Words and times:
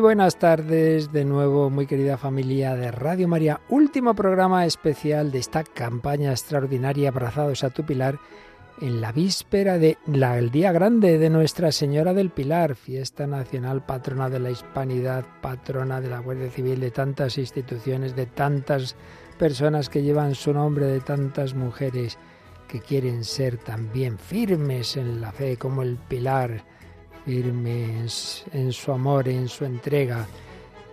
buenas 0.00 0.36
tardes 0.38 1.12
de 1.12 1.24
nuevo, 1.24 1.70
muy 1.70 1.86
querida 1.86 2.16
familia 2.16 2.76
de 2.76 2.90
Radio 2.92 3.26
María. 3.26 3.60
Último 3.68 4.14
programa 4.14 4.64
especial 4.64 5.32
de 5.32 5.38
esta 5.38 5.64
campaña 5.64 6.30
extraordinaria 6.30 7.08
Abrazados 7.08 7.64
a 7.64 7.70
tu 7.70 7.84
Pilar 7.84 8.18
en 8.80 9.00
la 9.00 9.10
víspera 9.12 9.78
del 9.78 9.98
Día 10.52 10.72
Grande 10.72 11.18
de 11.18 11.30
Nuestra 11.30 11.72
Señora 11.72 12.14
del 12.14 12.30
Pilar, 12.30 12.76
fiesta 12.76 13.26
nacional, 13.26 13.84
patrona 13.84 14.28
de 14.28 14.38
la 14.38 14.50
hispanidad, 14.50 15.24
patrona 15.40 16.00
de 16.00 16.08
la 16.10 16.20
Guardia 16.20 16.50
Civil, 16.50 16.80
de 16.80 16.90
tantas 16.90 17.36
instituciones, 17.38 18.14
de 18.14 18.26
tantas 18.26 18.94
personas 19.38 19.88
que 19.88 20.02
llevan 20.02 20.34
su 20.34 20.52
nombre, 20.52 20.86
de 20.86 21.00
tantas 21.00 21.54
mujeres 21.54 22.18
que 22.68 22.80
quieren 22.80 23.24
ser 23.24 23.56
también 23.58 24.18
firmes 24.18 24.96
en 24.96 25.20
la 25.20 25.32
fe 25.32 25.56
como 25.56 25.82
el 25.82 25.96
Pilar 25.96 26.62
firmes 27.28 28.42
en 28.54 28.72
su 28.72 28.90
amor, 28.90 29.28
en 29.28 29.48
su 29.48 29.66
entrega. 29.66 30.26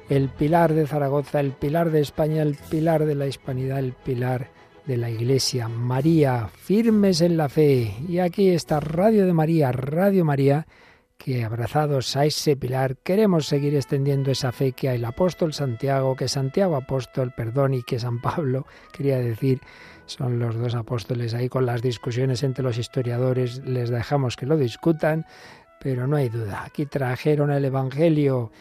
El 0.09 0.28
pilar 0.28 0.73
de 0.73 0.86
Zaragoza, 0.86 1.39
el 1.39 1.53
pilar 1.53 1.91
de 1.91 2.02
España, 2.02 2.41
el 2.41 2.55
pilar 2.55 3.05
de 3.05 3.16
la 3.16 3.25
hispanidad, 3.25 3.80
el 3.80 3.94
pilar 3.94 4.50
de 4.86 4.97
la 4.97 5.09
Iglesia. 5.09 5.69
María, 5.69 6.50
firmes 6.53 7.22
en 7.22 7.38
la 7.38 7.47
fe. 7.47 7.95
Y 8.09 8.19
aquí 8.19 8.50
está 8.50 8.81
Radio 8.81 9.25
de 9.25 9.31
María, 9.31 9.72
Radio 9.72 10.25
María, 10.25 10.67
que 11.17 11.45
abrazados 11.45 12.17
a 12.17 12.25
ese 12.25 12.58
pilar 12.58 12.97
queremos 12.97 13.47
seguir 13.47 13.73
extendiendo 13.73 14.30
esa 14.30 14.52
fe 14.52 14.73
que 14.73 14.94
el 14.94 15.06
apóstol 15.06 15.53
Santiago, 15.53 16.17
que 16.17 16.28
Santiago 16.28 16.75
apóstol, 16.75 17.33
perdón, 17.33 17.75
y 17.75 17.83
que 17.83 17.97
San 17.97 18.19
Pablo, 18.19 18.67
quería 18.91 19.19
decir, 19.19 19.61
son 20.06 20.38
los 20.38 20.53
dos 20.58 20.75
apóstoles 20.75 21.33
ahí 21.33 21.47
con 21.47 21.66
las 21.66 21.81
discusiones 21.81 22.44
entre 22.44 22.61
los 22.61 22.78
historiadores, 22.78 23.63
les 23.63 23.89
dejamos 23.89 24.36
que 24.36 24.45
lo 24.45 24.58
discutan, 24.58 25.25
pero 25.80 26.08
no 26.08 26.16
hay 26.18 26.30
duda, 26.30 26.64
aquí 26.66 26.86
trajeron 26.86 27.52
el 27.52 27.66
Evangelio, 27.66 28.52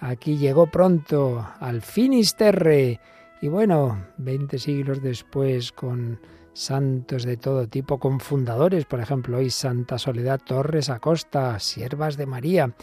aquí 0.00 0.36
llegó 0.36 0.66
pronto 0.68 1.46
al 1.60 1.82
Finisterre. 1.82 3.00
Y 3.40 3.48
bueno, 3.48 4.04
veinte 4.18 4.58
siglos 4.58 5.02
después, 5.02 5.72
con 5.72 6.20
santos 6.54 7.24
de 7.24 7.36
todo 7.36 7.66
tipo, 7.68 7.98
con 7.98 8.20
fundadores, 8.20 8.84
por 8.84 9.00
ejemplo, 9.00 9.38
hoy 9.38 9.50
Santa 9.50 9.98
Soledad 9.98 10.40
Torres 10.44 10.90
Acosta, 10.90 11.58
siervas 11.58 12.16
de 12.16 12.26
María, 12.26 12.74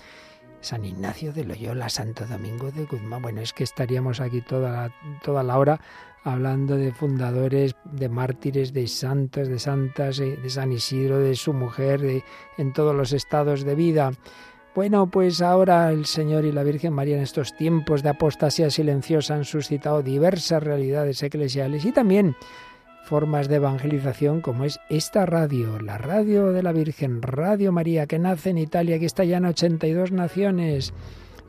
San 0.62 0.86
Ignacio 0.86 1.32
de 1.32 1.46
Loyola, 1.46 1.90
Santo 1.90 2.26
Domingo 2.26 2.72
de 2.72 2.86
Guzmán. 2.86 3.22
Bueno, 3.22 3.42
es 3.42 3.54
que 3.54 3.64
estaríamos 3.64 4.20
aquí 4.20 4.42
toda 4.42 4.70
la, 4.72 4.96
toda 5.24 5.44
la 5.44 5.58
hora 5.58 5.80
hablando 6.24 6.76
de 6.76 6.92
fundadores, 6.92 7.76
de 7.86 8.10
mártires, 8.10 8.74
de 8.74 8.88
santos, 8.88 9.48
de 9.48 9.58
santas, 9.58 10.20
eh, 10.20 10.36
de 10.42 10.50
San 10.50 10.74
Isidro, 10.74 11.20
de 11.20 11.36
su 11.36 11.54
mujer, 11.54 12.02
de, 12.02 12.24
en 12.58 12.74
todos 12.74 12.94
los 12.94 13.14
estados 13.14 13.64
de 13.64 13.74
vida. 13.76 14.12
Bueno, 14.76 15.08
pues 15.10 15.42
ahora 15.42 15.92
el 15.92 16.06
Señor 16.06 16.44
y 16.46 16.52
la 16.52 16.64
Virgen 16.64 16.94
María 16.94 17.16
en 17.16 17.24
estos 17.24 17.56
tiempos 17.56 18.04
de 18.04 18.10
apostasía 18.10 18.70
silenciosa 18.70 19.36
han 19.36 19.46
suscitado 19.46 20.04
diversas 20.04 20.62
realidades 20.62 21.24
eclesiales 21.24 21.86
y 21.86 21.92
también 21.92 22.36
formas 23.04 23.48
de 23.48 23.56
evangelización 23.56 24.42
como 24.42 24.66
es 24.66 24.80
esta 24.90 25.26
radio, 25.26 25.80
la 25.80 25.98
radio 25.98 26.52
de 26.52 26.64
la 26.64 26.72
Virgen, 26.72 27.22
Radio 27.22 27.72
María, 27.72 28.06
que 28.08 28.20
nace 28.20 28.50
en 28.52 28.58
Italia, 28.58 29.00
que 29.00 29.06
está 29.06 29.24
ya 29.24 29.38
en 29.38 29.46
82 29.46 30.12
naciones 30.12 30.94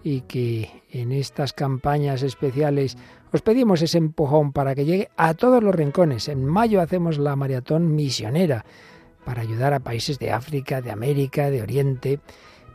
y 0.02 0.22
que 0.22 0.82
en 0.92 1.12
estas 1.12 1.52
campañas 1.52 2.22
especiales 2.22 2.96
os 3.32 3.42
pedimos 3.42 3.82
ese 3.82 3.98
empujón 3.98 4.52
para 4.52 4.74
que 4.74 4.84
llegue 4.84 5.10
a 5.16 5.34
todos 5.34 5.62
los 5.62 5.74
rincones. 5.74 6.28
En 6.28 6.44
mayo 6.44 6.80
hacemos 6.80 7.18
la 7.18 7.36
maratón 7.36 7.94
misionera 7.94 8.64
para 9.24 9.42
ayudar 9.42 9.74
a 9.74 9.80
países 9.80 10.18
de 10.18 10.32
África, 10.32 10.80
de 10.80 10.90
América, 10.90 11.50
de 11.50 11.62
Oriente. 11.62 12.20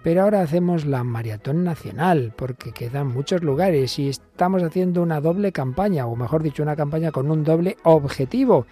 Pero 0.05 0.21
ahora 0.21 0.41
hacemos 0.43 0.85
la 0.85 1.03
maratón 1.03 1.63
nacional, 1.63 2.31
porque 2.37 2.71
quedan 2.73 3.07
muchos 3.07 3.41
lugares 3.41 3.97
y 3.97 4.07
estamos 4.09 4.61
haciendo 4.61 5.01
una 5.01 5.19
doble 5.19 5.51
campaña, 5.51 6.05
o 6.05 6.15
mejor 6.15 6.43
dicho, 6.43 6.61
una 6.61 6.75
campaña 6.75 7.11
con 7.11 7.31
un 7.31 7.43
doble 7.43 7.77
objetivo. 7.81 8.67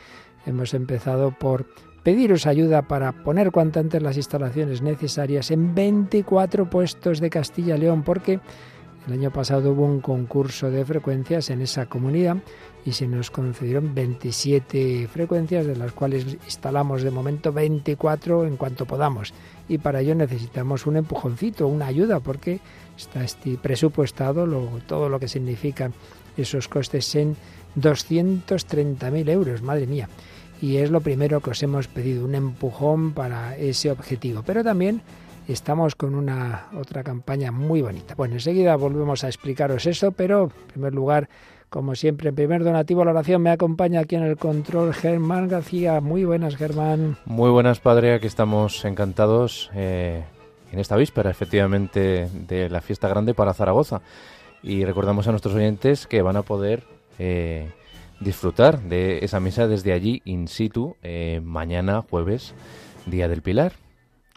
Hemos 0.46 0.76
empezado 0.76 1.32
por 1.32 1.66
pediros 2.04 2.46
ayuda 2.46 2.84
para 2.84 3.14
poner 3.24 3.50
cuanto 3.50 3.80
antes 3.80 4.00
las 4.04 4.16
instalaciones 4.18 4.84
necesarias 4.84 5.50
en 5.50 5.74
24 5.74 6.70
puestos 6.70 7.20
de 7.20 7.32
Castilla 7.32 7.78
y 7.78 7.80
León, 7.80 8.04
porque 8.04 8.40
el 9.08 9.14
año 9.14 9.32
pasado 9.34 9.72
hubo 9.72 9.86
un 9.88 10.02
concurso 10.02 10.70
de 10.70 10.86
frecuencias 10.86 11.50
en 11.50 11.62
esa 11.62 11.88
comunidad 11.88 12.38
y 12.86 12.92
se 12.92 13.08
nos 13.08 13.32
concedieron 13.32 13.96
27 13.96 15.08
frecuencias, 15.12 15.66
de 15.66 15.78
las 15.78 15.94
cuales 15.94 16.38
instalamos 16.46 17.02
de 17.02 17.10
momento 17.10 17.52
24 17.52 18.46
en 18.46 18.56
cuanto 18.56 18.86
podamos 18.86 19.34
y 19.70 19.78
para 19.78 20.02
ello 20.02 20.16
necesitamos 20.16 20.86
un 20.86 20.98
empujoncito, 20.98 21.68
una 21.68 21.88
ayuda, 21.88 22.20
porque 22.20 22.60
está 22.98 23.24
este 23.24 23.58
presupuestado 23.58 24.46
lo, 24.46 24.62
todo 24.88 25.10
lo 25.10 25.20
que 25.20 25.28
significan 25.28 25.94
esos 26.38 26.68
costes 26.68 27.14
en 27.16 27.36
230.000 27.80 29.30
euros, 29.30 29.62
madre 29.62 29.88
mía. 29.88 30.10
Y 30.62 30.78
es 30.78 30.92
lo 30.92 31.02
primero 31.02 31.42
que 31.42 31.52
os 31.52 31.64
hemos 31.64 31.88
pedido, 31.88 32.26
un 32.26 32.36
empujón 32.36 33.14
para 33.14 33.58
ese 33.58 33.92
objetivo. 33.92 34.44
Pero 34.46 34.64
también 34.64 35.02
estamos 35.48 35.96
con 35.96 36.16
una 36.16 36.68
otra 36.76 37.04
campaña 37.04 37.52
muy 37.52 37.82
bonita. 37.82 38.16
Bueno, 38.16 38.36
enseguida 38.36 38.76
volvemos 38.76 39.24
a 39.24 39.28
explicaros 39.28 39.86
eso, 39.88 40.12
pero 40.14 40.44
en 40.44 40.68
primer 40.68 40.96
lugar 40.96 41.28
como 41.74 41.96
siempre, 41.96 42.30
en 42.30 42.36
primer 42.36 42.64
donativo, 42.64 43.02
a 43.02 43.06
la 43.06 43.10
oración 43.10 43.42
me 43.42 43.50
acompaña 43.50 44.02
aquí 44.02 44.16
en 44.16 44.22
el 44.22 44.38
control 44.38 44.94
Germán 44.94 45.48
García. 45.48 46.02
Muy 46.02 46.24
buenas, 46.24 46.56
Germán. 46.56 47.18
Muy 47.26 47.50
buenas, 47.50 47.80
Padre. 47.80 48.14
Aquí 48.14 48.28
estamos 48.28 48.86
encantados 48.86 49.72
eh, 49.74 50.24
en 50.72 50.78
esta 50.78 50.96
víspera, 50.96 51.32
efectivamente, 51.32 52.30
de 52.48 52.70
la 52.70 52.80
fiesta 52.82 53.08
grande 53.08 53.34
para 53.34 53.56
Zaragoza. 53.56 54.02
Y 54.62 54.86
recordamos 54.86 55.28
a 55.28 55.32
nuestros 55.32 55.56
oyentes 55.56 56.06
que 56.06 56.22
van 56.22 56.36
a 56.38 56.44
poder 56.44 56.84
eh, 57.18 57.72
disfrutar 58.20 58.80
de 58.84 59.26
esa 59.26 59.40
misa 59.40 59.66
desde 59.68 59.94
allí, 59.94 60.22
in 60.26 60.48
situ, 60.48 60.96
eh, 61.02 61.42
mañana, 61.44 62.04
jueves, 62.08 62.54
Día 63.08 63.28
del 63.28 63.42
Pilar. 63.42 63.74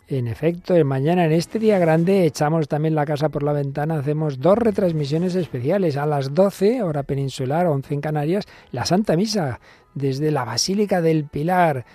En 0.08 0.28
efecto, 0.28 0.72
mañana 0.84 1.24
en 1.24 1.32
este 1.32 1.58
día 1.58 1.80
grande 1.80 2.26
echamos 2.26 2.68
también 2.68 2.94
la 2.94 3.04
casa 3.06 3.28
por 3.28 3.42
la 3.42 3.52
ventana, 3.52 3.98
hacemos 3.98 4.38
dos 4.38 4.56
retransmisiones 4.56 5.34
especiales 5.34 5.96
a 5.96 6.06
las 6.06 6.32
12, 6.32 6.80
hora 6.84 7.02
peninsular, 7.02 7.66
11 7.66 7.92
en 7.94 8.00
Canarias, 8.00 8.44
la 8.70 8.84
Santa 8.84 9.16
Misa 9.16 9.58
desde 9.94 10.30
la 10.30 10.44
Basílica 10.44 11.00
del 11.00 11.24
Pilar 11.24 11.86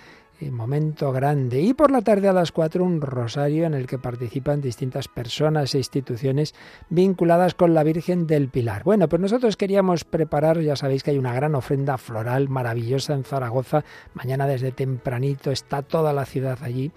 eh, 0.42 0.50
momento 0.50 1.10
grande. 1.12 1.62
Y 1.62 1.72
por 1.72 1.90
la 1.90 2.02
tarde 2.02 2.28
a 2.28 2.34
las 2.34 2.52
4 2.52 2.84
un 2.84 3.00
rosario 3.00 3.64
en 3.64 3.72
el 3.72 3.86
que 3.86 3.96
participan 3.98 4.60
distintas 4.60 5.08
personas 5.08 5.74
e 5.74 5.78
instituciones 5.78 6.54
vinculadas 6.90 7.54
con 7.54 7.72
la 7.72 7.82
Virgen 7.82 8.26
del 8.26 8.50
Pilar. 8.50 8.82
Bueno, 8.84 9.08
pues 9.08 9.22
nosotros 9.22 9.56
queríamos 9.56 10.04
preparar, 10.04 10.60
ya 10.60 10.76
sabéis 10.76 11.02
que 11.02 11.12
hay 11.12 11.18
una 11.18 11.32
gran 11.32 11.54
ofrenda 11.54 11.96
floral 11.96 12.50
maravillosa 12.50 13.14
en 13.14 13.24
Zaragoza. 13.24 13.84
Mañana 14.12 14.46
desde 14.46 14.70
tempranito 14.70 15.50
está 15.50 15.80
toda 15.80 16.12
la 16.12 16.26
ciudad 16.26 16.58
allí 16.60 16.92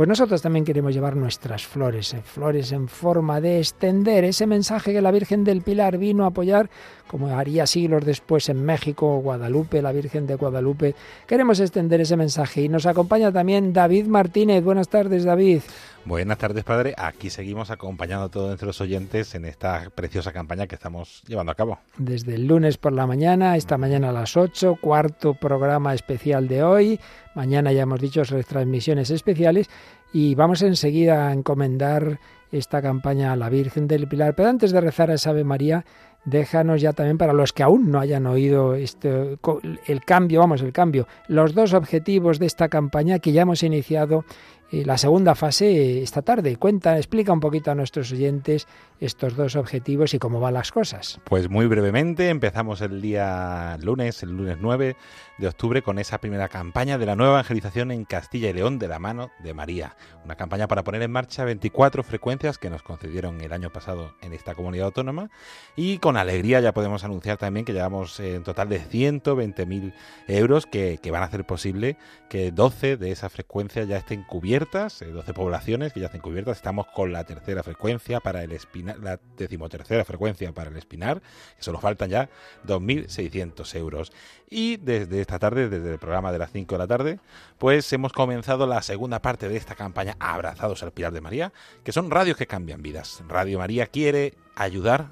pues 0.00 0.08
nosotros 0.08 0.40
también 0.40 0.64
queremos 0.64 0.94
llevar 0.94 1.14
nuestras 1.14 1.66
flores, 1.66 2.14
eh, 2.14 2.22
flores 2.24 2.72
en 2.72 2.88
forma 2.88 3.42
de 3.42 3.58
extender 3.58 4.24
ese 4.24 4.46
mensaje 4.46 4.94
que 4.94 5.02
la 5.02 5.10
Virgen 5.10 5.44
del 5.44 5.60
Pilar 5.60 5.98
vino 5.98 6.24
a 6.24 6.28
apoyar, 6.28 6.70
como 7.06 7.26
haría 7.36 7.66
siglos 7.66 8.06
después 8.06 8.48
en 8.48 8.64
México, 8.64 9.18
Guadalupe, 9.20 9.82
la 9.82 9.92
Virgen 9.92 10.26
de 10.26 10.36
Guadalupe. 10.36 10.94
Queremos 11.26 11.60
extender 11.60 12.00
ese 12.00 12.16
mensaje 12.16 12.62
y 12.62 12.70
nos 12.70 12.86
acompaña 12.86 13.30
también 13.30 13.74
David 13.74 14.06
Martínez. 14.06 14.64
Buenas 14.64 14.88
tardes, 14.88 15.24
David. 15.24 15.60
Buenas 16.10 16.38
tardes, 16.38 16.64
padre. 16.64 16.92
Aquí 16.98 17.30
seguimos 17.30 17.70
acompañando 17.70 18.24
a 18.24 18.28
todos 18.28 18.48
nuestros 18.48 18.80
oyentes 18.80 19.32
en 19.36 19.44
esta 19.44 19.90
preciosa 19.94 20.32
campaña 20.32 20.66
que 20.66 20.74
estamos 20.74 21.22
llevando 21.28 21.52
a 21.52 21.54
cabo. 21.54 21.78
Desde 21.98 22.34
el 22.34 22.48
lunes 22.48 22.78
por 22.78 22.92
la 22.92 23.06
mañana, 23.06 23.54
esta 23.54 23.78
mañana 23.78 24.08
a 24.08 24.12
las 24.12 24.36
8, 24.36 24.76
cuarto 24.82 25.34
programa 25.34 25.94
especial 25.94 26.48
de 26.48 26.64
hoy. 26.64 26.98
Mañana 27.36 27.70
ya 27.70 27.82
hemos 27.82 28.00
dicho 28.00 28.22
transmisiones 28.24 29.10
especiales 29.10 29.68
y 30.12 30.34
vamos 30.34 30.62
enseguida 30.62 31.28
a 31.28 31.32
encomendar 31.32 32.18
esta 32.50 32.82
campaña 32.82 33.30
a 33.32 33.36
la 33.36 33.48
Virgen 33.48 33.86
del 33.86 34.08
Pilar. 34.08 34.34
Pero 34.34 34.48
antes 34.48 34.72
de 34.72 34.80
rezar 34.80 35.12
a 35.12 35.14
esa 35.14 35.30
Ave 35.30 35.44
María, 35.44 35.84
déjanos 36.24 36.80
ya 36.80 36.92
también 36.92 37.18
para 37.18 37.32
los 37.32 37.52
que 37.52 37.62
aún 37.62 37.88
no 37.92 38.00
hayan 38.00 38.26
oído 38.26 38.74
este, 38.74 39.38
el 39.86 40.04
cambio, 40.04 40.40
vamos, 40.40 40.60
el 40.60 40.72
cambio, 40.72 41.06
los 41.28 41.54
dos 41.54 41.72
objetivos 41.72 42.40
de 42.40 42.46
esta 42.46 42.68
campaña 42.68 43.20
que 43.20 43.30
ya 43.30 43.42
hemos 43.42 43.62
iniciado 43.62 44.24
eh, 44.72 44.84
la 44.84 44.96
segunda 44.98 45.34
fase 45.34 45.66
eh, 45.98 46.02
esta 46.02 46.22
tarde. 46.22 46.56
Cuenta, 46.56 46.96
explica 46.96 47.32
un 47.32 47.40
poquito 47.40 47.70
a 47.70 47.74
nuestros 47.74 48.12
oyentes 48.12 48.66
estos 49.00 49.34
dos 49.34 49.56
objetivos 49.56 50.12
y 50.14 50.18
cómo 50.18 50.40
van 50.40 50.54
las 50.54 50.72
cosas. 50.72 51.20
Pues 51.24 51.48
muy 51.48 51.66
brevemente, 51.66 52.28
empezamos 52.28 52.82
el 52.82 53.00
día 53.00 53.76
lunes, 53.82 54.22
el 54.22 54.30
lunes 54.36 54.58
9 54.60 54.96
de 55.38 55.48
octubre, 55.48 55.80
con 55.82 55.98
esa 55.98 56.18
primera 56.18 56.48
campaña 56.50 56.98
de 56.98 57.06
la 57.06 57.16
nueva 57.16 57.32
evangelización 57.40 57.90
en 57.92 58.04
Castilla 58.04 58.50
y 58.50 58.52
León 58.52 58.78
de 58.78 58.88
la 58.88 58.98
mano 58.98 59.30
de 59.38 59.54
María. 59.54 59.96
Una 60.24 60.36
campaña 60.36 60.68
para 60.68 60.84
poner 60.84 61.00
en 61.00 61.10
marcha 61.10 61.44
24 61.44 62.02
frecuencias 62.02 62.58
que 62.58 62.68
nos 62.68 62.82
concedieron 62.82 63.40
el 63.40 63.54
año 63.54 63.70
pasado 63.72 64.12
en 64.20 64.34
esta 64.34 64.54
comunidad 64.54 64.86
autónoma. 64.86 65.30
Y 65.76 65.96
con 65.98 66.18
alegría 66.18 66.60
ya 66.60 66.74
podemos 66.74 67.04
anunciar 67.04 67.38
también 67.38 67.64
que 67.64 67.72
llevamos 67.72 68.20
en 68.20 68.42
total 68.42 68.68
de 68.68 68.82
120.000 68.82 69.94
euros 70.28 70.66
que, 70.66 71.00
van 71.10 71.22
a 71.22 71.26
hacer 71.26 71.44
posible 71.46 71.96
que 72.28 72.52
12 72.52 72.96
de 72.98 73.10
esas 73.10 73.32
frecuencias 73.32 73.88
ya 73.88 73.96
estén 73.96 74.22
cubiertas, 74.24 75.00
12 75.10 75.30
eh, 75.30 75.34
poblaciones 75.34 75.92
que 75.94 76.00
ya 76.00 76.06
estén 76.06 76.20
cubiertas. 76.20 76.58
Estamos 76.58 76.86
con 76.94 77.12
la 77.14 77.24
tercera 77.24 77.62
frecuencia 77.64 78.20
para 78.20 78.44
el 78.44 78.52
espinal 78.52 78.89
la 79.02 79.20
decimotercera 79.36 80.04
frecuencia 80.04 80.52
para 80.52 80.70
el 80.70 80.76
espinar, 80.76 81.20
que 81.56 81.62
solo 81.62 81.78
faltan 81.78 82.10
ya 82.10 82.28
2.600 82.66 83.74
euros. 83.76 84.12
Y 84.48 84.76
desde 84.78 85.20
esta 85.20 85.38
tarde, 85.38 85.68
desde 85.68 85.92
el 85.92 85.98
programa 85.98 86.32
de 86.32 86.38
las 86.38 86.50
5 86.52 86.74
de 86.74 86.78
la 86.78 86.86
tarde, 86.86 87.20
pues 87.58 87.92
hemos 87.92 88.12
comenzado 88.12 88.66
la 88.66 88.82
segunda 88.82 89.20
parte 89.22 89.48
de 89.48 89.56
esta 89.56 89.74
campaña 89.74 90.16
Abrazados 90.18 90.82
al 90.82 90.92
Pilar 90.92 91.12
de 91.12 91.20
María, 91.20 91.52
que 91.84 91.92
son 91.92 92.10
radios 92.10 92.36
que 92.36 92.46
cambian 92.46 92.82
vidas. 92.82 93.22
Radio 93.28 93.58
María 93.58 93.86
quiere 93.86 94.34
ayudar 94.56 95.10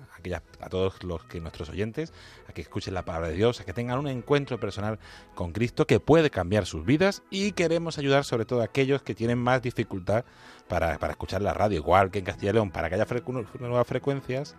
a 0.60 0.68
todos 0.68 1.02
los 1.04 1.24
que 1.24 1.40
nuestros 1.40 1.70
oyentes, 1.70 2.12
a 2.48 2.52
que 2.52 2.60
escuchen 2.62 2.92
la 2.94 3.04
palabra 3.04 3.28
de 3.28 3.34
Dios, 3.34 3.60
a 3.60 3.64
que 3.64 3.72
tengan 3.72 3.98
un 3.98 4.08
encuentro 4.08 4.58
personal 4.58 4.98
con 5.34 5.52
Cristo 5.52 5.86
que 5.86 6.00
puede 6.00 6.30
cambiar 6.30 6.66
sus 6.66 6.84
vidas 6.84 7.22
y 7.30 7.52
queremos 7.52 7.98
ayudar 7.98 8.24
sobre 8.24 8.44
todo 8.44 8.60
a 8.60 8.64
aquellos 8.64 9.02
que 9.02 9.14
tienen 9.14 9.38
más 9.38 9.62
dificultad 9.62 10.24
para, 10.66 10.94
escuchar 11.10 11.40
la 11.42 11.54
radio, 11.54 11.76
igual 11.78 12.10
que 12.10 12.18
en 12.18 12.24
Castilla 12.24 12.50
y 12.50 12.54
León, 12.54 12.70
para 12.70 12.88
que 12.88 12.96
haya 12.96 13.06
nuevas 13.60 13.86
frecuencias 13.86 14.54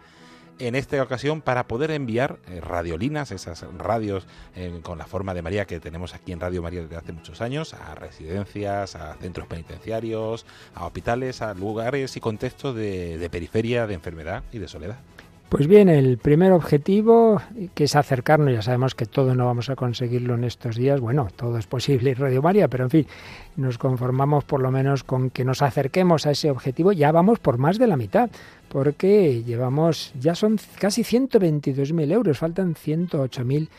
en 0.60 0.76
esta 0.76 1.02
ocasión 1.02 1.42
para 1.42 1.68
poder 1.70 1.90
enviar 1.92 2.40
eh, 2.48 2.60
radiolinas, 2.60 3.32
esas 3.32 3.62
radios 3.78 4.28
eh, 4.56 4.82
con 4.84 4.98
la 4.98 5.06
forma 5.08 5.34
de 5.34 5.42
María 5.42 5.66
que 5.66 5.80
tenemos 5.80 6.14
aquí 6.14 6.34
en 6.34 6.42
Radio 6.42 6.62
María 6.62 6.82
desde 6.82 6.98
hace 6.98 7.14
muchos 7.14 7.40
años, 7.40 7.74
a 7.74 7.96
residencias, 7.96 8.96
a 8.96 9.14
centros 9.16 9.48
penitenciarios, 9.48 10.46
a 10.76 10.86
hospitales, 10.86 11.42
a 11.42 11.54
lugares 11.54 12.18
y 12.18 12.20
contextos 12.20 12.76
de 12.76 13.30
periferia, 13.32 13.88
de 13.88 13.94
enfermedad 13.94 14.44
y 14.52 14.60
de 14.60 14.68
soledad. 14.68 15.00
Pues 15.50 15.66
bien, 15.66 15.90
el 15.90 16.20
primer 16.20 16.52
objetivo 16.52 17.42
que 17.74 17.86
es 17.86 17.96
acercarnos, 17.96 18.54
ya 18.54 18.62
sabemos 18.62 18.94
que 18.94 19.08
todo 19.08 19.34
no 19.34 19.48
vamos 19.48 19.72
a 19.72 19.76
conseguirlo 19.76 20.36
en 20.36 20.44
estos 20.44 20.76
días, 20.76 21.02
bueno, 21.02 21.28
todo 21.36 21.58
es 21.58 21.66
posible 21.66 22.12
en 22.12 22.18
Radio 22.18 22.44
María, 22.44 22.68
pero 22.68 22.84
en 22.84 22.92
fin, 22.92 23.08
nos 23.56 23.80
conformamos 23.80 24.44
por 24.44 24.62
lo 24.62 24.70
menos 24.70 25.04
con 25.04 25.32
que 25.32 25.44
nos 25.44 25.64
acerquemos 25.64 26.28
a 26.28 26.32
ese 26.32 26.52
objetivo, 26.52 26.92
ya 26.92 27.12
vamos 27.12 27.40
por 27.40 27.58
más 27.58 27.80
de 27.80 27.88
la 27.88 27.98
mitad, 27.98 28.30
porque 28.68 29.42
llevamos, 29.44 30.14
ya 30.20 30.36
son 30.36 30.60
casi 30.80 31.02
122.000 31.02 32.12
euros, 32.12 32.38
faltan 32.38 32.76
108.000 32.76 33.70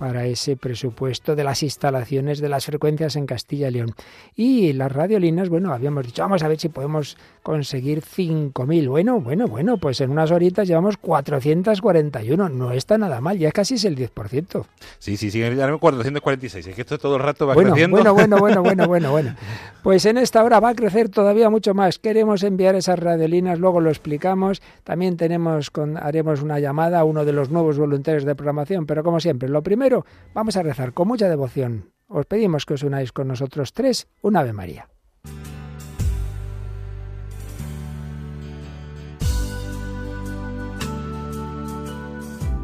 para 0.00 0.24
ese 0.24 0.56
presupuesto 0.56 1.36
de 1.36 1.44
las 1.44 1.62
instalaciones 1.62 2.40
de 2.40 2.48
las 2.48 2.64
frecuencias 2.64 3.16
en 3.16 3.26
Castilla 3.26 3.68
y 3.68 3.72
León. 3.72 3.92
Y 4.34 4.72
las 4.72 4.90
radiolinas, 4.90 5.50
bueno, 5.50 5.74
habíamos 5.74 6.06
dicho, 6.06 6.22
vamos 6.22 6.42
a 6.42 6.48
ver 6.48 6.58
si 6.58 6.70
podemos 6.70 7.18
conseguir 7.42 8.00
5.000. 8.00 8.88
Bueno, 8.88 9.20
bueno, 9.20 9.46
bueno, 9.46 9.76
pues 9.76 10.00
en 10.00 10.08
unas 10.08 10.30
horitas 10.30 10.66
llevamos 10.66 10.96
441. 10.96 12.48
No 12.48 12.72
está 12.72 12.96
nada 12.96 13.20
mal, 13.20 13.36
ya 13.36 13.52
casi 13.52 13.74
es 13.74 13.84
el 13.84 13.94
10%. 13.94 14.64
Sí, 14.98 15.18
sí, 15.18 15.30
sí, 15.30 15.42
446. 15.42 16.68
Es 16.68 16.74
que 16.74 16.80
esto 16.80 16.98
todo 16.98 17.16
el 17.16 17.22
rato 17.22 17.46
va 17.46 17.52
bueno, 17.52 17.72
creciendo. 17.72 17.98
Bueno, 17.98 18.14
bueno, 18.14 18.38
bueno, 18.38 18.62
bueno, 18.62 18.88
bueno, 18.88 19.10
bueno. 19.10 19.34
Pues 19.82 20.06
en 20.06 20.16
esta 20.16 20.42
hora 20.42 20.60
va 20.60 20.70
a 20.70 20.74
crecer 20.74 21.10
todavía 21.10 21.50
mucho 21.50 21.74
más. 21.74 21.98
Queremos 21.98 22.42
enviar 22.42 22.74
esas 22.74 22.98
radiolinas, 22.98 23.58
luego 23.58 23.80
lo 23.80 23.90
explicamos. 23.90 24.62
También 24.82 25.18
tenemos 25.18 25.70
con, 25.70 25.98
haremos 25.98 26.40
una 26.40 26.58
llamada 26.58 27.00
a 27.00 27.04
uno 27.04 27.26
de 27.26 27.32
los 27.34 27.50
nuevos 27.50 27.76
voluntarios 27.78 28.24
de 28.24 28.34
programación, 28.34 28.86
pero 28.86 29.04
como 29.04 29.20
siempre, 29.20 29.50
lo 29.50 29.60
primero 29.62 29.89
vamos 30.34 30.56
a 30.56 30.62
rezar 30.62 30.92
con 30.92 31.08
mucha 31.08 31.28
devoción. 31.28 31.92
Os 32.06 32.26
pedimos 32.26 32.66
que 32.66 32.74
os 32.74 32.82
unáis 32.82 33.10
con 33.12 33.28
nosotros 33.28 33.72
tres, 33.72 34.08
un 34.22 34.36
Ave 34.36 34.52
María. 34.52 34.88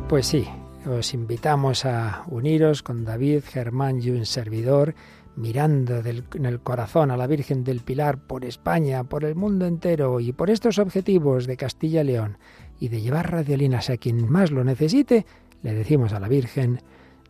Pues 0.08 0.26
sí, 0.28 0.46
os 0.88 1.14
invitamos 1.14 1.84
a 1.84 2.22
uniros 2.28 2.82
con 2.82 3.04
David, 3.04 3.42
Germán 3.46 4.00
y 4.02 4.10
un 4.10 4.24
servidor, 4.24 4.94
mirando 5.34 5.96
en 6.06 6.46
el 6.46 6.60
corazón 6.60 7.10
a 7.10 7.16
la 7.16 7.26
Virgen 7.26 7.64
del 7.64 7.80
Pilar 7.80 8.26
por 8.26 8.44
España, 8.44 9.04
por 9.04 9.24
el 9.24 9.34
mundo 9.34 9.66
entero 9.66 10.20
y 10.20 10.32
por 10.32 10.48
estos 10.50 10.78
objetivos 10.78 11.46
de 11.46 11.56
Castilla 11.56 12.02
y 12.02 12.04
León 12.04 12.38
y 12.78 12.88
de 12.88 13.00
llevar 13.00 13.32
radiolinas 13.32 13.90
a 13.90 13.96
quien 13.96 14.30
más 14.30 14.50
lo 14.52 14.62
necesite, 14.62 15.26
le 15.62 15.74
decimos 15.74 16.12
a 16.12 16.20
la 16.20 16.28
Virgen, 16.28 16.80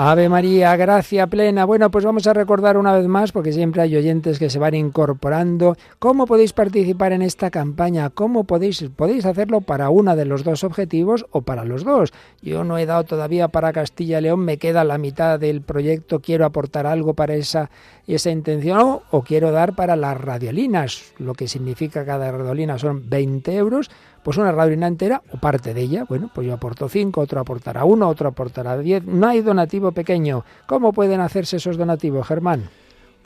Ave 0.00 0.28
María, 0.28 0.76
gracia 0.76 1.26
plena. 1.26 1.64
Bueno, 1.64 1.90
pues 1.90 2.04
vamos 2.04 2.24
a 2.28 2.32
recordar 2.32 2.76
una 2.76 2.92
vez 2.96 3.08
más, 3.08 3.32
porque 3.32 3.50
siempre 3.52 3.82
hay 3.82 3.96
oyentes 3.96 4.38
que 4.38 4.48
se 4.48 4.60
van 4.60 4.74
incorporando, 4.76 5.76
cómo 5.98 6.26
podéis 6.28 6.52
participar 6.52 7.10
en 7.10 7.20
esta 7.20 7.50
campaña, 7.50 8.08
cómo 8.10 8.44
podéis, 8.44 8.80
podéis 8.94 9.26
hacerlo 9.26 9.60
para 9.60 9.90
uno 9.90 10.14
de 10.14 10.24
los 10.24 10.44
dos 10.44 10.62
objetivos 10.62 11.26
o 11.32 11.40
para 11.42 11.64
los 11.64 11.82
dos. 11.82 12.12
Yo 12.42 12.62
no 12.62 12.78
he 12.78 12.86
dado 12.86 13.02
todavía 13.06 13.48
para 13.48 13.72
Castilla 13.72 14.20
y 14.20 14.22
León, 14.22 14.38
me 14.38 14.58
queda 14.58 14.84
la 14.84 14.98
mitad 14.98 15.40
del 15.40 15.62
proyecto, 15.62 16.20
quiero 16.20 16.46
aportar 16.46 16.86
algo 16.86 17.14
para 17.14 17.34
esa, 17.34 17.68
esa 18.06 18.30
intención 18.30 18.78
o, 18.78 19.02
o 19.10 19.22
quiero 19.22 19.50
dar 19.50 19.74
para 19.74 19.96
las 19.96 20.16
radiolinas, 20.20 21.12
lo 21.18 21.34
que 21.34 21.48
significa 21.48 22.04
cada 22.06 22.30
radiolina 22.30 22.78
son 22.78 23.10
20 23.10 23.52
euros 23.56 23.90
pues 24.28 24.36
una 24.36 24.52
radurina 24.52 24.86
entera 24.86 25.22
o 25.32 25.38
parte 25.38 25.72
de 25.72 25.80
ella. 25.80 26.04
Bueno, 26.06 26.28
pues 26.34 26.46
yo 26.46 26.52
aporto 26.52 26.90
5, 26.90 27.18
otro 27.18 27.40
aportará 27.40 27.86
1, 27.86 28.06
otro 28.06 28.28
aportará 28.28 28.76
10. 28.76 29.04
No 29.04 29.26
hay 29.26 29.40
donativo 29.40 29.92
pequeño. 29.92 30.44
¿Cómo 30.66 30.92
pueden 30.92 31.20
hacerse 31.22 31.56
esos 31.56 31.78
donativos, 31.78 32.26
Germán? 32.26 32.68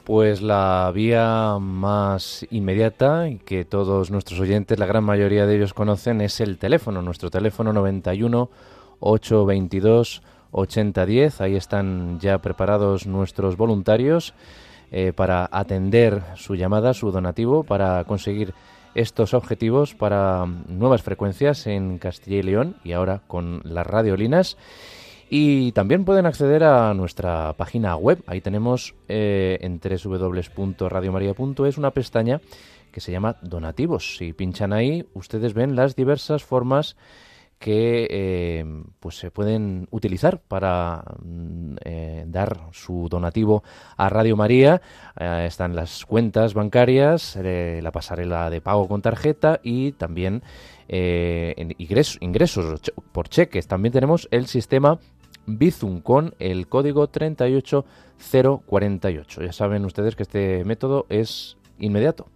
Pues 0.05 0.43
la 0.43 0.93
vía 0.95 1.57
más 1.61 2.47
inmediata 2.53 3.29
y 3.31 3.39
que 3.39 3.65
todos 3.65 4.13
nuestros 4.13 4.39
oyentes, 4.39 4.79
la 4.79 4.87
gran 4.87 5.03
mayoría 5.03 5.45
de 5.45 5.57
ellos 5.57 5.75
conocen, 5.75 6.21
es 6.21 6.41
el 6.41 6.57
teléfono, 6.57 7.03
nuestro 7.03 7.31
teléfono 7.33 7.73
91 7.73 8.49
822 9.01 10.23
8010. 10.53 11.41
Ahí 11.41 11.57
están 11.57 12.21
ya 12.21 12.39
preparados 12.39 13.09
nuestros 13.09 13.57
voluntarios 13.57 14.35
eh, 14.93 15.13
para 15.13 15.49
atender 15.51 16.23
su 16.37 16.55
llamada, 16.55 16.95
su 16.95 17.11
donativo, 17.11 17.65
para 17.65 18.05
conseguir 18.05 18.55
estos 18.95 19.35
objetivos 19.35 19.95
para 19.95 20.47
nuevas 20.69 21.03
frecuencias 21.03 21.67
en 21.67 21.99
Castilla 21.99 22.39
y 22.39 22.43
León 22.43 22.77
y 22.85 22.93
ahora 22.93 23.23
con 23.27 23.61
las 23.65 23.87
radiolinas. 23.87 24.57
Y 25.31 25.73
también 25.73 26.05
pueden 26.05 26.27
acceder 26.27 26.63
a 26.63 26.93
nuestra 26.93 27.55
página 27.55 27.97
web. 27.97 28.23
Ahí 28.27 28.43
tenemos 28.43 28.95
eh, 29.09 29.59
en 29.63 29.81
www.radiomaria.es 29.83 31.79
una 31.79 31.91
pestaña 31.93 32.41
que 32.91 33.01
se 33.01 33.13
llama 33.13 33.37
Donativos. 33.41 34.17
Si 34.19 34.35
pinchan 34.35 34.75
ahí, 34.75 35.07
ustedes 35.15 35.55
ven 35.55 35.75
las 35.75 35.97
diversas 35.97 36.45
formas 36.45 36.97
que 37.63 38.07
eh, 38.11 38.67
pues 38.99 39.17
se 39.17 39.31
pueden 39.31 39.87
utilizar 39.93 40.41
para 40.43 41.05
mm, 41.25 41.75
eh, 41.85 42.25
dar 42.27 42.67
su 42.73 43.07
donativo 43.09 43.63
a 43.97 44.09
Radio 44.09 44.37
María. 44.37 44.83
Eh, 45.17 45.45
están 45.47 45.77
las 45.77 46.05
cuentas 46.05 46.55
bancarias, 46.55 47.39
la 47.41 47.93
pasarela 47.93 48.51
de 48.51 48.61
pago 48.61 48.89
con 48.89 49.01
tarjeta 49.01 49.61
y 49.63 49.93
también 49.93 50.43
ingresos, 50.89 52.19
ingresos 52.21 52.81
por 53.13 53.29
cheques. 53.29 53.69
También 53.69 53.93
tenemos 53.93 54.27
el 54.33 54.49
sistema 54.49 54.99
Bizum 55.47 56.01
con 56.01 56.35
el 56.41 56.67
código 56.67 57.07
38048. 57.07 59.41
Ya 59.45 59.53
saben 59.53 59.85
ustedes 59.85 60.17
que 60.17 60.25
este 60.25 60.65
método 60.65 61.07
es 61.09 61.59
inmediato. 61.79 62.27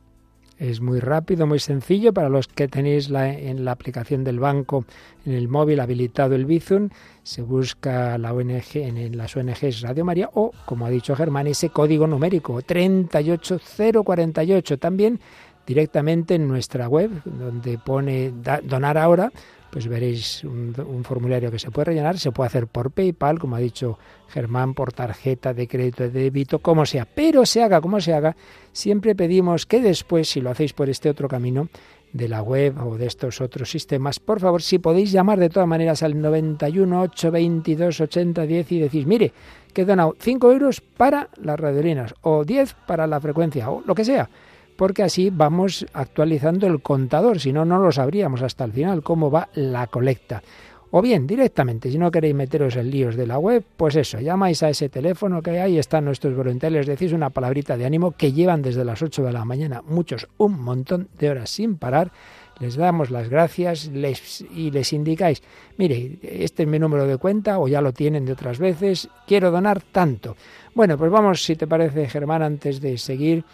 Es 0.58 0.80
muy 0.80 1.00
rápido, 1.00 1.46
muy 1.46 1.58
sencillo 1.58 2.14
para 2.14 2.30
los 2.30 2.48
que 2.48 2.66
tenéis 2.66 3.10
la, 3.10 3.28
en 3.30 3.66
la 3.66 3.72
aplicación 3.72 4.24
del 4.24 4.40
banco 4.40 4.86
en 5.26 5.34
el 5.34 5.48
móvil 5.48 5.80
habilitado 5.80 6.34
el 6.34 6.46
Bizum. 6.46 6.88
Se 7.22 7.42
busca 7.42 8.16
la 8.16 8.32
ONG, 8.32 8.64
en 8.76 9.14
las 9.18 9.36
ONGs 9.36 9.82
Radio 9.82 10.06
María 10.06 10.30
o, 10.32 10.52
como 10.64 10.86
ha 10.86 10.90
dicho 10.90 11.14
Germán, 11.14 11.46
ese 11.46 11.68
código 11.68 12.06
numérico 12.06 12.62
38048. 12.62 14.78
También 14.78 15.20
directamente 15.66 16.36
en 16.36 16.48
nuestra 16.48 16.88
web, 16.88 17.10
donde 17.26 17.76
pone 17.76 18.32
donar 18.64 18.96
ahora 18.96 19.30
pues 19.76 19.88
veréis 19.88 20.42
un, 20.42 21.04
formulario 21.04 21.50
que 21.50 21.58
se 21.58 21.70
puede 21.70 21.84
rellenar, 21.90 22.18
se 22.18 22.32
puede 22.32 22.46
hacer 22.46 22.66
por 22.66 22.92
PayPal, 22.92 23.38
como 23.38 23.56
ha 23.56 23.58
dicho 23.58 23.98
Germán, 24.28 24.72
por 24.72 24.90
tarjeta 24.94 25.52
de 25.52 25.68
crédito, 25.68 26.04
de 26.04 26.08
débito, 26.08 26.60
como 26.60 26.86
sea. 26.86 27.04
Pero 27.04 27.44
se 27.44 27.62
haga 27.62 27.82
como 27.82 28.00
se 28.00 28.14
haga, 28.14 28.36
siempre 28.72 29.14
pedimos 29.14 29.66
que 29.66 29.82
después, 29.82 30.30
si 30.30 30.40
lo 30.40 30.48
hacéis 30.48 30.72
por 30.72 30.88
este 30.88 31.10
otro 31.10 31.28
camino 31.28 31.68
de 32.14 32.26
la 32.26 32.40
web 32.40 32.74
o 32.86 32.96
de 32.96 33.04
estos 33.04 33.42
otros 33.42 33.70
sistemas, 33.70 34.18
por 34.18 34.40
favor, 34.40 34.62
si 34.62 34.78
podéis 34.78 35.12
llamar 35.12 35.38
de 35.38 35.50
todas 35.50 35.68
maneras 35.68 36.02
al 36.02 36.18
91 36.18 36.98
822 37.02 38.00
8010 38.00 38.72
y 38.72 38.78
decís, 38.78 39.04
mire, 39.04 39.34
que 39.74 39.82
he 39.82 39.84
donado 39.84 40.16
5 40.18 40.52
euros 40.52 40.80
para 40.80 41.28
las 41.36 41.60
radiolinas 41.60 42.14
o 42.22 42.46
10 42.46 42.72
para 42.86 43.06
la 43.06 43.20
frecuencia 43.20 43.68
o 43.70 43.82
lo 43.84 43.94
que 43.94 44.06
sea 44.06 44.30
porque 44.76 45.02
así 45.02 45.30
vamos 45.32 45.86
actualizando 45.92 46.66
el 46.66 46.80
contador, 46.82 47.40
si 47.40 47.52
no, 47.52 47.64
no 47.64 47.78
lo 47.78 47.90
sabríamos 47.92 48.42
hasta 48.42 48.64
el 48.64 48.72
final 48.72 49.02
cómo 49.02 49.30
va 49.30 49.48
la 49.54 49.86
colecta. 49.88 50.42
O 50.92 51.02
bien, 51.02 51.26
directamente, 51.26 51.90
si 51.90 51.98
no 51.98 52.10
queréis 52.10 52.34
meteros 52.34 52.76
en 52.76 52.90
líos 52.90 53.16
de 53.16 53.26
la 53.26 53.38
web, 53.38 53.64
pues 53.76 53.96
eso, 53.96 54.20
llamáis 54.20 54.62
a 54.62 54.68
ese 54.70 54.88
teléfono 54.88 55.42
que 55.42 55.58
ahí 55.60 55.78
están 55.78 56.04
nuestros 56.04 56.36
voluntarios, 56.36 56.86
decís 56.86 57.12
una 57.12 57.30
palabrita 57.30 57.76
de 57.76 57.86
ánimo 57.86 58.12
que 58.12 58.32
llevan 58.32 58.62
desde 58.62 58.84
las 58.84 59.02
8 59.02 59.24
de 59.24 59.32
la 59.32 59.44
mañana, 59.44 59.82
muchos, 59.86 60.28
un 60.38 60.60
montón 60.60 61.08
de 61.18 61.30
horas 61.30 61.50
sin 61.50 61.76
parar. 61.76 62.12
Les 62.60 62.76
damos 62.76 63.10
las 63.10 63.28
gracias 63.28 63.90
y 64.54 64.70
les 64.70 64.92
indicáis, 64.94 65.42
mire, 65.76 66.16
este 66.22 66.62
es 66.62 66.68
mi 66.68 66.78
número 66.78 67.06
de 67.06 67.18
cuenta 67.18 67.58
o 67.58 67.68
ya 67.68 67.82
lo 67.82 67.92
tienen 67.92 68.24
de 68.24 68.32
otras 68.32 68.58
veces, 68.58 69.10
quiero 69.26 69.50
donar 69.50 69.82
tanto. 69.82 70.36
Bueno, 70.74 70.96
pues 70.96 71.10
vamos, 71.10 71.44
si 71.44 71.54
te 71.56 71.66
parece, 71.66 72.08
Germán, 72.08 72.40
antes 72.42 72.80
de 72.80 72.96
seguir 72.96 73.44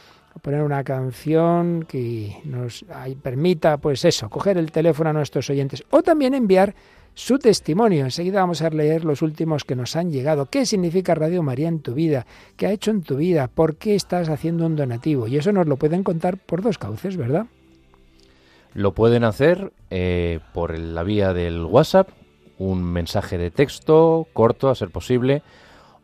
poner 0.41 0.63
una 0.63 0.83
canción 0.85 1.85
que 1.87 2.39
nos 2.45 2.85
permita, 3.23 3.77
pues 3.79 4.05
eso, 4.05 4.31
coger 4.31 4.57
el 4.57 4.71
teléfono 4.71 5.11
a 5.11 5.13
nuestros 5.13 5.51
oyentes 5.51 5.85
o 5.91 6.03
también 6.03 6.35
enviar 6.35 6.75
su 7.15 7.39
testimonio. 7.39 8.05
Enseguida 8.05 8.41
vamos 8.41 8.63
a 8.63 8.71
leer 8.71 9.05
los 9.05 9.21
últimos 9.21 9.65
que 9.65 9.77
nos 9.77 9.97
han 9.97 10.11
llegado. 10.11 10.47
¿Qué 10.47 10.65
significa 10.65 11.15
Radio 11.15 11.43
María 11.43 11.69
en 11.69 11.81
tu 11.81 11.93
vida? 11.93 12.27
¿Qué 12.57 12.67
ha 12.67 12.71
hecho 12.73 12.91
en 12.91 13.03
tu 13.03 13.17
vida? 13.17 13.49
¿Por 13.49 13.77
qué 13.77 13.95
estás 13.95 14.31
haciendo 14.31 14.65
un 14.65 14.77
donativo? 14.77 15.27
Y 15.27 15.37
eso 15.37 15.53
nos 15.53 15.67
lo 15.67 15.77
pueden 15.77 16.05
contar 16.05 16.39
por 16.39 16.63
dos 16.63 16.79
cauces, 16.79 17.17
¿verdad? 17.19 17.47
Lo 18.73 18.95
pueden 18.95 19.25
hacer 19.25 19.73
eh, 19.91 20.41
por 20.55 20.79
la 20.79 21.03
vía 21.03 21.35
del 21.35 21.63
WhatsApp, 21.67 22.09
un 22.57 22.83
mensaje 22.83 23.37
de 23.37 23.51
texto 23.51 24.27
corto 24.33 24.71
a 24.71 24.75
ser 24.75 24.89
posible, 24.89 25.43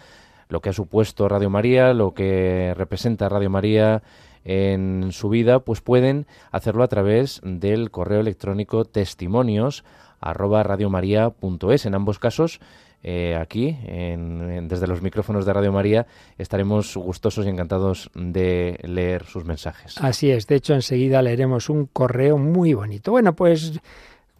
lo 0.50 0.60
que 0.60 0.68
ha 0.70 0.74
supuesto 0.74 1.30
Radio 1.30 1.50
María, 1.50 1.94
lo 1.94 2.14
que 2.14 2.74
representa 2.78 3.30
Radio 3.30 3.50
María 3.50 4.04
en 4.48 5.10
su 5.12 5.27
vida, 5.27 5.60
pues 5.60 5.82
pueden 5.82 6.25
hacerlo 6.51 6.84
a 6.84 6.88
través 6.88 7.42
del 7.44 7.92
correo 7.92 8.22
electrónico 8.22 8.86
testimonios 8.86 9.84
arroba 10.22 10.63
radiomaria.es. 10.63 11.86
En 11.86 11.94
ambos 11.94 12.18
casos, 12.18 12.62
eh, 13.04 13.36
aquí, 13.39 13.77
desde 13.86 14.88
los 14.88 15.01
micrófonos 15.01 15.46
de 15.46 15.51
Radio 15.51 15.74
María, 15.74 16.08
estaremos 16.38 16.96
gustosos 16.96 17.46
y 17.46 17.50
encantados 17.50 18.10
de 18.16 18.80
leer 18.84 19.25
sus 19.25 19.44
mensajes. 19.44 19.98
Así 20.00 20.32
es, 20.32 20.48
de 20.48 20.56
hecho, 20.56 20.74
enseguida 20.74 21.22
leeremos 21.22 21.70
un 21.70 21.88
correo 21.88 22.38
muy 22.38 22.74
bonito. 22.74 23.12
Bueno, 23.12 23.36
pues 23.36 23.80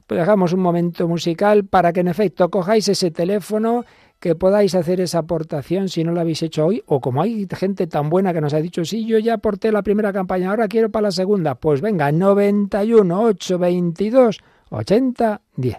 dejamos 0.08 0.52
pues 0.52 0.58
un 0.58 0.62
momento 0.64 1.06
musical 1.10 1.66
para 1.66 1.92
que 1.92 2.00
en 2.00 2.08
efecto 2.08 2.50
cojáis 2.50 2.88
ese 2.88 3.12
teléfono 3.12 3.84
que 4.20 4.36
podáis 4.36 4.74
hacer 4.76 5.00
esa 5.00 5.20
aportación 5.20 5.90
si 5.90 6.04
no 6.04 6.12
la 6.12 6.22
habéis 6.22 6.42
hecho 6.42 6.66
hoy, 6.66 6.84
o 6.88 7.02
como 7.02 7.22
hay 7.22 7.48
gente 7.52 7.88
tan 7.88 8.10
buena 8.10 8.34
que 8.34 8.42
nos 8.42 8.54
ha 8.54 8.58
dicho, 8.60 8.84
sí, 8.86 9.06
yo 9.06 9.20
ya 9.20 9.36
aporté 9.36 9.72
la 9.72 9.84
primera 9.84 10.12
campaña, 10.14 10.50
ahora 10.50 10.68
quiero 10.68 10.90
para 10.90 11.08
la 11.08 11.12
segunda, 11.12 11.56
pues 11.56 11.82
venga, 11.82 12.12
91, 12.12 13.22
822 13.22 14.40
80, 14.70 15.42
10. 15.56 15.78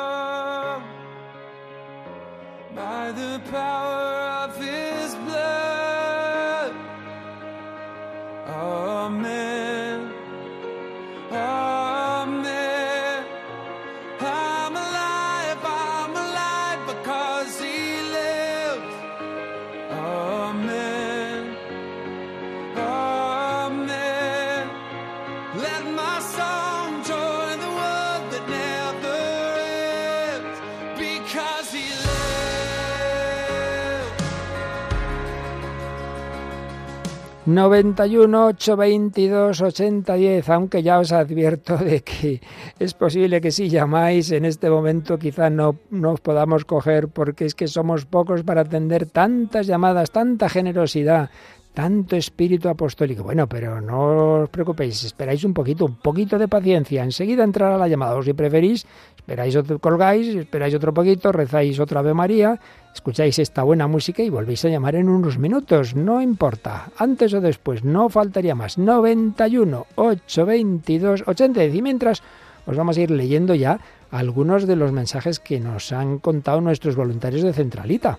91 37.47 38.47
822 38.57 39.75
diez 40.17 40.49
aunque 40.49 40.83
ya 40.83 40.99
os 40.99 41.13
advierto 41.13 41.77
de 41.77 42.01
que 42.01 42.41
es 42.79 42.95
posible 42.95 43.43
que 43.43 43.51
si 43.51 43.69
llamáis 43.69 44.31
en 44.33 44.47
este 44.47 44.71
momento 44.71 45.19
quizá 45.19 45.51
no 45.51 45.77
nos 45.91 46.21
podamos 46.21 46.65
coger 46.65 47.09
porque 47.09 47.45
es 47.45 47.55
que 47.55 47.69
somos 47.69 48.07
pocos 48.07 48.45
para 48.45 48.63
atender 48.63 49.05
tantas 49.05 49.67
llamadas, 49.67 50.11
tanta 50.11 50.49
generosidad, 50.49 51.29
tanto 51.75 52.17
espíritu 52.17 52.71
apostólico. 52.71 53.25
Bueno, 53.25 53.47
pero 53.47 53.79
no 53.83 54.41
os 54.45 54.49
preocupéis, 54.49 55.05
esperáis 55.05 55.45
un 55.45 55.53
poquito, 55.53 55.85
un 55.85 55.97
poquito 55.97 56.39
de 56.39 56.49
paciencia, 56.49 57.03
enseguida 57.05 57.45
entrará 57.45 57.77
la 57.77 57.89
llamada, 57.89 58.17
o 58.17 58.23
si 58.23 58.33
preferís, 58.33 58.87
esperáis 59.17 59.55
otro, 59.55 59.79
colgáis, 59.79 60.35
esperáis 60.35 60.75
otro 60.75 60.95
poquito, 60.95 61.31
rezáis 61.31 61.79
otra 61.79 62.01
vez 62.01 62.15
María, 62.15 62.59
Escucháis 62.95 63.41
esta 63.41 63.65
buena 63.65 63.89
música 63.89 64.23
y 64.23 64.31
volvéis 64.31 64.65
a 64.65 64.69
llamar 64.69 64.95
en 64.95 65.09
unos 65.09 65.37
minutos, 65.37 65.97
no 65.97 66.23
importa, 66.23 66.91
antes 66.97 67.35
o 67.35 67.41
después, 67.41 67.83
no 67.83 68.09
faltaría 68.09 68.55
más. 68.55 68.79
91 68.79 69.87
822 69.97 71.25
80 71.27 71.65
y 71.65 71.83
mientras 71.83 72.23
os 72.67 72.77
vamos 72.77 72.97
a 72.97 73.01
ir 73.01 73.11
leyendo 73.11 73.55
ya 73.57 73.81
algunos 74.13 74.67
de 74.69 74.77
los 74.77 74.93
mensajes 74.93 75.41
que 75.41 75.59
nos 75.59 75.91
han 75.93 76.19
contado 76.19 76.61
nuestros 76.61 76.95
voluntarios 76.95 77.43
de 77.43 77.53
Centralita. 77.53 78.19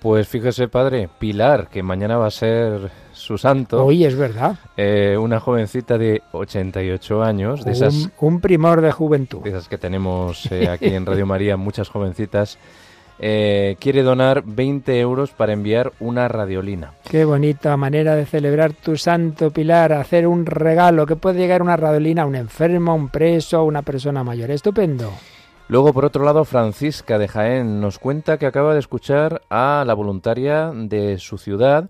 Pues 0.00 0.28
fíjese, 0.28 0.68
padre, 0.68 1.08
Pilar, 1.18 1.68
que 1.68 1.82
mañana 1.82 2.18
va 2.18 2.26
a 2.26 2.30
ser 2.30 2.90
su 3.12 3.38
santo. 3.38 3.82
Hoy 3.84 4.04
es 4.04 4.14
verdad. 4.14 4.56
Eh, 4.76 5.16
una 5.18 5.40
jovencita 5.40 5.96
de 5.96 6.22
88 6.32 7.22
años, 7.22 7.64
de 7.64 7.72
esas. 7.72 8.10
Un, 8.20 8.40
primor 8.42 8.82
de 8.82 8.92
juventud. 8.92 9.44
esas 9.46 9.68
que 9.70 9.78
tenemos 9.78 10.52
eh, 10.52 10.68
aquí 10.68 10.84
en 10.88 11.06
Radio 11.06 11.24
María, 11.24 11.56
muchas 11.56 11.88
jovencitas 11.88 12.58
eh, 13.18 13.76
quiere 13.80 14.02
donar 14.02 14.42
20 14.44 15.00
euros 15.00 15.30
para 15.30 15.54
enviar 15.54 15.90
una 16.00 16.28
radiolina. 16.28 16.92
Qué 17.08 17.24
bonita 17.24 17.74
manera 17.78 18.14
de 18.14 18.26
celebrar 18.26 18.72
tu 18.74 18.96
santo 18.98 19.50
pilar, 19.50 19.94
hacer 19.94 20.26
un 20.26 20.44
regalo 20.44 21.06
que 21.06 21.16
puede 21.16 21.38
llegar 21.38 21.62
una 21.62 21.76
radiolina 21.78 22.22
a 22.22 22.26
un 22.26 22.34
enfermo, 22.34 22.92
a 22.92 22.94
un 22.94 23.08
preso, 23.08 23.56
a 23.56 23.62
una 23.62 23.80
persona 23.80 24.22
mayor. 24.22 24.50
Estupendo. 24.50 25.10
Luego, 25.68 25.94
por 25.94 26.04
otro 26.04 26.24
lado, 26.24 26.44
Francisca 26.44 27.18
de 27.18 27.26
Jaén 27.26 27.80
nos 27.80 27.98
cuenta 27.98 28.36
que 28.36 28.46
acaba 28.46 28.74
de 28.74 28.80
escuchar 28.80 29.40
a 29.50 29.82
la 29.86 29.94
voluntaria 29.94 30.70
de 30.74 31.16
su 31.18 31.38
ciudad 31.38 31.88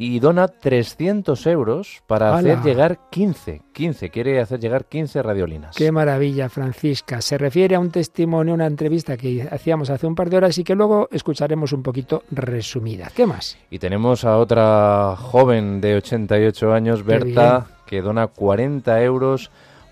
y 0.00 0.18
dona 0.18 0.48
300 0.48 1.46
euros 1.48 2.02
para 2.06 2.34
hacer 2.34 2.60
llegar 2.62 3.00
15, 3.10 3.60
15, 3.74 4.08
quiere 4.08 4.40
hacer 4.40 4.58
llegar 4.58 4.86
15 4.86 5.22
radiolinas. 5.22 5.76
Qué 5.76 5.92
maravilla, 5.92 6.48
Francisca. 6.48 7.20
Se 7.20 7.36
refiere 7.36 7.74
a 7.76 7.80
un 7.80 7.90
testimonio, 7.90 8.54
una 8.54 8.64
entrevista 8.66 9.18
que 9.18 9.42
hacíamos 9.42 9.90
hace 9.90 10.06
un 10.06 10.14
par 10.14 10.30
de 10.30 10.38
horas 10.38 10.56
y 10.56 10.64
que 10.64 10.74
luego 10.74 11.08
escucharemos 11.12 11.74
un 11.74 11.82
poquito 11.82 12.22
resumida. 12.30 13.10
¿Qué 13.14 13.26
más? 13.26 13.58
Y 13.68 13.78
tenemos 13.78 14.24
a 14.24 14.38
otra 14.38 15.16
joven 15.18 15.82
de 15.82 15.96
88 15.96 16.72
años, 16.72 17.02
Berta, 17.04 17.66
que 17.86 18.00
dona 18.00 18.28
40 18.28 19.02
euros 19.02 19.50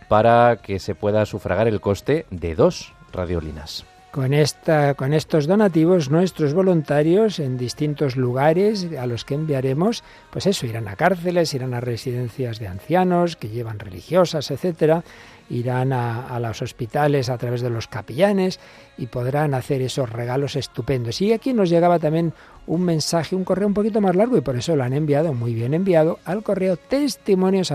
para 0.08 0.62
que 0.62 0.78
se 0.78 0.94
pueda 0.94 1.26
sufragar 1.26 1.68
el 1.68 1.82
coste 1.82 2.24
de 2.30 2.54
dos 2.54 2.94
radiolinas. 3.12 3.84
Con, 4.10 4.32
esta, 4.32 4.94
con 4.94 5.12
estos 5.12 5.46
donativos, 5.46 6.08
nuestros 6.10 6.54
voluntarios 6.54 7.38
en 7.38 7.58
distintos 7.58 8.16
lugares 8.16 8.88
a 8.98 9.06
los 9.06 9.26
que 9.26 9.34
enviaremos, 9.34 10.02
pues 10.30 10.46
eso, 10.46 10.64
irán 10.64 10.88
a 10.88 10.96
cárceles, 10.96 11.52
irán 11.52 11.74
a 11.74 11.80
residencias 11.80 12.58
de 12.58 12.68
ancianos 12.68 13.36
que 13.36 13.50
llevan 13.50 13.78
religiosas, 13.78 14.50
etcétera, 14.50 15.04
irán 15.50 15.92
a, 15.92 16.40
los 16.40 16.62
hospitales 16.62 17.28
a 17.28 17.36
través 17.36 17.60
de 17.60 17.68
los 17.68 17.86
capellanes 17.86 18.60
y 18.96 19.08
podrán 19.08 19.52
hacer 19.52 19.82
esos 19.82 20.08
regalos 20.08 20.56
estupendos. 20.56 21.20
Y 21.20 21.34
aquí 21.34 21.52
nos 21.52 21.68
llegaba 21.68 21.98
también 21.98 22.32
un 22.66 22.84
mensaje, 22.84 23.36
un 23.36 23.44
correo 23.44 23.66
un 23.68 23.74
poquito 23.74 24.00
más 24.00 24.16
largo 24.16 24.38
y 24.38 24.40
por 24.40 24.56
eso 24.56 24.74
lo 24.74 24.84
han 24.84 24.94
enviado, 24.94 25.34
muy 25.34 25.52
bien 25.52 25.74
enviado, 25.74 26.18
al 26.24 26.42
correo 26.42 26.78
testimonios 26.78 27.68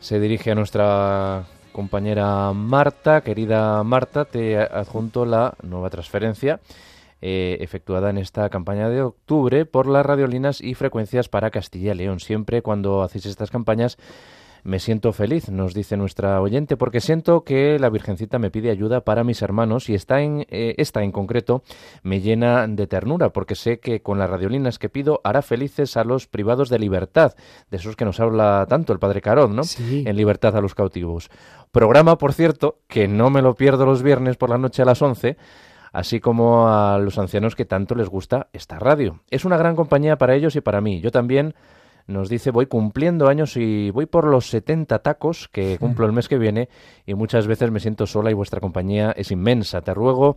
Se 0.00 0.20
dirige 0.20 0.50
a 0.50 0.54
nuestra 0.54 1.46
compañera 1.74 2.52
Marta. 2.54 3.20
Querida 3.22 3.82
Marta, 3.82 4.24
te 4.24 4.58
adjunto 4.58 5.26
la 5.26 5.54
nueva 5.62 5.90
transferencia 5.90 6.60
eh, 7.20 7.58
efectuada 7.60 8.08
en 8.10 8.16
esta 8.16 8.48
campaña 8.48 8.88
de 8.88 9.02
octubre 9.02 9.66
por 9.66 9.86
las 9.86 10.06
radiolinas 10.06 10.62
y 10.62 10.72
frecuencias 10.74 11.28
para 11.28 11.50
Castilla 11.50 11.92
y 11.92 11.96
León. 11.96 12.20
Siempre 12.20 12.62
cuando 12.62 13.02
hacéis 13.02 13.26
estas 13.26 13.50
campañas 13.50 13.98
me 14.64 14.78
siento 14.78 15.12
feliz, 15.12 15.50
nos 15.50 15.74
dice 15.74 15.98
nuestra 15.98 16.40
oyente, 16.40 16.78
porque 16.78 17.02
siento 17.02 17.44
que 17.44 17.78
la 17.78 17.90
Virgencita 17.90 18.38
me 18.38 18.50
pide 18.50 18.70
ayuda 18.70 19.02
para 19.02 19.22
mis 19.22 19.42
hermanos 19.42 19.90
y 19.90 19.94
está 19.94 20.22
en, 20.22 20.46
eh, 20.48 20.74
esta 20.78 21.02
en 21.02 21.12
concreto 21.12 21.62
me 22.02 22.22
llena 22.22 22.66
de 22.66 22.86
ternura, 22.86 23.28
porque 23.30 23.56
sé 23.56 23.78
que 23.78 24.00
con 24.00 24.18
las 24.18 24.30
radiolinas 24.30 24.78
que 24.78 24.88
pido 24.88 25.20
hará 25.22 25.42
felices 25.42 25.98
a 25.98 26.04
los 26.04 26.26
privados 26.26 26.70
de 26.70 26.78
libertad, 26.78 27.34
de 27.70 27.76
esos 27.76 27.94
que 27.94 28.06
nos 28.06 28.20
habla 28.20 28.64
tanto 28.66 28.94
el 28.94 28.98
Padre 28.98 29.20
Carón, 29.20 29.54
¿no? 29.54 29.62
En 29.90 30.16
libertad 30.16 30.56
a 30.56 30.62
los 30.62 30.74
cautivos. 30.74 31.28
Programa, 31.70 32.16
por 32.16 32.32
cierto, 32.32 32.78
que 32.88 33.06
no 33.06 33.28
me 33.28 33.42
lo 33.42 33.56
pierdo 33.56 33.84
los 33.84 34.02
viernes 34.02 34.38
por 34.38 34.48
la 34.48 34.56
noche 34.56 34.80
a 34.80 34.84
las 34.86 35.02
11 35.02 35.36
así 35.92 36.18
como 36.18 36.66
a 36.68 36.98
los 36.98 37.18
ancianos 37.20 37.54
que 37.54 37.64
tanto 37.66 37.94
les 37.94 38.08
gusta 38.08 38.48
esta 38.52 38.80
radio. 38.80 39.20
Es 39.30 39.44
una 39.44 39.56
gran 39.56 39.76
compañía 39.76 40.16
para 40.18 40.34
ellos 40.34 40.56
y 40.56 40.60
para 40.60 40.80
mí. 40.80 41.00
Yo 41.00 41.12
también 41.12 41.54
nos 42.06 42.28
dice 42.28 42.50
voy 42.50 42.66
cumpliendo 42.66 43.28
años 43.28 43.56
y 43.56 43.90
voy 43.90 44.06
por 44.06 44.26
los 44.26 44.48
70 44.50 44.98
tacos 45.00 45.48
que 45.48 45.78
cumplo 45.80 46.06
el 46.06 46.12
mes 46.12 46.28
que 46.28 46.38
viene 46.38 46.68
y 47.06 47.14
muchas 47.14 47.46
veces 47.46 47.70
me 47.70 47.80
siento 47.80 48.06
sola 48.06 48.30
y 48.30 48.34
vuestra 48.34 48.60
compañía 48.60 49.12
es 49.16 49.30
inmensa. 49.30 49.80
Te 49.82 49.94
ruego 49.94 50.36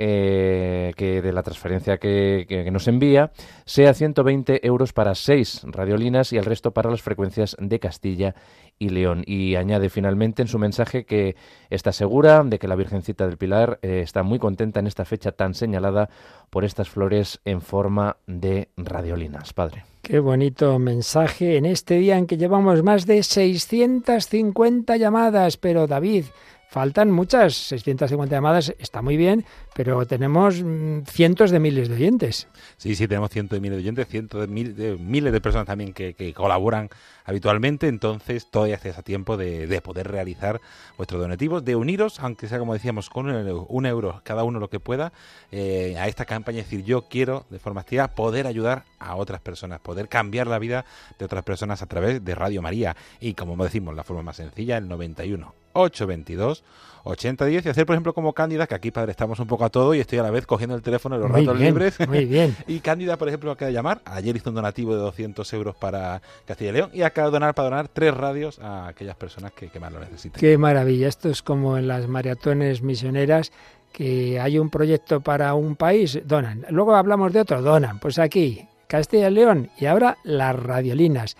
eh, 0.00 0.92
que 0.96 1.20
de 1.22 1.32
la 1.32 1.42
transferencia 1.42 1.98
que, 1.98 2.68
nos 2.72 2.86
envía 2.86 3.32
sea 3.64 3.92
120 3.92 4.64
euros 4.64 4.92
para 4.92 5.16
seis 5.16 5.62
radiolinas 5.64 6.32
y 6.32 6.36
el 6.38 6.44
resto 6.44 6.70
para 6.70 6.88
las 6.88 7.02
frecuencias 7.02 7.56
de 7.58 7.80
Castilla 7.80 8.36
y 8.78 8.90
León. 8.90 9.24
Y 9.26 9.56
añade 9.56 9.88
finalmente 9.88 10.40
en 10.40 10.46
su 10.46 10.60
mensaje 10.60 11.04
que 11.04 11.34
está 11.68 11.90
segura 11.90 12.44
de 12.44 12.60
que 12.60 12.68
la 12.68 12.76
Virgencita 12.76 13.26
del 13.26 13.38
Pilar 13.38 13.80
eh, 13.82 14.00
está 14.04 14.22
muy 14.22 14.38
contenta 14.38 14.78
en 14.78 14.86
esta 14.86 15.04
fecha 15.04 15.32
tan 15.32 15.54
señalada 15.54 16.08
por 16.50 16.64
estas 16.64 16.88
flores 16.88 17.40
en 17.44 17.60
forma 17.60 18.18
de 18.28 18.68
radiolinas, 18.76 19.52
padre. 19.52 19.84
Qué 20.02 20.20
bonito 20.20 20.78
mensaje 20.78 21.56
en 21.56 21.66
este 21.66 21.96
día 21.96 22.18
en 22.18 22.28
que 22.28 22.36
llevamos 22.36 22.84
más 22.84 23.04
de 23.04 23.20
650 23.24 24.96
llamadas, 24.96 25.56
pero 25.56 25.88
David, 25.88 26.24
faltan 26.68 27.10
muchas, 27.10 27.54
650 27.54 28.36
llamadas 28.36 28.74
está 28.78 29.00
muy 29.00 29.16
bien, 29.16 29.44
pero 29.74 30.04
tenemos 30.06 30.62
mm, 30.62 31.00
cientos 31.08 31.50
de 31.50 31.58
miles 31.60 31.88
de 31.88 31.94
oyentes. 31.94 32.46
Sí, 32.76 32.94
sí, 32.94 33.08
tenemos 33.08 33.30
cientos 33.30 33.56
de 33.56 33.60
miles 33.60 33.76
de 33.78 33.82
oyentes, 33.84 34.06
cientos 34.08 34.46
de, 34.48 34.64
de 34.74 34.96
miles 34.98 35.32
de 35.32 35.40
personas 35.40 35.66
también 35.66 35.94
que, 35.94 36.14
colaboran 36.36 36.90
habitualmente, 37.24 37.88
entonces 37.88 38.50
todavía 38.50 38.76
hace 38.76 38.90
a 38.90 39.02
tiempo 39.02 39.36
de, 39.38 39.80
poder 39.80 40.08
realizar 40.10 40.60
vuestros 40.98 41.20
donativos, 41.22 41.64
de 41.64 41.74
uniros, 41.74 42.20
aunque 42.20 42.48
sea 42.48 42.58
como 42.58 42.74
decíamos, 42.74 43.08
con 43.08 43.30
un, 43.30 43.86
euro, 43.86 44.20
cada 44.24 44.44
uno 44.44 44.58
lo 44.58 44.68
que 44.68 44.78
pueda, 44.80 45.12
eh, 45.50 45.96
a 45.98 46.06
esta 46.08 46.26
campaña, 46.26 46.58
decir, 46.58 46.84
yo 46.84 47.08
quiero 47.08 47.46
de 47.48 47.58
forma 47.58 47.80
activa 47.80 48.08
poder 48.08 48.46
ayudar 48.46 48.84
a 48.98 49.16
otras 49.16 49.40
personas, 49.40 49.80
poder 49.80 50.08
cambiar 50.10 50.46
la 50.46 50.58
vida 50.58 50.84
de 51.18 51.24
otras 51.24 51.44
personas 51.44 51.80
a 51.80 51.86
través 51.86 52.22
de 52.22 52.34
Radio 52.34 52.60
María 52.60 52.94
y 53.20 53.32
como 53.34 53.62
decimos, 53.64 53.94
la 53.96 54.04
forma 54.04 54.22
más 54.22 54.36
sencilla, 54.36 54.76
el 54.76 54.88
91 54.88 55.54
822 55.72 56.62
8010 57.04 57.64
y 57.64 57.68
hacer, 57.70 57.86
por 57.86 57.94
ejemplo, 57.94 58.12
como 58.12 58.32
Cándida, 58.34 58.66
que 58.66 58.74
aquí, 58.74 58.90
padre, 58.90 59.12
estamos 59.12 59.38
un 59.38 59.46
poco 59.46 59.64
a 59.64 59.70
todo 59.70 59.94
y 59.94 60.00
estoy 60.00 60.18
a 60.18 60.22
la 60.22 60.30
vez 60.30 60.44
cogiendo 60.46 60.74
el 60.76 60.82
teléfono 60.82 61.14
en 61.16 61.22
los 61.22 61.30
ratos 61.30 61.58
libres. 61.58 61.96
Muy 62.08 62.26
bien. 62.26 62.54
y 62.66 62.80
Cándida, 62.80 63.16
por 63.16 63.28
ejemplo, 63.28 63.50
acaba 63.52 63.68
de 63.68 63.72
llamar. 63.72 64.00
Ayer 64.04 64.36
hizo 64.36 64.50
un 64.50 64.56
donativo 64.56 64.94
de 64.94 65.00
200 65.00 65.50
euros 65.54 65.74
para 65.76 66.20
Castilla 66.44 66.70
y 66.70 66.72
León 66.74 66.90
y 66.92 67.02
acaba 67.02 67.28
de 67.28 67.32
donar 67.32 67.54
para 67.54 67.70
donar 67.70 67.88
tres 67.88 68.12
radios 68.12 68.58
a 68.58 68.88
aquellas 68.88 69.16
personas 69.16 69.52
que, 69.52 69.70
más 69.80 69.90
lo 69.92 70.00
necesitan 70.00 70.38
Qué 70.38 70.58
maravilla. 70.58 71.08
Esto 71.08 71.30
es 71.30 71.40
como 71.40 71.78
en 71.78 71.88
las 71.88 72.08
maratones 72.08 72.82
misioneras 72.82 73.52
que 73.92 74.38
hay 74.38 74.58
un 74.58 74.68
proyecto 74.68 75.20
para 75.22 75.54
un 75.54 75.76
país, 75.76 76.18
donan. 76.26 76.66
Luego 76.68 76.94
hablamos 76.94 77.32
de 77.32 77.40
otro, 77.40 77.62
donan. 77.62 78.00
Pues 78.00 78.18
aquí, 78.18 78.66
Castilla 78.86 79.28
y 79.28 79.32
León 79.34 79.70
y 79.78 79.86
ahora 79.86 80.18
las 80.24 80.54
radiolinas. 80.56 81.36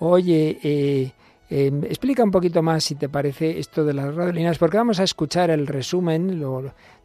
Oye, 0.00 0.58
eh, 0.62 1.12
Em, 1.50 1.82
explica 1.84 2.22
un 2.22 2.30
poquito 2.30 2.62
más, 2.62 2.84
si 2.84 2.94
te 2.94 3.08
parece, 3.08 3.58
esto 3.58 3.84
de 3.84 3.94
las 3.94 4.14
radolinas, 4.14 4.58
porque 4.58 4.76
vamos 4.76 5.00
a 5.00 5.04
escuchar 5.04 5.48
el 5.48 5.66
resumen 5.66 6.40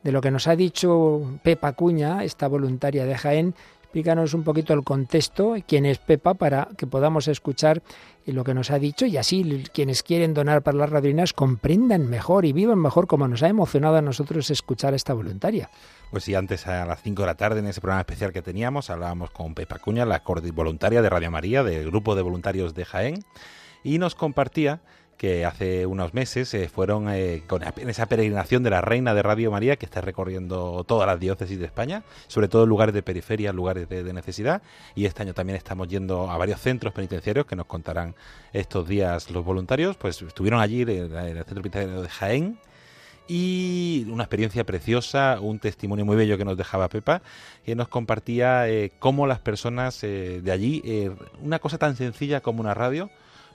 de 0.04 0.12
lo 0.12 0.22
que 0.22 0.32
nos 0.32 0.48
ha 0.48 0.56
dicho 0.56 1.40
Pepa 1.44 1.72
Cuña, 1.74 2.24
esta 2.26 2.48
voluntaria 2.50 3.06
de 3.06 3.18
Jaén. 3.18 3.56
Explícanos 3.84 4.34
un 4.34 4.44
poquito 4.44 4.74
el 4.74 4.84
contexto, 4.84 5.56
quién 5.66 5.86
es 5.86 6.00
Pepa, 6.00 6.34
para 6.34 6.68
que 6.78 6.88
podamos 6.88 7.28
escuchar 7.28 7.84
lo 8.26 8.44
que 8.44 8.54
nos 8.56 8.72
ha 8.72 8.80
dicho 8.80 9.06
y 9.06 9.18
así 9.18 9.46
quienes 9.72 10.02
quieren 10.02 10.34
donar 10.34 10.62
para 10.64 10.78
las 10.78 10.90
radolinas 10.90 11.32
comprendan 11.32 12.10
mejor 12.10 12.44
y 12.46 12.54
vivan 12.54 12.80
mejor, 12.80 13.06
como 13.06 13.28
nos 13.28 13.44
ha 13.44 13.48
emocionado 13.50 13.98
a 13.98 14.02
nosotros 14.02 14.50
escuchar 14.50 14.94
a 14.94 14.96
esta 14.96 15.14
voluntaria. 15.14 15.70
Pues 16.10 16.24
sí, 16.24 16.34
antes 16.34 16.66
a 16.68 16.84
las 16.86 17.02
5 17.04 17.22
de 17.22 17.26
la 17.28 17.36
tarde 17.36 17.60
en 17.60 17.68
ese 17.68 17.82
programa 17.82 18.02
especial 18.02 18.34
que 18.34 18.42
teníamos 18.42 18.90
hablábamos 18.90 19.30
con 19.30 19.54
Pepa 19.54 19.78
Cuña, 19.78 20.06
la 20.06 20.24
voluntaria 20.54 21.02
de 21.04 21.10
Radio 21.10 21.30
María, 21.32 21.64
del 21.64 21.86
grupo 21.86 22.16
de 22.16 22.24
voluntarios 22.24 22.74
de 22.74 22.86
Jaén 22.86 23.24
y 23.84 23.98
nos 24.00 24.16
compartía 24.16 24.82
que 25.18 25.46
hace 25.46 25.86
unos 25.86 26.14
meses 26.14 26.54
eh, 26.54 26.68
fueron 26.68 27.08
eh, 27.10 27.44
con 27.48 27.62
esa 27.88 28.08
peregrinación 28.08 28.64
de 28.64 28.72
la 28.72 28.82
Reina 28.82 29.14
de 29.14 29.22
Radio 29.22 29.52
María 29.52 29.76
que 29.76 29.86
está 29.86 30.02
recorriendo 30.02 30.84
todas 30.86 31.06
las 31.08 31.20
diócesis 31.20 31.60
de 31.60 31.66
España, 31.66 32.04
sobre 32.28 32.48
todo 32.48 32.66
lugares 32.66 32.96
de 32.96 33.04
periferia, 33.04 33.54
lugares 33.54 33.88
de, 33.88 34.12
necesidad. 34.12 34.64
Y 34.96 35.06
este 35.06 35.22
año 35.22 35.34
también 35.34 35.56
estamos 35.56 35.88
yendo 35.88 36.30
a 36.30 36.38
varios 36.38 36.60
centros 36.60 36.94
penitenciarios 36.94 37.46
que 37.46 37.56
nos 37.56 37.68
contarán 37.68 38.16
estos 38.54 38.88
días 38.88 39.30
los 39.30 39.46
voluntarios. 39.46 39.96
Pues 39.98 40.22
estuvieron 40.22 40.60
allí 40.60 40.82
en 40.82 40.90
el 40.90 41.36
centro 41.46 41.62
penitenciario 41.62 42.02
de 42.02 42.10
Jaén, 42.10 42.60
y 43.26 44.06
una 44.10 44.24
experiencia 44.24 44.66
preciosa, 44.66 45.38
un 45.40 45.58
testimonio 45.60 46.04
muy 46.04 46.18
bello 46.18 46.38
que 46.38 46.44
nos 46.44 46.58
dejaba 46.58 46.90
Pepa, 46.90 47.22
que 47.64 47.74
nos 47.76 47.88
compartía 47.88 48.68
eh, 48.68 48.92
cómo 49.00 49.28
las 49.28 49.40
personas 49.40 50.02
de 50.02 50.44
allí, 50.52 50.84
una 51.42 51.60
cosa 51.60 51.78
tan 51.78 51.96
sencilla 51.96 52.42
como 52.42 52.60
una 52.60 52.74
radio, 52.74 53.10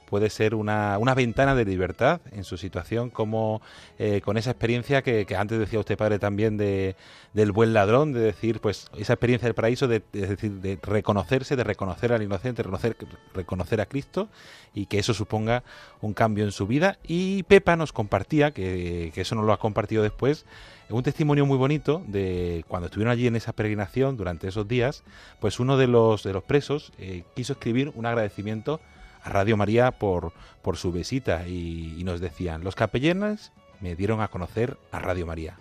puede 0.08 0.30
ser 0.30 0.54
una, 0.54 0.98
ventana 1.14 1.54
de 1.54 1.64
libertad 1.64 2.20
en 2.32 2.44
su 2.44 2.56
situación, 2.56 3.10
como 3.10 3.60
eh, 3.98 4.20
con 4.22 4.36
esa 4.36 4.50
experiencia 4.50 5.02
que, 5.02 5.26
antes 5.36 5.58
decía 5.58 5.78
usted, 5.78 5.96
padre, 5.96 6.18
también 6.18 6.56
de, 6.56 6.96
del 7.34 7.52
buen 7.52 7.72
ladrón, 7.72 8.12
de 8.12 8.20
decir, 8.20 8.60
pues 8.60 8.88
esa 8.96 9.12
experiencia 9.14 9.46
del 9.46 9.54
paraíso, 9.54 9.86
de, 9.88 10.02
decir, 10.12 10.52
de 10.60 10.78
reconocerse, 10.82 11.56
de 11.56 11.64
reconocer 11.64 12.12
al 12.12 12.22
inocente, 12.22 12.62
reconocer, 12.62 12.96
reconocer 13.34 13.80
a 13.80 13.86
Cristo 13.86 14.28
y 14.74 14.86
que 14.86 14.98
eso 14.98 15.14
suponga 15.14 15.62
un 16.00 16.14
cambio 16.14 16.44
en 16.44 16.52
su 16.52 16.66
vida. 16.66 16.98
Y 17.06 17.42
Pepa 17.44 17.76
nos 17.76 17.92
compartía, 17.92 18.50
que, 18.52 19.10
que 19.14 19.20
eso 19.20 19.34
nos 19.34 19.44
lo 19.44 19.52
ha 19.52 19.58
compartido 19.58 20.02
después, 20.02 20.44
un 20.90 21.02
testimonio 21.02 21.44
muy 21.44 21.58
bonito 21.58 22.02
de 22.06 22.64
cuando 22.66 22.86
estuvieron 22.86 23.12
allí 23.12 23.26
en 23.26 23.36
esa 23.36 23.52
peregrinación 23.52 24.16
durante 24.16 24.48
esos 24.48 24.66
días, 24.66 25.04
pues 25.38 25.60
uno 25.60 25.76
de 25.76 25.86
los, 25.86 26.22
de 26.22 26.32
los 26.32 26.42
presos 26.42 26.92
eh, 26.98 27.24
quiso 27.34 27.52
escribir 27.52 27.92
un 27.94 28.06
agradecimiento 28.06 28.80
a 29.22 29.28
Radio 29.30 29.56
María 29.56 29.92
por, 29.92 30.32
su 30.76 30.92
visita 30.92 31.48
y, 31.48 32.02
nos 32.04 32.20
decían, 32.20 32.62
los 32.62 32.74
capellanes 32.74 33.52
me 33.80 33.96
dieron 33.96 34.20
a 34.20 34.28
conocer 34.28 34.76
a 34.92 34.98
Radio 34.98 35.26
María, 35.26 35.56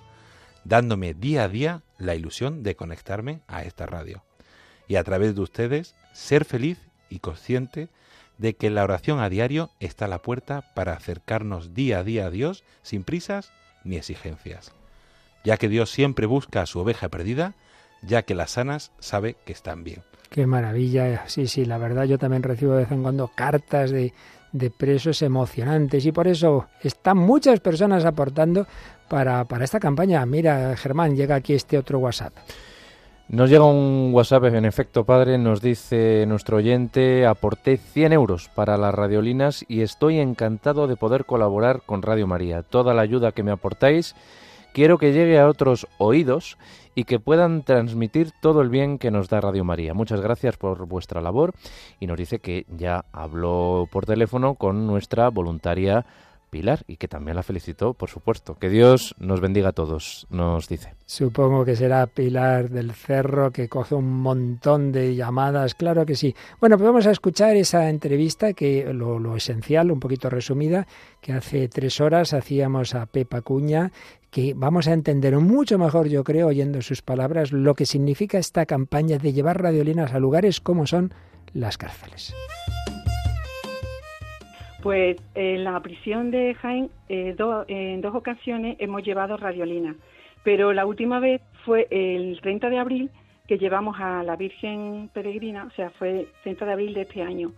dándome 0.65 1.13
día 1.13 1.45
a 1.45 1.49
día 1.49 1.81
la 1.97 2.13
ilusión 2.13 2.61
de 2.61 2.75
conectarme 2.75 3.39
a 3.47 3.63
esta 3.63 3.85
radio 3.85 4.23
y 4.87 4.95
a 4.97 5.03
través 5.05 5.33
de 5.33 5.41
ustedes 5.41 5.95
ser 6.11 6.43
feliz 6.43 6.77
y 7.09 7.19
consciente 7.19 7.87
de 8.37 8.55
que 8.57 8.69
la 8.69 8.83
oración 8.83 9.19
a 9.19 9.29
diario 9.29 9.71
está 9.79 10.05
a 10.05 10.09
la 10.09 10.21
puerta 10.21 10.73
para 10.75 10.91
acercarnos 10.93 11.73
día 11.73 11.99
a 11.99 12.03
día 12.03 12.25
a 12.25 12.29
Dios 12.31 12.65
sin 12.81 13.05
prisas 13.05 13.53
ni 13.85 13.95
exigencias, 13.95 14.73
ya 15.45 15.55
que 15.55 15.69
Dios 15.69 15.89
siempre 15.89 16.25
busca 16.25 16.61
a 16.61 16.65
su 16.65 16.79
oveja 16.79 17.07
perdida, 17.07 17.55
ya 18.01 18.23
que 18.23 18.35
las 18.35 18.51
sanas 18.51 18.91
sabe 18.99 19.37
que 19.45 19.53
están 19.53 19.85
bien. 19.85 20.03
Qué 20.29 20.45
maravilla. 20.45 21.23
Sí, 21.27 21.47
sí, 21.47 21.65
la 21.65 21.77
verdad 21.77 22.03
yo 22.05 22.17
también 22.17 22.43
recibo 22.43 22.73
de 22.73 22.79
vez 22.83 22.91
en 22.91 23.01
cuando 23.01 23.29
cartas 23.33 23.91
de, 23.91 24.13
presos 24.77 25.21
emocionantes 25.21 26.05
y 26.05 26.11
por 26.11 26.27
eso 26.27 26.65
están 26.81 27.17
muchas 27.17 27.59
personas 27.59 28.05
aportando 28.05 28.65
para, 29.07 29.45
para 29.45 29.63
esta 29.63 29.79
campaña. 29.79 30.25
Mira, 30.25 30.75
Germán, 30.75 31.15
llega 31.15 31.35
aquí 31.35 31.53
este 31.53 31.77
otro 31.77 31.99
WhatsApp. 31.99 32.33
Nos 33.29 33.49
llega 33.49 33.65
un 33.65 34.11
WhatsApp, 34.13 34.45
en 34.45 34.63
efecto, 34.63 35.03
padre, 35.03 35.37
nos 35.37 35.59
dice 35.61 36.23
nuestro 36.27 36.57
oyente, 36.57 37.25
aporté 37.25 37.75
100 37.75 38.13
euros 38.13 38.49
para 38.55 38.77
las 38.77 38.95
radiolinas 38.95 39.65
y 39.67 39.81
estoy 39.81 40.19
encantado 40.19 40.87
de 40.87 40.95
poder 40.95 41.25
colaborar 41.25 41.81
con 41.85 42.01
Radio 42.01 42.25
María. 42.25 42.63
Toda 42.63 42.93
la 42.93 43.01
ayuda 43.01 43.33
que 43.33 43.43
me 43.43 43.51
aportáis, 43.51 44.15
quiero 44.73 44.97
que 44.97 45.11
llegue 45.11 45.39
a 45.39 45.47
otros 45.49 45.87
oídos 45.97 46.57
y 46.97 47.03
que 47.03 47.19
puedan 47.19 47.61
transmitir 47.61 48.31
todo 48.41 48.59
el 48.63 48.69
bien 48.69 48.97
que 48.97 49.11
nos 49.11 49.29
da 49.29 49.39
Radio 49.39 49.63
María. 49.63 49.93
Muchas 49.93 50.19
gracias 50.19 50.57
por 50.57 50.83
vuestra 50.87 51.21
labor 51.21 51.53
y 51.99 52.07
nos 52.07 52.17
dice 52.17 52.39
que 52.39 52.65
ya 52.75 53.05
habló 53.11 53.87
por 53.91 54.07
teléfono 54.07 54.55
con 54.55 54.87
nuestra 54.87 55.29
voluntaria 55.29 56.07
Pilar 56.49 56.81
y 56.87 56.95
que 56.95 57.07
también 57.09 57.35
la 57.35 57.43
felicitó, 57.43 57.93
por 57.93 58.09
supuesto. 58.09 58.55
Que 58.55 58.69
Dios 58.69 59.13
nos 59.19 59.41
bendiga 59.41 59.69
a 59.69 59.71
todos, 59.73 60.25
nos 60.31 60.67
dice. 60.69 60.93
Supongo 61.05 61.65
que 61.65 61.75
será 61.75 62.07
Pilar 62.07 62.69
del 62.69 62.93
Cerro 62.93 63.51
que 63.51 63.67
coge 63.69 63.93
un 63.95 64.17
montón 64.21 64.91
de 64.93 65.13
llamadas, 65.13 65.75
claro 65.75 66.03
que 66.05 66.15
sí. 66.15 66.33
Bueno, 66.61 66.77
pues 66.77 66.87
vamos 66.87 67.05
a 67.05 67.11
escuchar 67.11 67.55
esa 67.57 67.89
entrevista 67.89 68.53
que 68.53 68.91
lo, 68.93 69.19
lo 69.19 69.35
esencial, 69.35 69.91
un 69.91 69.99
poquito 69.99 70.29
resumida, 70.31 70.87
que 71.21 71.33
hace 71.33 71.67
tres 71.67 71.99
horas 72.01 72.33
hacíamos 72.33 72.95
a 72.95 73.05
Pepa 73.07 73.41
Cuña, 73.41 73.91
que 74.31 74.53
vamos 74.55 74.87
a 74.87 74.93
entender 74.93 75.35
mucho 75.37 75.77
mejor, 75.79 76.09
yo 76.09 76.23
creo, 76.23 76.47
oyendo 76.47 76.81
sus 76.81 77.01
palabras, 77.01 77.51
lo 77.53 77.73
que 77.75 77.85
significa 77.85 78.37
esta 78.37 78.65
campaña 78.65 79.17
de 79.17 79.31
llevar 79.33 79.61
radiolinas 79.61 80.13
a 80.13 80.19
lugares 80.19 80.59
como 80.59 80.85
son 80.85 81.11
las 81.53 81.77
cárceles. 81.77 82.33
Pues 84.83 85.17
en 85.33 85.63
la 85.63 85.79
prisión 85.81 86.29
de 86.31 86.53
Jaén, 86.55 86.89
eh, 87.09 87.35
en 87.67 88.01
dos 88.01 88.15
ocasiones 88.15 88.75
hemos 88.79 89.03
llevado 89.03 89.37
radiolinas, 89.37 89.95
pero 90.43 90.71
la 90.73 90.85
última 90.85 91.19
vez 91.19 91.41
fue 91.65 91.87
el 91.89 92.39
30 92.41 92.69
de 92.69 92.77
abril 92.79 93.09
que 93.47 93.57
llevamos 93.57 93.95
a 93.99 94.23
la 94.23 94.35
Virgen 94.35 95.09
Peregrina, 95.13 95.65
o 95.71 95.75
sea, 95.75 95.89
fue 95.91 96.09
el 96.21 96.27
30 96.43 96.65
de 96.65 96.71
abril 96.73 96.93
de 96.93 97.01
este 97.01 97.21
año. 97.21 97.53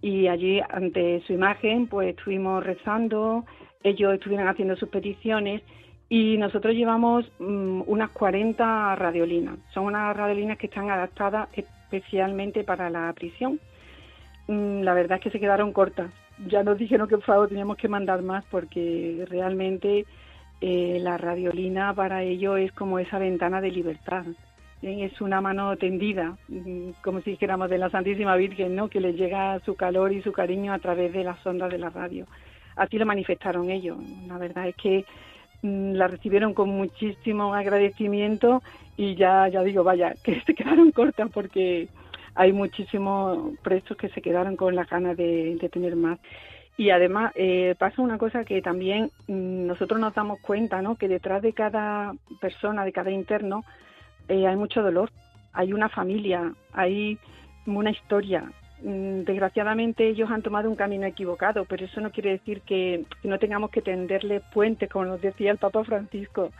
Y 0.00 0.28
allí, 0.28 0.60
ante 0.70 1.20
su 1.26 1.32
imagen, 1.32 1.88
pues 1.88 2.10
estuvimos 2.16 2.62
rezando, 2.64 3.44
ellos 3.82 4.14
estuvieron 4.14 4.46
haciendo 4.46 4.76
sus 4.76 4.88
peticiones 4.88 5.62
y 6.10 6.38
nosotros 6.38 6.74
llevamos 6.74 7.30
mm, 7.38 7.82
unas 7.86 8.10
40 8.10 8.96
radiolinas. 8.96 9.58
Son 9.74 9.84
unas 9.84 10.16
radiolinas 10.16 10.56
que 10.58 10.66
están 10.66 10.90
adaptadas 10.90 11.48
especialmente 11.54 12.64
para 12.64 12.88
la 12.88 13.12
prisión. 13.12 13.60
Mm, 14.46 14.80
la 14.82 14.94
verdad 14.94 15.18
es 15.18 15.24
que 15.24 15.30
se 15.30 15.38
quedaron 15.40 15.72
cortas. 15.72 16.10
Ya 16.46 16.62
nos 16.62 16.78
dijeron 16.78 17.08
que 17.08 17.16
por 17.16 17.24
favor 17.26 17.48
teníamos 17.48 17.76
que 17.76 17.88
mandar 17.88 18.22
más 18.22 18.42
porque 18.50 19.26
realmente 19.28 20.06
eh, 20.62 20.98
la 21.02 21.18
radiolina 21.18 21.92
para 21.92 22.22
ellos 22.22 22.58
es 22.58 22.72
como 22.72 22.98
esa 22.98 23.18
ventana 23.18 23.60
de 23.60 23.70
libertad. 23.70 24.24
Eh, 24.80 25.04
es 25.12 25.20
una 25.20 25.42
mano 25.42 25.76
tendida, 25.76 26.38
mm, 26.48 26.90
como 27.04 27.20
si 27.20 27.32
dijéramos 27.32 27.68
de 27.68 27.76
la 27.76 27.90
Santísima 27.90 28.34
Virgen, 28.36 28.74
¿no? 28.76 28.88
que 28.88 29.00
les 29.00 29.14
llega 29.14 29.60
su 29.60 29.74
calor 29.74 30.12
y 30.12 30.22
su 30.22 30.32
cariño 30.32 30.72
a 30.72 30.78
través 30.78 31.12
de 31.12 31.24
las 31.24 31.44
ondas 31.46 31.70
de 31.70 31.78
la 31.78 31.90
radio. 31.90 32.24
Así 32.76 32.96
lo 32.96 33.04
manifestaron 33.04 33.68
ellos. 33.70 33.98
La 34.26 34.38
verdad 34.38 34.68
es 34.68 34.76
que 34.76 35.04
Mm, 35.62 35.92
la 35.94 36.06
recibieron 36.08 36.54
con 36.54 36.68
muchísimo 36.68 37.54
agradecimiento 37.54 38.62
y 38.96 39.16
ya, 39.16 39.48
ya 39.48 39.62
digo, 39.62 39.82
vaya, 39.84 40.14
que 40.22 40.40
se 40.42 40.54
quedaron 40.54 40.90
cortas 40.92 41.30
porque 41.32 41.88
hay 42.34 42.52
muchísimos 42.52 43.56
presos 43.62 43.96
que 43.96 44.08
se 44.10 44.22
quedaron 44.22 44.56
con 44.56 44.76
las 44.76 44.88
ganas 44.88 45.16
de, 45.16 45.58
tener 45.72 45.96
más. 45.96 46.18
Y 46.76 46.90
además 46.90 47.32
eh, 47.34 47.74
pasa 47.78 48.00
una 48.02 48.18
cosa 48.18 48.44
que 48.44 48.62
también 48.62 49.06
mm, 49.26 49.66
nosotros 49.66 49.98
nos 50.00 50.14
damos 50.14 50.38
cuenta, 50.40 50.80
¿no? 50.80 50.94
Que 50.96 51.08
detrás 51.08 51.42
de 51.42 51.52
cada 51.52 52.14
persona, 52.40 52.84
de 52.84 52.92
cada 52.92 53.10
interno, 53.10 53.64
eh, 54.28 54.46
hay 54.46 54.54
mucho 54.56 54.82
dolor, 54.84 55.10
hay 55.52 55.72
una 55.72 55.88
familia, 55.88 56.52
hay 56.72 57.18
una 57.66 57.90
historia, 57.90 58.52
Mm, 58.82 59.24
desgraciadamente 59.24 60.06
ellos 60.08 60.30
han 60.30 60.42
tomado 60.42 60.70
un 60.70 60.76
camino 60.76 61.06
equivocado, 61.06 61.64
pero 61.64 61.84
eso 61.86 62.00
no 62.00 62.10
quiere 62.12 62.30
decir 62.32 62.62
que, 62.62 63.04
no 63.24 63.38
tengamos 63.38 63.70
que 63.70 63.82
tenderle 63.82 64.40
puentes, 64.52 64.88
como 64.88 65.06
nos 65.06 65.20
decía 65.20 65.50
el 65.50 65.58
Papa 65.58 65.82
Francisco. 65.84 66.50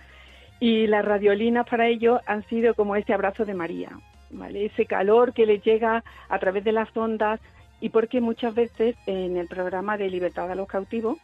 Y 0.61 0.89
las 0.89 1.05
radiolinas 1.05 1.69
para 1.69 1.87
ellos 1.87 2.21
han 2.27 2.43
sido 2.49 2.75
como 2.75 2.97
ese 2.97 3.13
abrazo 3.15 3.45
de 3.45 3.55
María, 3.55 3.91
¿vale? 4.31 4.67
ese 4.67 4.87
calor 4.87 5.33
que 5.33 5.47
les 5.47 5.63
llega 5.65 6.03
a 6.29 6.39
través 6.41 6.65
de 6.65 6.73
las 6.73 6.95
ondas 6.97 7.41
y 7.81 7.91
porque 7.91 8.21
muchas 8.21 8.55
veces 8.57 8.97
en 9.07 9.37
el 9.37 9.47
programa 9.47 9.97
de 9.97 10.11
Libertad 10.11 10.51
a 10.51 10.57
los 10.57 10.67
Cautivos, 10.67 11.19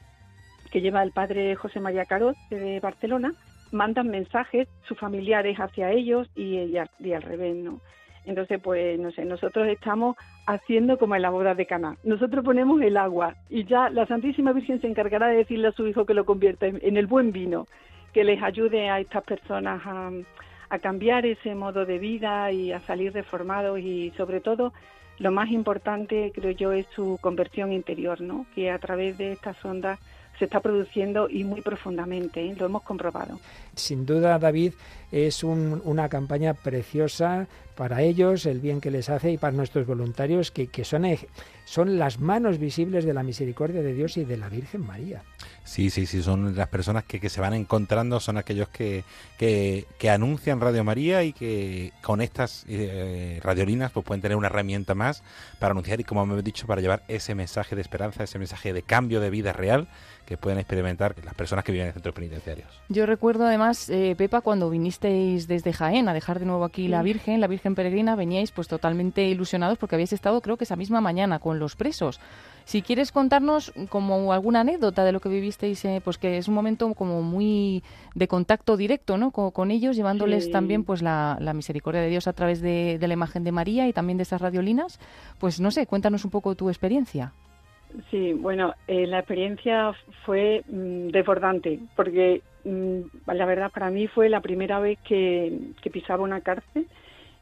que 0.71 0.81
lleva 0.81 1.03
el 1.03 1.11
padre 1.11 1.57
José 1.57 1.81
María 1.81 2.05
Caro 2.05 2.35
de 2.51 2.79
Barcelona, 2.79 3.33
mandan 3.73 4.07
mensajes 4.09 4.69
sus 4.87 4.97
familiares 4.99 5.57
hacia 5.59 5.91
ellos 5.91 6.29
y, 6.37 6.59
y, 6.61 6.79
y 7.01 7.13
al 7.13 7.23
revés. 7.23 7.57
¿no? 7.57 7.81
Entonces, 8.27 8.59
pues, 8.63 8.99
no 8.99 9.11
sé, 9.13 9.25
nosotros 9.25 9.69
estamos 9.69 10.17
haciendo 10.47 10.99
como 10.99 11.15
en 11.15 11.23
la 11.23 11.31
boda 11.31 11.55
de 11.55 11.67
Caná. 11.67 11.97
Nosotros 12.05 12.45
ponemos 12.45 12.81
el 12.81 12.97
agua 12.97 13.37
y 13.51 13.65
ya 13.65 13.91
la 13.91 14.07
Santísima 14.07 14.53
Virgen 14.53 14.81
se 14.81 14.87
encargará 14.87 15.29
de 15.29 15.39
decirle 15.39 15.69
a 15.69 15.73
su 15.73 15.87
hijo 15.87 16.07
que 16.07 16.15
lo 16.15 16.25
convierta 16.25 16.67
en, 16.67 16.97
el 16.97 17.07
buen 17.07 17.33
vino, 17.33 17.67
que 18.13 18.25
les 18.25 18.43
ayude 18.43 18.89
a 18.89 19.01
estas 19.01 19.25
personas 19.25 19.83
a, 19.85 20.11
cambiar 20.83 21.25
ese 21.27 21.55
modo 21.55 21.85
de 21.87 21.99
vida 22.01 22.51
y 22.51 22.73
a 22.73 22.81
salir 22.81 23.13
reformados 23.13 23.79
y 23.79 24.11
sobre 24.17 24.41
todo 24.41 24.73
lo 25.21 25.31
más 25.31 25.49
importante 25.53 26.33
creo 26.35 26.51
yo 26.51 26.73
es 26.73 26.85
su 26.97 27.17
conversión 27.21 27.71
interior, 27.73 28.21
¿no? 28.21 28.45
Que 28.57 28.73
a 28.73 28.81
través 28.81 29.17
de 29.17 29.31
estas 29.31 29.65
ondas 29.65 30.01
se 30.41 30.47
está 30.47 30.59
produciendo 30.59 31.29
y 31.31 31.45
muy 31.45 31.61
profundamente, 31.61 32.41
¿eh? 32.45 32.57
lo 32.59 32.67
hemos 32.67 32.83
comprobado. 32.83 33.39
Sin 33.77 34.05
duda, 34.05 34.37
David, 34.41 34.73
es 35.13 35.45
una 35.45 36.09
campaña 36.09 36.55
preciosa 36.55 37.47
para 37.77 38.03
ellos, 38.03 38.47
el 38.47 38.61
bien 38.61 38.81
que 38.81 38.91
les 38.93 39.11
hace 39.11 39.33
y 39.33 39.39
para 39.39 39.53
nuestros 39.55 39.87
voluntarios, 39.87 40.53
que, 40.53 40.69
que 40.69 40.85
son, 40.85 41.05
son 41.65 41.99
las 41.99 42.21
manos 42.21 42.59
visibles 42.59 43.05
de 43.05 43.13
la 43.13 43.25
misericordia 43.25 43.83
de 43.83 43.95
Dios 43.95 44.17
y 44.17 44.25
de 44.25 44.37
la 44.37 44.49
Virgen 44.49 44.87
María. 44.87 45.23
Sí, 45.65 45.91
sí, 45.91 46.07
sí, 46.07 46.23
son 46.23 46.55
las 46.55 46.69
personas 46.69 47.05
que, 47.05 47.29
se 47.29 47.41
van 47.41 47.53
encontrando, 47.53 48.21
son 48.21 48.37
aquellos 48.37 48.69
que, 48.69 49.05
anuncian 50.09 50.61
Radio 50.61 50.85
María 50.85 51.25
y 51.25 51.33
que 51.33 51.93
con 52.03 52.21
estas 52.21 52.65
eh, 52.69 53.41
radiolinas 53.43 53.91
pues 53.91 54.07
pueden 54.07 54.21
tener 54.23 54.37
una 54.37 54.47
herramienta 54.49 54.95
más 54.95 55.23
para 55.59 55.73
anunciar 55.73 55.99
y 56.01 56.05
como 56.05 56.25
me 56.27 56.33
hemos 56.35 56.45
dicho, 56.45 56.67
para 56.67 56.81
llevar 56.81 57.03
ese 57.09 57.35
mensaje 57.35 57.75
de 57.75 57.81
esperanza, 57.83 58.23
ese 58.23 58.39
mensaje 58.39 58.73
de 58.73 58.83
cambio 58.83 59.21
de 59.21 59.31
vida 59.31 59.53
real 59.53 59.89
que 60.27 60.37
pueden 60.39 60.59
experimentar 60.59 61.15
las 61.25 61.35
personas 61.35 61.65
que 61.65 61.73
viven 61.73 61.89
en 61.89 61.93
centros 61.93 62.15
penitenciarios. 62.15 62.69
Yo 62.89 63.05
recuerdo 63.05 63.47
además, 63.47 63.91
eh, 63.91 64.15
Pepa, 64.17 64.41
cuando 64.43 64.71
viniste 64.71 64.94
vinisteis 65.01 65.47
desde 65.49 65.73
Jaén 65.73 66.09
a 66.09 66.15
dejar 66.15 66.39
de 66.39 66.47
nuevo 66.47 66.65
aquí 66.65 66.89
la 66.89 67.03
Virgen, 67.03 67.41
la 67.41 67.47
Virgen 67.47 67.75
Peregrina, 67.75 68.17
veníais 68.17 68.53
pues 68.53 68.69
totalmente 68.69 69.27
ilusionados 69.29 69.79
porque 69.79 69.97
habéis 69.97 70.13
estado 70.13 70.41
creo 70.41 70.57
que 70.57 70.65
esa 70.65 70.77
misma 70.77 71.01
mañana 71.01 71.39
con 71.39 71.59
los 71.59 71.77
presos. 71.77 72.21
Si 72.65 72.81
quieres 72.81 73.13
contarnos 73.13 73.73
como 73.91 74.33
alguna 74.33 74.61
anécdota 74.61 75.05
de 75.05 75.13
lo 75.13 75.21
que 75.21 75.29
vivisteis, 75.29 75.85
eh, 75.85 76.01
pues 76.03 76.17
que 76.17 76.39
es 76.39 76.49
un 76.49 76.55
momento 76.55 76.93
como 76.95 77.21
muy 77.23 77.83
de 78.15 78.27
contacto 78.27 78.77
directo, 78.77 79.15
Con, 79.33 79.71
ellos, 79.71 79.97
llevándoles 79.97 80.51
también 80.51 80.85
pues 80.85 81.03
la, 81.03 81.39
misericordia 81.55 82.01
de 82.01 82.09
Dios 82.09 82.27
a 82.27 82.33
través 82.33 82.61
de, 82.61 82.99
de, 82.99 83.09
la 83.09 83.15
imagen 83.15 83.45
de 83.45 83.51
María 83.53 83.87
y 83.89 83.93
también 83.93 84.17
de 84.17 84.23
esas 84.23 84.41
radiolinas. 84.41 84.99
Pues 85.39 85.61
no 85.61 85.71
sé, 85.71 85.87
cuéntanos 85.87 86.25
un 86.25 86.31
poco 86.31 86.55
tu 86.55 86.69
experiencia. 86.69 87.33
Sí, 88.11 88.33
bueno, 88.33 88.75
eh, 88.89 89.07
la 89.07 89.19
experiencia 89.21 89.93
fue 90.25 90.63
mm, 90.69 91.09
desbordante, 91.09 91.79
porque 91.95 92.43
mm, 92.65 93.01
la 93.33 93.47
verdad 93.47 93.71
para 93.71 93.91
mí 93.91 94.09
fue 94.09 94.29
la 94.29 94.41
primera 94.41 94.81
vez 94.81 94.99
que, 95.07 95.71
pisaba 95.93 96.25
una 96.25 96.41
cárcel 96.41 96.87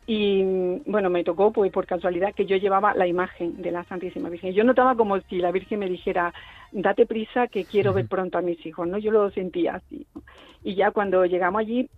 y 0.07 0.43
mm, 0.43 0.81
bueno, 0.87 1.09
me 1.09 1.25
tocó 1.25 1.53
pues 1.53 1.73
por 1.73 1.87
casualidad 1.87 2.35
que 2.35 2.45
yo 2.45 2.57
llevaba 2.57 2.95
la 2.95 3.07
imagen 3.07 3.63
de 3.63 3.71
la 3.71 3.85
Santísima 3.85 4.29
Virgen. 4.29 4.53
Yo 4.53 4.63
notaba 4.63 4.95
como 4.95 5.19
si 5.23 5.39
la 5.39 5.53
Virgen 5.53 5.79
me 5.79 5.89
dijera, 5.89 6.35
date 6.71 7.07
prisa 7.07 7.47
que 7.47 7.65
quiero 7.65 7.95
ver 7.95 8.07
pronto 8.07 8.37
a 8.37 8.43
mis 8.43 8.65
hijos, 8.67 8.87
¿no? 8.87 8.99
Yo 8.99 9.11
lo 9.11 9.31
sentía 9.31 9.77
así. 9.77 10.07
Y 10.63 10.75
ya 10.75 10.91
cuando 10.91 11.25
llegamos 11.25 11.61
allí, 11.61 11.89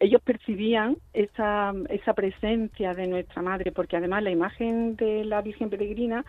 ellos 0.00 0.20
percibían 0.22 0.96
esa, 1.14 1.72
esa 1.88 2.12
presencia 2.12 2.92
de 2.92 3.06
nuestra 3.06 3.40
madre, 3.40 3.70
porque 3.72 3.96
además 3.96 4.22
la 4.24 4.30
imagen 4.30 4.96
de 4.96 5.24
la 5.24 5.40
Virgen 5.42 5.70
Peregrina 5.70 6.24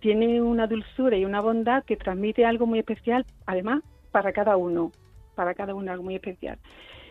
tiene 0.00 0.42
una 0.42 0.66
dulzura 0.66 1.16
y 1.16 1.24
una 1.24 1.40
bondad 1.40 1.84
que 1.84 1.96
transmite 1.96 2.44
algo 2.44 2.66
muy 2.66 2.78
especial, 2.80 3.24
además, 3.46 3.82
para 4.10 4.32
cada 4.32 4.56
uno, 4.56 4.92
para 5.34 5.54
cada 5.54 5.74
uno 5.74 5.90
algo 5.90 6.04
muy 6.04 6.16
especial. 6.16 6.58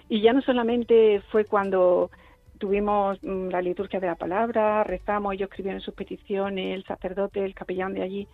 Y 0.09 0.21
ya 0.21 0.33
no 0.33 0.41
solamente 0.41 1.21
fue 1.31 1.45
cuando 1.45 2.11
tuvimos 2.59 3.17
mm, 3.23 3.47
la 3.49 3.61
liturgia 3.61 3.99
de 3.99 4.07
la 4.07 4.15
palabra, 4.15 4.83
rezamos, 4.83 5.33
ellos 5.33 5.49
escribieron 5.49 5.81
sus 5.81 5.93
peticiones, 5.93 6.75
el 6.75 6.83
sacerdote, 6.85 7.43
el 7.43 7.55
capellán 7.55 7.93
de 7.93 8.03
allí, 8.03 8.27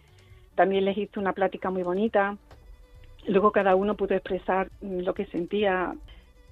también 0.56 0.86
les 0.86 0.98
hizo 0.98 1.20
una 1.20 1.34
plática 1.34 1.70
muy 1.70 1.84
bonita. 1.84 2.38
Luego 3.28 3.52
cada 3.52 3.76
uno 3.76 3.96
pudo 3.96 4.16
expresar 4.16 4.70
mm, 4.82 5.00
lo 5.00 5.14
que 5.14 5.26
sentía, 5.28 5.96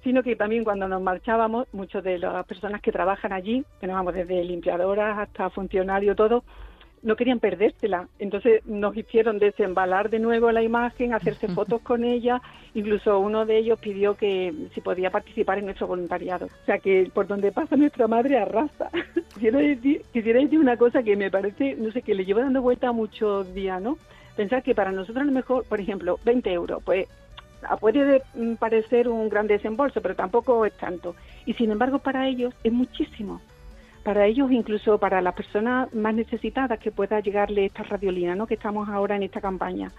sino 0.02 0.22
que 0.22 0.36
también 0.36 0.64
cuando 0.64 0.88
nos 0.88 1.02
marchábamos, 1.02 1.66
muchas 1.74 2.02
de 2.02 2.18
las 2.18 2.46
personas 2.46 2.80
que 2.80 2.92
trabajan 2.92 3.32
allí, 3.34 3.62
que 3.78 3.86
nos 3.86 3.96
vamos 3.96 4.14
desde 4.14 4.42
limpiadoras 4.42 5.18
hasta 5.18 5.50
funcionarios, 5.50 6.16
todo, 6.16 6.42
no 7.02 7.16
querían 7.16 7.38
perdérsela. 7.38 8.08
Entonces 8.18 8.64
nos 8.66 8.96
hicieron 8.96 9.38
desembalar 9.38 10.10
de 10.10 10.18
nuevo 10.18 10.50
la 10.52 10.62
imagen, 10.62 11.14
hacerse 11.14 11.48
fotos 11.48 11.80
con 11.82 12.04
ella. 12.04 12.40
Incluso 12.74 13.18
uno 13.18 13.46
de 13.46 13.58
ellos 13.58 13.78
pidió 13.78 14.14
que 14.14 14.54
si 14.74 14.80
podía 14.80 15.10
participar 15.10 15.58
en 15.58 15.66
nuestro 15.66 15.86
voluntariado. 15.86 16.46
O 16.46 16.64
sea 16.66 16.78
que 16.78 17.10
por 17.12 17.26
donde 17.26 17.52
pasa 17.52 17.76
nuestra 17.76 18.06
madre 18.08 18.38
arrasa. 18.38 18.90
quisiera, 19.34 19.58
decir, 19.60 20.02
quisiera 20.12 20.40
decir 20.40 20.58
una 20.58 20.76
cosa 20.76 21.02
que 21.02 21.16
me 21.16 21.30
parece, 21.30 21.74
no 21.76 21.90
sé, 21.92 22.02
que 22.02 22.14
le 22.14 22.24
llevo 22.24 22.40
dando 22.40 22.62
vuelta 22.62 22.92
muchos 22.92 23.52
días, 23.54 23.80
¿no? 23.80 23.96
Pensar 24.36 24.62
que 24.62 24.74
para 24.74 24.92
nosotros 24.92 25.22
a 25.22 25.26
lo 25.26 25.32
mejor, 25.32 25.64
por 25.64 25.80
ejemplo, 25.80 26.18
20 26.24 26.52
euros, 26.52 26.82
pues 26.84 27.08
ah, 27.68 27.76
puede 27.76 28.22
mm, 28.34 28.54
parecer 28.54 29.08
un 29.08 29.28
gran 29.28 29.46
desembolso, 29.46 30.00
pero 30.00 30.14
tampoco 30.14 30.64
es 30.66 30.74
tanto. 30.76 31.14
Y 31.46 31.54
sin 31.54 31.70
embargo 31.70 31.98
para 31.98 32.28
ellos 32.28 32.54
es 32.62 32.72
muchísimo 32.72 33.40
para 34.02 34.26
ellos, 34.26 34.50
incluso 34.50 34.98
para 34.98 35.20
las 35.20 35.34
personas 35.34 35.92
más 35.94 36.14
necesitadas 36.14 36.78
que 36.78 36.90
pueda 36.90 37.20
llegarle 37.20 37.66
esta 37.66 37.82
radiolina, 37.82 38.34
¿no? 38.34 38.46
que 38.46 38.54
estamos 38.54 38.88
ahora 38.88 39.16
en 39.16 39.22
esta 39.24 39.40
campaña. 39.40 39.90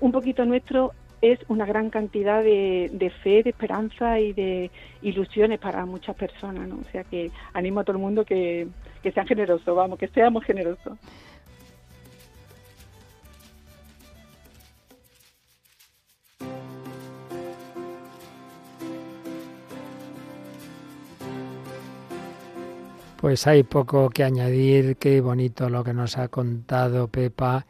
Un 0.00 0.12
poquito 0.12 0.44
nuestro 0.44 0.92
es 1.20 1.38
una 1.48 1.64
gran 1.64 1.90
cantidad 1.90 2.42
de, 2.42 2.90
fe, 3.22 3.42
de 3.42 3.50
esperanza 3.50 4.18
y 4.18 4.32
de 4.32 4.70
ilusiones 5.02 5.58
para 5.58 5.84
muchas 5.86 6.16
personas. 6.16 6.68
¿no? 6.68 6.76
O 6.76 6.84
sea 6.90 7.04
que 7.04 7.30
animo 7.52 7.80
a 7.80 7.84
todo 7.84 7.96
el 7.96 8.02
mundo 8.02 8.24
que, 8.24 8.66
que 9.02 9.12
sean 9.12 9.26
generosos, 9.26 9.74
vamos, 9.74 9.98
que 9.98 10.08
seamos 10.08 10.44
generosos. 10.44 10.98
Pues 23.24 23.46
hay 23.46 23.62
poco 23.62 24.10
que 24.10 24.22
añadir, 24.22 24.98
qué 24.98 25.22
bonito 25.22 25.70
lo 25.70 25.82
que 25.82 25.94
nos 25.94 26.18
ha 26.18 26.28
contado 26.28 27.08
Pepa. 27.08 27.64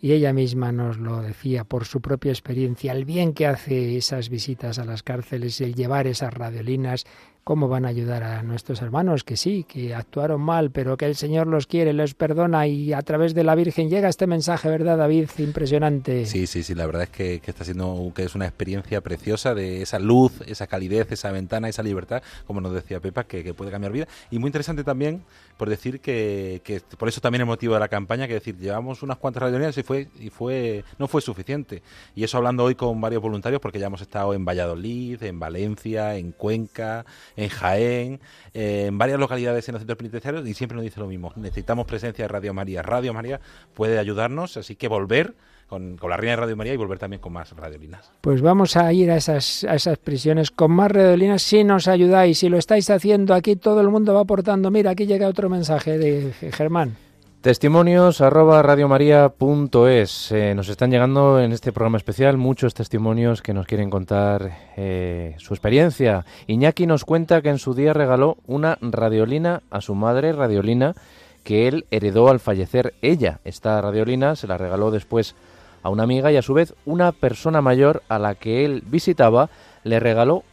Y 0.00 0.12
ella 0.12 0.32
misma 0.32 0.70
nos 0.70 0.98
lo 0.98 1.20
decía 1.20 1.64
por 1.64 1.84
su 1.84 2.00
propia 2.00 2.30
experiencia, 2.30 2.92
el 2.92 3.04
bien 3.04 3.34
que 3.34 3.48
hace 3.48 3.96
esas 3.96 4.28
visitas 4.28 4.78
a 4.78 4.84
las 4.84 5.02
cárceles, 5.02 5.60
el 5.60 5.74
llevar 5.74 6.06
esas 6.06 6.32
radiolinas, 6.32 7.06
¿Cómo 7.42 7.68
van 7.68 7.86
a 7.86 7.88
ayudar 7.88 8.22
a 8.22 8.42
nuestros 8.42 8.82
hermanos 8.82 9.24
que 9.24 9.36
sí, 9.38 9.64
que 9.66 9.94
actuaron 9.94 10.40
mal, 10.42 10.70
pero 10.70 10.96
que 10.98 11.06
el 11.06 11.16
Señor 11.16 11.46
los 11.46 11.66
quiere, 11.66 11.94
les 11.94 12.12
perdona 12.14 12.66
y 12.66 12.92
a 12.92 13.00
través 13.00 13.34
de 13.34 13.44
la 13.44 13.54
Virgen 13.54 13.88
llega 13.88 14.10
este 14.10 14.26
mensaje, 14.26 14.68
¿verdad, 14.68 14.98
David? 14.98 15.30
Impresionante. 15.38 16.26
Sí, 16.26 16.46
sí, 16.46 16.62
sí, 16.62 16.74
la 16.74 16.84
verdad 16.84 17.04
es 17.04 17.08
que, 17.10 17.40
está 17.46 17.64
siendo 17.64 18.12
que 18.14 18.24
es 18.24 18.34
una 18.34 18.44
experiencia 18.46 19.00
preciosa 19.00 19.54
de 19.54 19.80
esa 19.80 19.98
luz, 19.98 20.32
esa 20.46 20.66
calidez, 20.66 21.10
esa 21.12 21.32
ventana, 21.32 21.70
esa 21.70 21.82
libertad, 21.82 22.22
como 22.46 22.60
nos 22.60 22.74
decía 22.74 23.00
Pepa, 23.00 23.24
que, 23.24 23.42
que 23.42 23.54
puede 23.54 23.70
cambiar 23.70 23.92
vida. 23.92 24.06
Y 24.30 24.38
muy 24.38 24.48
interesante 24.48 24.84
también 24.84 25.22
por 25.60 25.68
decir 25.68 26.00
que, 26.00 26.62
que, 26.64 26.80
por 26.96 27.06
eso 27.06 27.20
también 27.20 27.42
el 27.42 27.46
motivo 27.46 27.74
de 27.74 27.80
la 27.80 27.88
campaña, 27.88 28.26
que 28.26 28.32
decir, 28.32 28.56
llevamos 28.56 29.02
unas 29.02 29.18
cuantas 29.18 29.42
reuniones 29.42 29.76
y 29.76 29.82
fue, 29.82 30.08
y 30.18 30.30
fue, 30.30 30.84
no 30.98 31.06
fue 31.06 31.20
suficiente. 31.20 31.82
Y 32.14 32.24
eso 32.24 32.38
hablando 32.38 32.64
hoy 32.64 32.74
con 32.74 32.98
varios 32.98 33.20
voluntarios, 33.20 33.60
porque 33.60 33.78
ya 33.78 33.88
hemos 33.88 34.00
estado 34.00 34.32
en 34.32 34.46
Valladolid, 34.46 35.22
en 35.22 35.38
Valencia, 35.38 36.16
en 36.16 36.32
Cuenca, 36.32 37.04
en 37.36 37.50
Jaén, 37.50 38.20
eh, 38.54 38.86
en 38.86 38.96
varias 38.96 39.20
localidades 39.20 39.68
en 39.68 39.74
los 39.74 39.80
centros 39.80 39.98
penitenciarios, 39.98 40.48
y 40.48 40.54
siempre 40.54 40.76
nos 40.76 40.82
dice 40.84 40.98
lo 40.98 41.06
mismo. 41.06 41.30
Necesitamos 41.36 41.84
presencia 41.86 42.24
de 42.24 42.28
Radio 42.28 42.54
María. 42.54 42.80
Radio 42.80 43.12
María 43.12 43.38
puede 43.74 43.98
ayudarnos, 43.98 44.56
así 44.56 44.76
que 44.76 44.88
volver 44.88 45.34
con, 45.70 45.96
la 46.10 46.16
Reina 46.16 46.32
de 46.32 46.36
Radio 46.42 46.56
María 46.56 46.74
y 46.74 46.76
volver 46.76 46.98
también 46.98 47.22
con 47.22 47.32
más 47.32 47.54
radiolinas. 47.56 48.10
Pues 48.22 48.42
vamos 48.42 48.76
a 48.76 48.92
ir 48.92 49.08
a 49.10 49.14
esas, 49.16 49.62
a 49.64 49.76
esas 49.76 49.98
prisiones 49.98 50.50
con 50.50 50.72
más 50.72 50.90
radiolinas 50.90 51.42
si 51.42 51.62
nos 51.62 51.86
ayudáis. 51.86 52.40
Si 52.40 52.48
lo 52.48 52.58
estáis 52.58 52.90
haciendo 52.90 53.34
aquí, 53.34 53.54
todo 53.54 53.80
el 53.80 53.88
mundo 53.88 54.12
va 54.12 54.20
aportando. 54.22 54.70
Mira, 54.72 54.90
aquí 54.90 55.06
llega 55.06 55.28
otro 55.28 55.48
mensaje 55.48 55.96
de 55.96 56.32
Germán. 56.52 56.96
Testimonios 57.40 58.20
arroba 58.20 58.60
radiomaria.es. 58.64 60.32
Eh, 60.32 60.54
nos 60.56 60.68
están 60.68 60.90
llegando 60.90 61.40
en 61.40 61.52
este 61.52 61.70
programa 61.72 61.98
especial 61.98 62.36
muchos 62.36 62.74
testimonios 62.74 63.40
que 63.40 63.54
nos 63.54 63.66
quieren 63.66 63.90
contar 63.90 64.50
eh, 64.76 65.36
su 65.38 65.54
experiencia. 65.54 66.26
Iñaki 66.48 66.86
nos 66.88 67.04
cuenta 67.04 67.42
que 67.42 67.48
en 67.48 67.58
su 67.58 67.74
día 67.74 67.92
regaló 67.94 68.38
una 68.46 68.76
radiolina 68.82 69.62
a 69.70 69.80
su 69.80 69.94
madre, 69.94 70.32
radiolina, 70.32 70.94
que 71.44 71.68
él 71.68 71.86
heredó 71.92 72.28
al 72.28 72.40
fallecer 72.40 72.94
ella. 73.02 73.38
Esta 73.44 73.80
radiolina 73.80 74.34
se 74.34 74.46
la 74.48 74.58
regaló 74.58 74.90
después 74.90 75.34
a 75.82 75.88
una 75.88 76.02
amiga 76.02 76.30
y 76.32 76.36
a 76.36 76.42
su 76.42 76.54
vez 76.54 76.74
una 76.84 77.12
persona 77.12 77.60
mayor 77.60 78.02
a 78.08 78.18
la 78.18 78.34
que 78.34 78.64
él 78.64 78.82
visitaba 78.86 79.50
le 79.84 80.00
regaló 80.00 80.44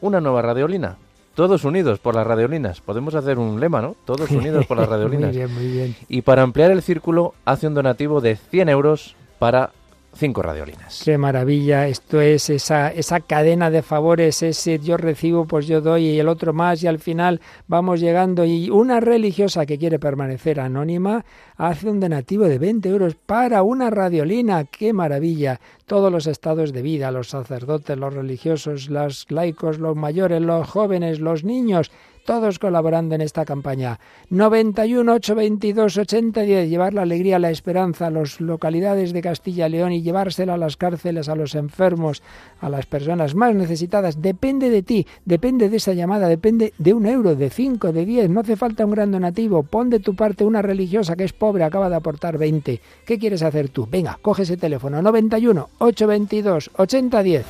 una 0.00 0.20
nueva 0.20 0.42
radiolina. 0.42 0.96
Todos 1.34 1.64
unidos 1.64 1.98
por 1.98 2.14
las 2.14 2.26
radiolinas. 2.26 2.80
Podemos 2.82 3.14
hacer 3.14 3.38
un 3.38 3.58
lema, 3.58 3.80
¿no? 3.80 3.96
Todos 4.04 4.30
unidos 4.30 4.66
por 4.66 4.76
las 4.76 4.88
radiolinas. 4.88 5.30
muy 5.30 5.36
bien, 5.36 5.54
muy 5.54 5.66
bien. 5.68 5.96
Y 6.08 6.22
para 6.22 6.42
ampliar 6.42 6.70
el 6.70 6.82
círculo 6.82 7.34
hace 7.44 7.66
un 7.66 7.74
donativo 7.74 8.20
de 8.20 8.36
100 8.36 8.68
euros 8.68 9.14
para 9.38 9.70
cinco 10.14 10.42
radiolinas. 10.42 11.02
Qué 11.04 11.16
maravilla, 11.18 11.88
esto 11.88 12.20
es 12.20 12.50
esa, 12.50 12.92
esa 12.92 13.20
cadena 13.20 13.70
de 13.70 13.82
favores, 13.82 14.42
ese 14.42 14.78
yo 14.78 14.96
recibo, 14.96 15.46
pues 15.46 15.66
yo 15.66 15.80
doy 15.80 16.06
y 16.08 16.20
el 16.20 16.28
otro 16.28 16.52
más 16.52 16.82
y 16.82 16.86
al 16.86 16.98
final 16.98 17.40
vamos 17.66 18.00
llegando 18.00 18.44
y 18.44 18.68
una 18.70 19.00
religiosa 19.00 19.64
que 19.66 19.78
quiere 19.78 19.98
permanecer 19.98 20.60
anónima 20.60 21.24
hace 21.56 21.88
un 21.88 22.00
donativo 22.00 22.44
de 22.46 22.58
20 22.58 22.88
euros 22.90 23.14
para 23.14 23.62
una 23.62 23.88
radiolina, 23.90 24.64
qué 24.64 24.92
maravilla. 24.92 25.60
Todos 25.86 26.10
los 26.12 26.26
estados 26.26 26.72
de 26.72 26.80
vida, 26.82 27.10
los 27.10 27.28
sacerdotes, 27.28 27.98
los 27.98 28.14
religiosos, 28.14 28.88
los 28.88 29.30
laicos, 29.30 29.78
los 29.78 29.96
mayores, 29.96 30.40
los 30.40 30.68
jóvenes, 30.68 31.20
los 31.20 31.44
niños, 31.44 31.90
todos 32.24 32.58
colaborando 32.58 33.14
en 33.14 33.20
esta 33.20 33.44
campaña. 33.44 33.98
91 34.30 35.12
822 35.14 35.96
8010, 35.98 36.68
llevar 36.70 36.94
la 36.94 37.02
alegría, 37.02 37.38
la 37.38 37.50
esperanza 37.50 38.06
a 38.06 38.10
las 38.10 38.40
localidades 38.40 39.12
de 39.12 39.22
Castilla 39.22 39.66
y 39.66 39.70
León 39.70 39.92
y 39.92 40.02
llevársela 40.02 40.54
a 40.54 40.58
las 40.58 40.76
cárceles, 40.76 41.28
a 41.28 41.34
los 41.34 41.54
enfermos, 41.54 42.22
a 42.60 42.68
las 42.68 42.86
personas 42.86 43.34
más 43.34 43.54
necesitadas. 43.54 44.22
Depende 44.22 44.70
de 44.70 44.82
ti, 44.82 45.06
depende 45.24 45.68
de 45.68 45.76
esa 45.76 45.92
llamada, 45.92 46.28
depende 46.28 46.72
de 46.78 46.94
un 46.94 47.06
euro, 47.06 47.34
de 47.34 47.50
cinco, 47.50 47.92
de 47.92 48.04
diez. 48.04 48.28
No 48.30 48.40
hace 48.40 48.56
falta 48.56 48.84
un 48.84 48.92
gran 48.92 49.10
donativo. 49.10 49.62
Pon 49.62 49.90
de 49.90 50.00
tu 50.00 50.14
parte 50.14 50.44
una 50.44 50.62
religiosa 50.62 51.16
que 51.16 51.24
es 51.24 51.32
pobre, 51.32 51.64
acaba 51.64 51.90
de 51.90 51.96
aportar 51.96 52.38
20. 52.38 52.80
¿Qué 53.06 53.18
quieres 53.18 53.42
hacer 53.42 53.68
tú? 53.68 53.86
Venga, 53.90 54.18
coge 54.22 54.42
ese 54.44 54.56
teléfono 54.56 55.02
91 55.02 55.68
822 55.78 56.70
8010. 56.76 57.46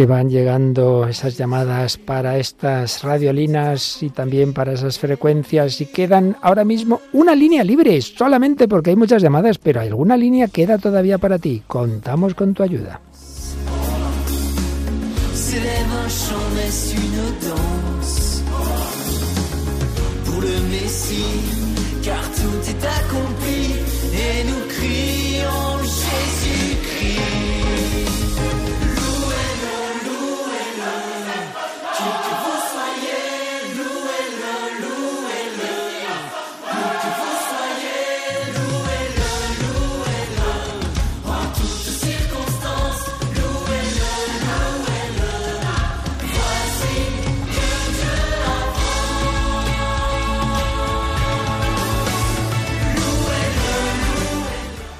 que 0.00 0.06
van 0.06 0.30
llegando 0.30 1.06
esas 1.06 1.36
llamadas 1.36 1.98
para 1.98 2.38
estas 2.38 3.02
radiolinas 3.02 4.02
y 4.02 4.08
también 4.08 4.54
para 4.54 4.72
esas 4.72 4.98
frecuencias 4.98 5.78
y 5.82 5.92
quedan 5.92 6.38
ahora 6.40 6.64
mismo 6.64 7.02
una 7.12 7.34
línea 7.34 7.62
libre, 7.62 8.00
solamente 8.00 8.66
porque 8.66 8.88
hay 8.88 8.96
muchas 8.96 9.20
llamadas, 9.22 9.58
pero 9.58 9.82
alguna 9.82 10.16
línea 10.16 10.48
queda 10.48 10.78
todavía 10.78 11.18
para 11.18 11.38
ti. 11.38 11.64
Contamos 11.68 12.34
con 12.34 12.54
tu 12.54 12.62
ayuda. 12.62 12.98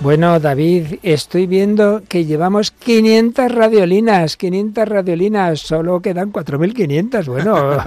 Bueno, 0.02 0.40
David, 0.40 0.94
estoy 1.02 1.46
viendo 1.46 2.00
que 2.08 2.24
llevamos 2.24 2.70
500 2.70 3.52
radiolinas, 3.54 4.38
500 4.38 4.88
radiolinas, 4.88 5.60
solo 5.60 6.00
quedan 6.00 6.32
4.500. 6.32 7.26
Bueno, 7.26 7.54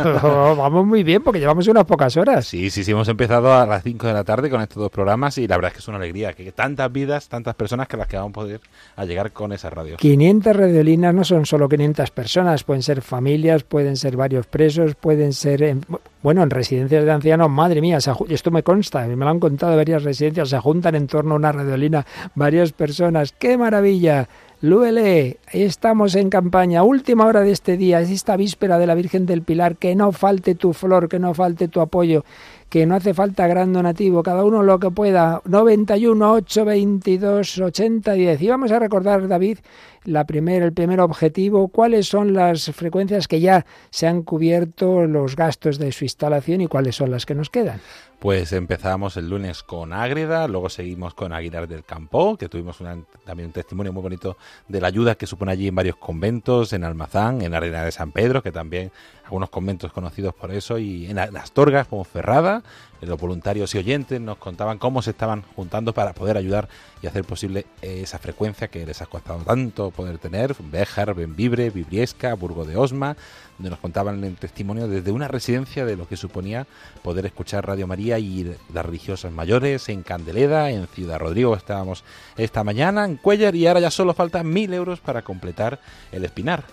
vamos 0.56 0.86
muy 0.86 1.04
bien 1.04 1.24
porque 1.24 1.40
llevamos 1.40 1.68
unas 1.68 1.86
pocas 1.86 2.16
horas. 2.16 2.46
Sí, 2.46 2.70
sí, 2.70 2.84
sí, 2.84 2.92
hemos 2.92 3.08
empezado 3.08 3.52
a 3.52 3.66
las 3.66 3.82
5 3.82 4.06
de 4.06 4.14
la 4.14 4.24
tarde 4.24 4.52
con 4.52 4.62
estos 4.62 4.78
dos 4.78 4.92
programas 4.92 5.40
y 5.40 5.48
la 5.48 5.56
verdad 5.58 5.70
es 5.70 5.74
que 5.74 5.80
es 5.80 5.88
una 5.88 5.98
alegría, 5.98 6.34
que 6.34 6.52
tantas 6.52 6.92
vidas, 6.92 7.28
tantas 7.30 7.56
personas 7.56 7.88
que 7.88 7.98
las 7.98 8.08
que 8.08 8.16
vamos 8.18 8.30
a 8.30 8.34
poder 8.34 8.62
a 8.96 9.06
llegar 9.06 9.32
con 9.32 9.52
esa 9.52 9.72
radio. 9.72 9.98
500 9.98 10.56
radiolinas 10.56 11.16
no 11.16 11.24
son 11.24 11.48
solo 11.48 11.68
500 11.68 12.12
personas, 12.12 12.64
pueden 12.64 12.84
ser 12.84 13.02
familias, 13.02 13.64
pueden 13.64 13.98
ser 13.98 14.16
varios 14.18 14.46
presos, 14.46 14.94
pueden 14.94 15.34
ser... 15.34 15.78
bueno, 16.22 16.44
en 16.44 16.52
residencias 16.52 17.06
de 17.06 17.12
ancianos, 17.12 17.50
madre 17.50 17.82
mía, 17.82 17.98
esto 18.30 18.52
me 18.52 18.62
consta, 18.62 19.08
me 19.08 19.16
lo 19.16 19.30
han 19.30 19.40
contado 19.40 19.76
varias 19.76 20.04
residencias, 20.04 20.50
se 20.50 20.60
juntan 20.60 20.94
en 20.94 21.08
torno 21.08 21.34
a 21.34 21.38
una 21.38 21.52
radiolina 21.52 22.03
varias 22.36 22.72
personas. 22.72 23.32
¡Qué 23.38 23.58
maravilla! 23.58 24.28
Luele, 24.62 25.40
estamos 25.52 26.16
en 26.16 26.30
campaña, 26.30 26.84
última 26.84 27.26
hora 27.26 27.42
de 27.42 27.52
este 27.52 27.76
día, 27.76 28.00
es 28.00 28.10
esta 28.10 28.38
víspera 28.38 28.78
de 28.80 28.88
la 28.88 28.96
Virgen 28.96 29.26
del 29.26 29.42
Pilar, 29.42 29.76
que 29.76 29.94
no 29.94 30.14
falte 30.14 30.56
tu 30.56 30.72
flor, 30.72 31.10
que 31.10 31.20
no 31.20 31.34
falte 31.34 31.68
tu 31.68 31.82
apoyo, 31.82 32.24
que 32.70 32.86
no 32.86 32.96
hace 32.96 33.14
falta 33.14 33.46
gran 33.46 33.74
donativo, 33.74 34.24
cada 34.24 34.46
uno 34.46 34.64
lo 34.64 34.80
que 34.80 34.90
pueda, 34.90 35.42
91, 35.44 36.32
8, 36.32 36.64
22, 36.64 37.58
80, 37.58 38.14
diez 38.14 38.42
Y 38.42 38.48
vamos 38.48 38.72
a 38.72 38.80
recordar, 38.80 39.28
David, 39.28 39.58
la 40.06 40.24
primera, 40.24 40.64
el 40.64 40.72
primer 40.72 41.02
objetivo, 41.02 41.68
cuáles 41.68 42.08
son 42.08 42.34
las 42.34 42.72
frecuencias 42.74 43.28
que 43.28 43.42
ya 43.42 43.66
se 43.90 44.08
han 44.08 44.22
cubierto 44.24 45.06
los 45.08 45.36
gastos 45.36 45.78
de 45.78 45.92
su 45.92 46.06
instalación 46.06 46.62
y 46.62 46.68
cuáles 46.68 46.96
son 46.96 47.12
las 47.12 47.26
que 47.26 47.36
nos 47.36 47.50
quedan. 47.50 47.82
Pues 48.24 48.54
empezamos 48.54 49.18
el 49.18 49.28
lunes 49.28 49.64
con 49.64 49.92
Ágreda, 49.92 50.48
luego 50.48 50.70
seguimos 50.70 51.14
con 51.14 51.34
Aguilar 51.34 51.68
del 51.68 51.84
Campo, 51.84 52.38
que 52.38 52.48
tuvimos 52.48 52.78
también 53.26 53.48
un 53.48 53.52
testimonio 53.52 53.92
muy 53.92 54.02
bonito 54.02 54.38
de 54.70 54.80
la 54.80 54.88
ayuda 54.88 55.16
que 55.16 55.28
supone 55.28 55.52
allí 55.52 55.68
en 55.68 55.76
varios 55.76 55.98
conventos, 55.98 56.72
en 56.72 56.86
Almazán, 56.86 57.42
en 57.42 57.54
Arena 57.54 57.84
de 57.84 57.92
San 57.92 58.14
Pedro, 58.14 58.42
que 58.42 58.54
también 58.54 58.94
algunos 59.26 59.50
conventos 59.50 59.92
conocidos 59.92 60.34
por 60.34 60.52
eso, 60.52 60.78
y 60.80 61.08
en 61.12 61.18
torgas 61.52 61.88
como 61.88 62.06
Ferrada, 62.06 62.64
los 63.02 63.20
voluntarios 63.20 63.76
y 63.76 63.80
oyentes 63.80 64.22
nos 64.22 64.38
contaban 64.38 64.78
cómo 64.78 65.02
se 65.02 65.10
estaban 65.12 65.44
juntando 65.58 65.94
para 65.94 66.14
poder 66.14 66.38
ayudar 66.38 66.70
y 67.02 67.08
hacer 67.08 67.26
posible 67.26 67.66
esa 67.82 68.20
frecuencia 68.20 68.70
que 68.70 68.86
les 68.86 69.02
ha 69.02 69.06
costado 69.06 69.40
tanto 69.44 69.92
poder 69.92 70.18
tener, 70.18 70.56
Béjar, 70.72 71.14
Benvibre, 71.14 71.72
Vibriesca, 71.72 72.34
Burgo 72.36 72.64
de 72.64 72.78
Osma, 72.78 73.18
donde 73.64 73.70
nos 73.70 73.80
contaban 73.80 74.22
el 74.26 74.36
testimonio 74.36 74.90
desde 74.90 75.10
una 75.14 75.30
residencia 75.30 75.86
de 75.86 75.96
lo 75.96 76.06
que 76.06 76.18
suponía 76.18 76.68
poder 77.02 77.26
escuchar 77.26 77.66
Radio 77.66 77.88
María 77.88 78.20
y 78.20 78.54
las 78.74 78.86
religiosas 78.86 79.32
mayores 79.32 79.88
en 79.88 80.04
Candeleda, 80.04 80.70
en 80.70 80.86
Ciudad 80.88 81.18
Rodrigo 81.18 81.56
estábamos 81.56 82.04
esta 82.36 82.66
mañana, 82.66 83.06
en 83.06 83.16
Cuellar, 83.16 83.56
y 83.56 83.66
ahora 83.66 83.80
ya 83.80 83.90
solo 83.90 84.14
faltan 84.14 84.50
mil 84.50 84.74
euros 84.74 85.00
para 85.00 85.22
completar 85.22 85.80
el 86.12 86.26
espinar. 86.26 86.66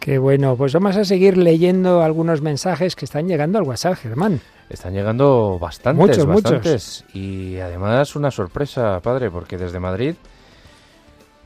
Qué 0.00 0.18
bueno, 0.18 0.56
pues 0.56 0.72
vamos 0.72 0.96
a 0.96 1.04
seguir 1.04 1.36
leyendo 1.36 2.02
algunos 2.02 2.42
mensajes 2.42 2.96
que 2.96 3.04
están 3.04 3.28
llegando 3.28 3.58
al 3.58 3.64
WhatsApp, 3.64 3.94
Germán. 3.94 4.40
Están 4.68 4.94
llegando 4.94 5.60
bastantes, 5.60 6.24
muchos, 6.26 6.26
Muchos. 6.26 7.04
Y 7.14 7.58
además 7.58 8.16
una 8.16 8.32
sorpresa, 8.32 8.98
padre, 9.00 9.30
porque 9.30 9.56
desde 9.56 9.78
Madrid 9.78 10.16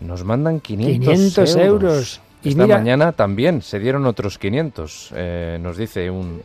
nos 0.00 0.24
mandan 0.24 0.58
500, 0.58 1.56
euros. 1.56 2.20
Y 2.42 2.50
Esta 2.50 2.66
mañana 2.66 3.12
también 3.12 3.60
se 3.60 3.78
dieron 3.78 4.06
otros 4.06 4.38
500, 4.38 5.10
eh, 5.14 5.58
nos 5.60 5.76
dice 5.76 6.10
un, 6.10 6.40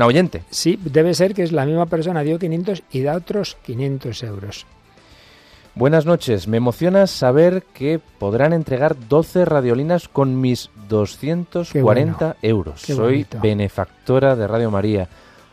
oyente. 0.00 0.44
Sí, 0.48 0.78
debe 0.82 1.12
ser 1.12 1.34
que 1.34 1.42
es 1.42 1.52
la 1.52 1.66
misma 1.66 1.86
persona, 1.86 2.22
dio 2.22 2.38
500 2.38 2.82
y 2.90 3.02
da 3.02 3.16
otros 3.16 3.58
500 3.64 4.22
euros. 4.22 4.66
Buenas 5.74 6.06
noches, 6.06 6.48
me 6.48 6.56
emociona 6.56 7.06
saber 7.06 7.62
que 7.74 8.00
podrán 8.18 8.54
entregar 8.54 8.96
12 9.10 9.44
radiolinas 9.44 10.08
con 10.08 10.40
mis 10.40 10.70
240 10.88 12.36
euros. 12.40 12.80
Soy 12.80 13.26
benefactora 13.42 14.36
de 14.36 14.48
Radio 14.48 14.70
María. 14.70 15.08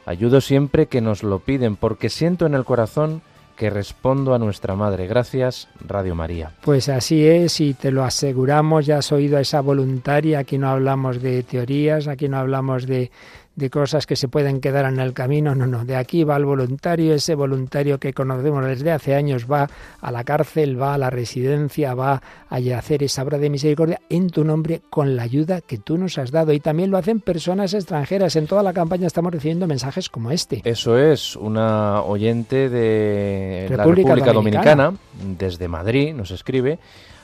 Ayudo 0.05 0.39
siempre 0.39 0.85
que 0.85 1.01
nos 1.01 1.23
lo 1.23 1.39
piden 1.39 1.75
porque 1.75 2.07
siento 2.09 2.45
en 2.45 2.53
el 2.53 2.63
corazón 2.63 3.21
que 3.63 3.69
respondo 3.69 4.33
a 4.33 4.39
nuestra 4.39 4.75
Madre. 4.75 5.07
Gracias, 5.07 5.69
Radio 5.79 6.15
María. 6.15 6.51
Pues 6.65 6.89
así 6.89 7.25
es, 7.25 7.61
y 7.61 7.73
te 7.73 7.91
lo 7.91 8.03
aseguramos, 8.03 8.85
ya 8.85 8.97
has 8.97 9.13
oído 9.13 9.37
a 9.37 9.39
esa 9.39 9.61
voluntaria, 9.61 10.39
aquí 10.39 10.57
no 10.57 10.67
hablamos 10.67 11.21
de 11.21 11.43
teorías, 11.43 12.09
aquí 12.09 12.27
no 12.27 12.39
hablamos 12.39 12.85
de 12.85 13.09
de 13.55 13.69
cosas 13.69 14.07
que 14.07 14.15
se 14.15 14.27
pueden 14.27 14.61
quedar 14.61 14.85
en 14.85 14.99
el 14.99 15.13
camino, 15.13 15.53
no, 15.53 15.67
no, 15.67 15.85
de 15.85 15.95
aquí 15.95 16.23
va 16.23 16.35
el 16.37 16.45
voluntario, 16.45 17.13
ese 17.13 17.35
voluntario 17.35 17.99
que 17.99 18.13
conocemos 18.13 18.65
desde 18.65 18.91
hace 18.91 19.13
años 19.13 19.45
va 19.51 19.69
a 20.01 20.11
la 20.11 20.23
cárcel, 20.23 20.81
va 20.81 20.95
a 20.95 20.97
la 20.97 21.09
residencia, 21.11 21.93
va 21.93 22.21
a 22.49 22.55
hacer 22.77 23.03
esa 23.03 23.21
obra 23.23 23.37
de 23.37 23.49
misericordia 23.51 24.01
en 24.09 24.29
tu 24.29 24.43
nombre 24.43 24.81
con 24.89 25.15
la 25.15 25.23
ayuda 25.23 25.61
que 25.61 25.77
tú 25.77 25.97
nos 25.97 26.17
has 26.17 26.31
dado. 26.31 26.51
Y 26.53 26.59
también 26.59 26.89
lo 26.89 26.97
hacen 26.97 27.19
personas 27.19 27.73
extranjeras. 27.73 28.35
En 28.35 28.47
toda 28.47 28.63
la 28.63 28.73
campaña 28.73 29.05
estamos 29.07 29.31
recibiendo 29.31 29.67
mensajes 29.67 30.09
como 30.09 30.31
este. 30.31 30.61
Eso 30.63 30.97
es, 30.97 31.35
una 31.35 32.01
oyente 32.01 32.69
de 32.69 33.65
República 33.69 34.09
la 34.09 34.15
República 34.15 34.33
Dominicana, 34.33 34.93
desde 35.37 35.67
Madrid, 35.67 36.13
nos 36.13 36.31
escribe 36.31 36.79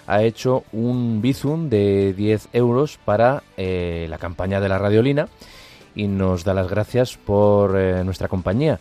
ha 0.07 0.23
hecho 0.23 0.63
un 0.71 1.21
bizum 1.21 1.69
de 1.69 2.13
10 2.13 2.49
euros 2.53 2.97
para 3.05 3.43
eh, 3.57 4.07
la 4.09 4.17
campaña 4.17 4.59
de 4.59 4.67
la 4.67 4.79
radiolina 4.79 5.27
y 5.95 6.07
nos 6.07 6.43
da 6.43 6.53
las 6.53 6.69
gracias 6.69 7.17
por 7.17 7.77
eh, 7.77 8.03
nuestra 8.03 8.27
compañía. 8.27 8.79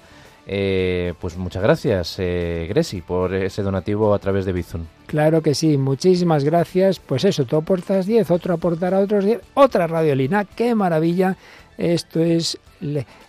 Eh, 0.50 1.12
pues 1.20 1.36
muchas 1.36 1.62
gracias, 1.62 2.16
eh, 2.18 2.66
Gresi, 2.70 3.02
por 3.02 3.34
ese 3.34 3.62
donativo 3.62 4.14
a 4.14 4.18
través 4.18 4.46
de 4.46 4.52
Bizun. 4.52 4.88
Claro 5.06 5.42
que 5.42 5.54
sí, 5.54 5.76
muchísimas 5.76 6.42
gracias. 6.42 6.98
Pues 7.00 7.24
eso, 7.24 7.44
tú 7.44 7.56
aportas 7.56 8.06
10, 8.06 8.30
otro 8.30 8.54
aportará 8.54 8.98
otros 8.98 9.26
10, 9.26 9.40
otra 9.54 9.86
radiolina, 9.86 10.44
qué 10.46 10.74
maravilla. 10.74 11.36
Esto 11.76 12.20
es 12.20 12.58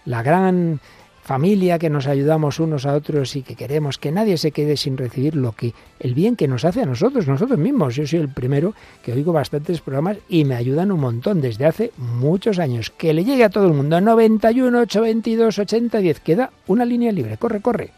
la 0.06 0.24
gran 0.24 0.80
familia, 1.30 1.78
que 1.78 1.92
nos 1.92 2.08
ayudamos 2.08 2.60
unos 2.60 2.88
a 2.88 2.94
otros 2.96 3.36
y 3.36 3.44
que 3.44 3.54
queremos 3.56 4.00
que 4.00 4.12
nadie 4.12 4.36
se 4.40 4.50
quede 4.52 4.76
sin 4.78 4.98
recibir 4.98 5.36
lo 5.36 5.52
que 5.52 5.76
el 6.00 6.16
bien 6.16 6.36
que 6.36 6.48
nos 6.48 6.66
hace 6.66 6.82
a 6.82 6.88
nosotros, 6.88 7.28
nosotros 7.28 7.60
mismos. 7.60 7.96
Yo 7.96 8.08
soy 8.08 8.22
el 8.22 8.30
primero 8.30 8.74
que 9.06 9.14
oigo 9.14 9.32
bastantes 9.32 9.80
programas 9.82 10.18
y 10.28 10.44
me 10.44 10.56
ayudan 10.56 10.92
un 10.92 11.02
montón 11.02 11.40
desde 11.40 11.68
hace 11.68 11.92
muchos 12.00 12.58
años. 12.58 12.90
Que 12.90 13.14
le 13.14 13.24
llegue 13.24 13.44
a 13.44 13.50
todo 13.52 13.68
el 13.68 13.74
mundo 13.74 14.02
91 14.02 14.76
822 14.80 15.60
80 15.60 16.00
10. 16.00 16.20
Queda 16.20 16.50
una 16.66 16.84
línea 16.84 17.12
libre. 17.12 17.38
Corre, 17.38 17.62
corre. 17.62 17.92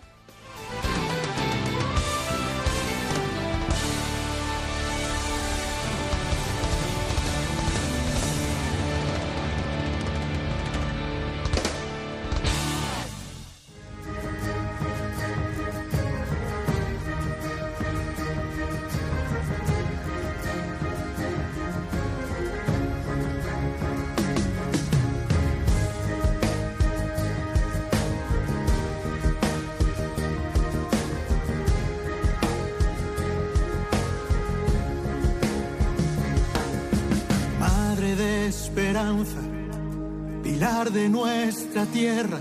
de 40.90 41.10
nuestra 41.10 41.86
tierra, 41.86 42.40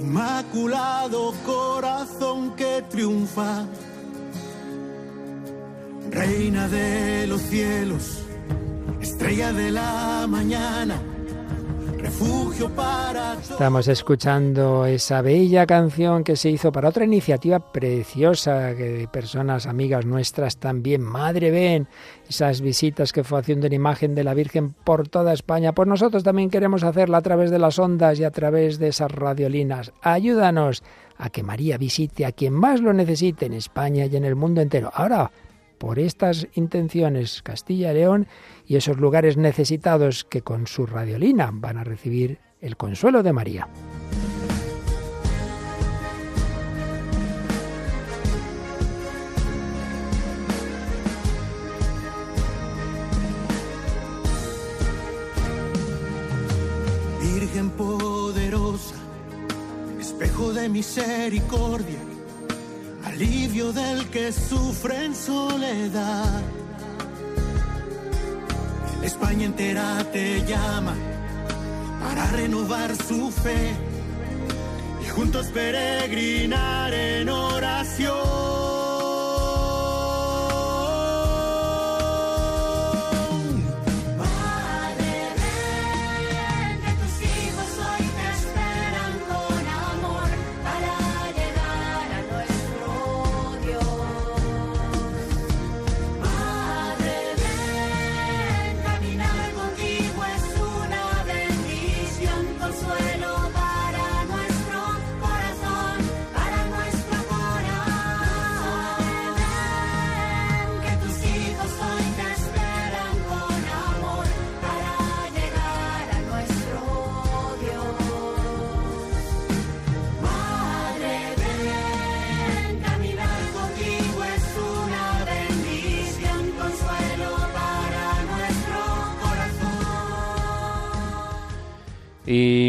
inmaculado 0.00 1.32
corazón 1.46 2.56
que 2.56 2.82
triunfa, 2.90 3.64
reina 6.10 6.66
de 6.68 7.28
los 7.28 7.40
cielos, 7.42 8.22
estrella 9.00 9.52
de 9.52 9.70
la 9.70 10.26
mañana 10.28 11.00
Estamos 13.46 13.86
escuchando 13.86 14.84
esa 14.84 15.22
bella 15.22 15.64
canción 15.64 16.24
que 16.24 16.34
se 16.34 16.50
hizo 16.50 16.72
para 16.72 16.88
otra 16.88 17.04
iniciativa 17.04 17.60
preciosa 17.70 18.74
de 18.74 19.06
personas 19.06 19.66
amigas 19.66 20.04
nuestras 20.06 20.56
también. 20.56 21.00
Madre 21.00 21.52
ven, 21.52 21.86
esas 22.28 22.60
visitas 22.60 23.12
que 23.12 23.22
fue 23.22 23.38
haciendo 23.38 23.68
la 23.68 23.76
imagen 23.76 24.16
de 24.16 24.24
la 24.24 24.34
Virgen 24.34 24.72
por 24.72 25.06
toda 25.06 25.32
España. 25.34 25.72
Pues 25.72 25.86
nosotros 25.86 26.24
también 26.24 26.50
queremos 26.50 26.82
hacerla 26.82 27.18
a 27.18 27.22
través 27.22 27.52
de 27.52 27.60
las 27.60 27.78
ondas 27.78 28.18
y 28.18 28.24
a 28.24 28.32
través 28.32 28.80
de 28.80 28.88
esas 28.88 29.12
radiolinas. 29.12 29.92
Ayúdanos 30.02 30.82
a 31.16 31.30
que 31.30 31.44
María 31.44 31.78
visite 31.78 32.26
a 32.26 32.32
quien 32.32 32.54
más 32.54 32.80
lo 32.80 32.92
necesite 32.92 33.46
en 33.46 33.52
España 33.52 34.06
y 34.06 34.16
en 34.16 34.24
el 34.24 34.34
mundo 34.34 34.60
entero. 34.62 34.90
Ahora, 34.94 35.30
por 35.78 36.00
estas 36.00 36.48
intenciones 36.54 37.40
Castilla 37.42 37.92
y 37.92 37.94
León 37.94 38.26
y 38.66 38.74
esos 38.74 38.96
lugares 38.98 39.36
necesitados 39.36 40.24
que 40.24 40.42
con 40.42 40.66
su 40.66 40.86
radiolina 40.86 41.50
van 41.52 41.78
a 41.78 41.84
recibir 41.84 42.40
el 42.60 42.76
consuelo 42.76 43.22
de 43.22 43.32
María. 43.32 43.68
Virgen 57.22 57.70
poderosa, 57.70 58.94
espejo 60.00 60.52
de 60.52 60.68
misericordia, 60.68 61.98
alivio 63.04 63.72
del 63.72 64.08
que 64.10 64.32
sufre 64.32 65.04
en 65.04 65.14
soledad. 65.14 66.42
España 69.04 69.44
entera 69.46 70.04
te 70.12 70.44
llama 70.44 70.94
para 72.00 72.24
renovar 72.26 72.94
su 72.96 73.30
fe 73.30 73.74
y 75.04 75.08
juntos 75.08 75.46
peregrinar 75.48 76.92
en 76.94 77.28
oración. 77.28 78.67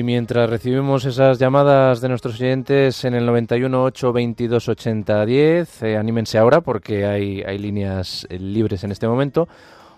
mientras 0.10 0.50
recibimos 0.50 1.06
esas 1.06 1.38
llamadas 1.38 2.02
de 2.02 2.10
nuestros 2.10 2.34
oyentes 2.42 3.06
en 3.06 3.14
el 3.14 3.28
91 3.28 3.90
eh, 3.90 5.98
anímense 6.00 6.40
ahora 6.40 6.62
porque 6.62 7.06
hay, 7.06 7.44
hay 7.44 7.60
líneas 7.60 8.26
eh, 8.28 8.40
libres 8.40 8.84
en 8.84 8.92
este 8.92 9.08
momento, 9.08 9.48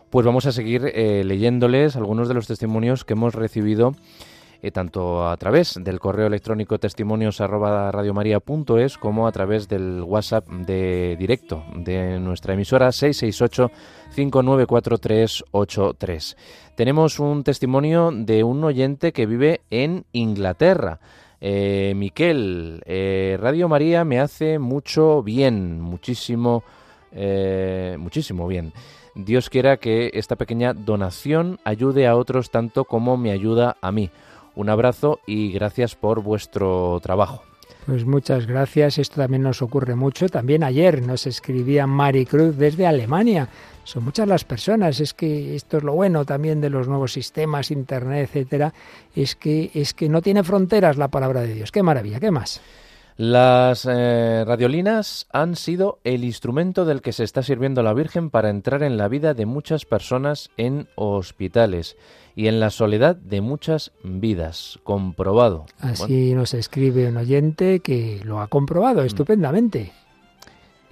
pues 0.10 0.26
vamos 0.26 0.46
a 0.48 0.52
seguir 0.52 0.92
eh, 0.94 1.24
leyéndoles 1.24 1.96
algunos 1.96 2.28
de 2.28 2.34
los 2.34 2.46
testimonios 2.46 3.06
que 3.06 3.14
hemos 3.14 3.34
recibido 3.36 3.96
tanto 4.76 5.28
a 5.28 5.36
través 5.38 5.80
del 5.84 5.98
correo 6.00 6.28
electrónico 6.28 6.78
testimonios 6.78 7.40
como 9.00 9.26
a 9.26 9.32
través 9.32 9.68
del 9.68 10.04
WhatsApp 10.04 10.48
de 10.50 11.16
directo 11.18 11.64
de 11.76 12.20
nuestra 12.20 12.54
emisora 12.54 12.92
668 12.92 13.72
594383. 14.14 16.36
Tenemos 16.82 17.20
un 17.20 17.44
testimonio 17.44 18.10
de 18.12 18.44
un 18.44 18.64
oyente 18.64 19.12
que 19.14 19.28
vive 19.28 19.62
en 19.70 20.04
Inglaterra. 20.14 21.00
Eh, 21.40 21.94
Miquel, 21.96 22.82
eh, 22.88 23.38
Radio 23.40 23.70
María 23.70 24.04
me 24.04 24.20
hace 24.20 24.58
mucho 24.58 25.22
bien, 25.22 25.80
muchísimo, 25.80 26.64
eh, 27.12 27.98
muchísimo 28.00 28.48
bien. 28.48 28.74
Dios 29.14 29.52
quiera 29.52 29.78
que 29.78 30.10
esta 30.16 30.38
pequeña 30.38 30.74
donación 30.74 31.60
ayude 31.66 32.08
a 32.08 32.16
otros 32.16 32.50
tanto 32.50 32.84
como 32.86 33.16
me 33.16 33.30
ayuda 33.30 33.78
a 33.80 33.92
mí. 33.92 34.10
Un 34.56 34.68
abrazo 34.68 35.20
y 35.28 35.52
gracias 35.52 35.94
por 35.96 36.24
vuestro 36.24 37.00
trabajo. 37.04 37.44
Pues 37.86 38.06
muchas 38.06 38.48
gracias. 38.48 38.98
Esto 38.98 39.18
también 39.22 39.44
nos 39.44 39.62
ocurre 39.62 39.94
mucho. 39.94 40.30
También 40.30 40.64
ayer 40.64 41.04
nos 41.06 41.28
escribía 41.28 41.86
Mari 41.86 42.26
Cruz 42.26 42.58
desde 42.58 42.88
Alemania 42.88 43.50
son 43.84 44.04
muchas 44.04 44.28
las 44.28 44.44
personas. 44.44 45.00
Es 45.00 45.14
que 45.14 45.56
esto 45.56 45.78
es 45.78 45.84
lo 45.84 45.94
bueno 45.94 46.26
también 46.26 46.62
de 46.62 46.70
los 46.70 46.88
nuevos 46.88 47.14
sistemas, 47.14 47.72
internet, 47.72 48.30
etcétera. 48.30 48.74
Es 49.16 49.36
que, 49.36 49.72
es 49.74 49.94
que 49.94 50.10
no 50.10 50.22
tiene 50.22 50.44
fronteras 50.44 50.98
la 50.98 51.08
palabra 51.10 51.42
de 51.42 51.54
Dios. 51.56 51.72
Qué 51.72 51.84
maravilla, 51.84 52.20
¿qué 52.20 52.32
más? 52.32 52.62
Las 53.18 53.88
eh, 53.90 54.44
radiolinas 54.48 55.28
han 55.34 55.56
sido 55.56 56.00
el 56.04 56.24
instrumento 56.24 56.86
del 56.86 57.02
que 57.02 57.12
se 57.12 57.24
está 57.24 57.44
sirviendo 57.44 57.84
la 57.84 57.94
Virgen 57.94 58.30
para 58.30 58.50
entrar 58.50 58.84
en 58.84 58.98
la 58.98 59.08
vida 59.10 59.34
de 59.34 59.46
muchas 59.46 59.86
personas 59.86 60.50
en 60.58 60.88
hospitales 60.96 61.98
y 62.36 62.48
en 62.48 62.60
la 62.60 62.70
soledad 62.72 63.18
de 63.18 63.42
muchas 63.42 63.92
vidas, 64.04 64.80
comprobado. 64.86 65.66
Así 65.80 66.34
nos 66.34 66.54
escribe 66.54 67.10
un 67.10 67.18
oyente 67.18 67.82
que 67.82 68.22
lo 68.24 68.40
ha 68.40 68.48
comprobado 68.48 69.04
mm. 69.04 69.06
estupendamente. 69.06 69.92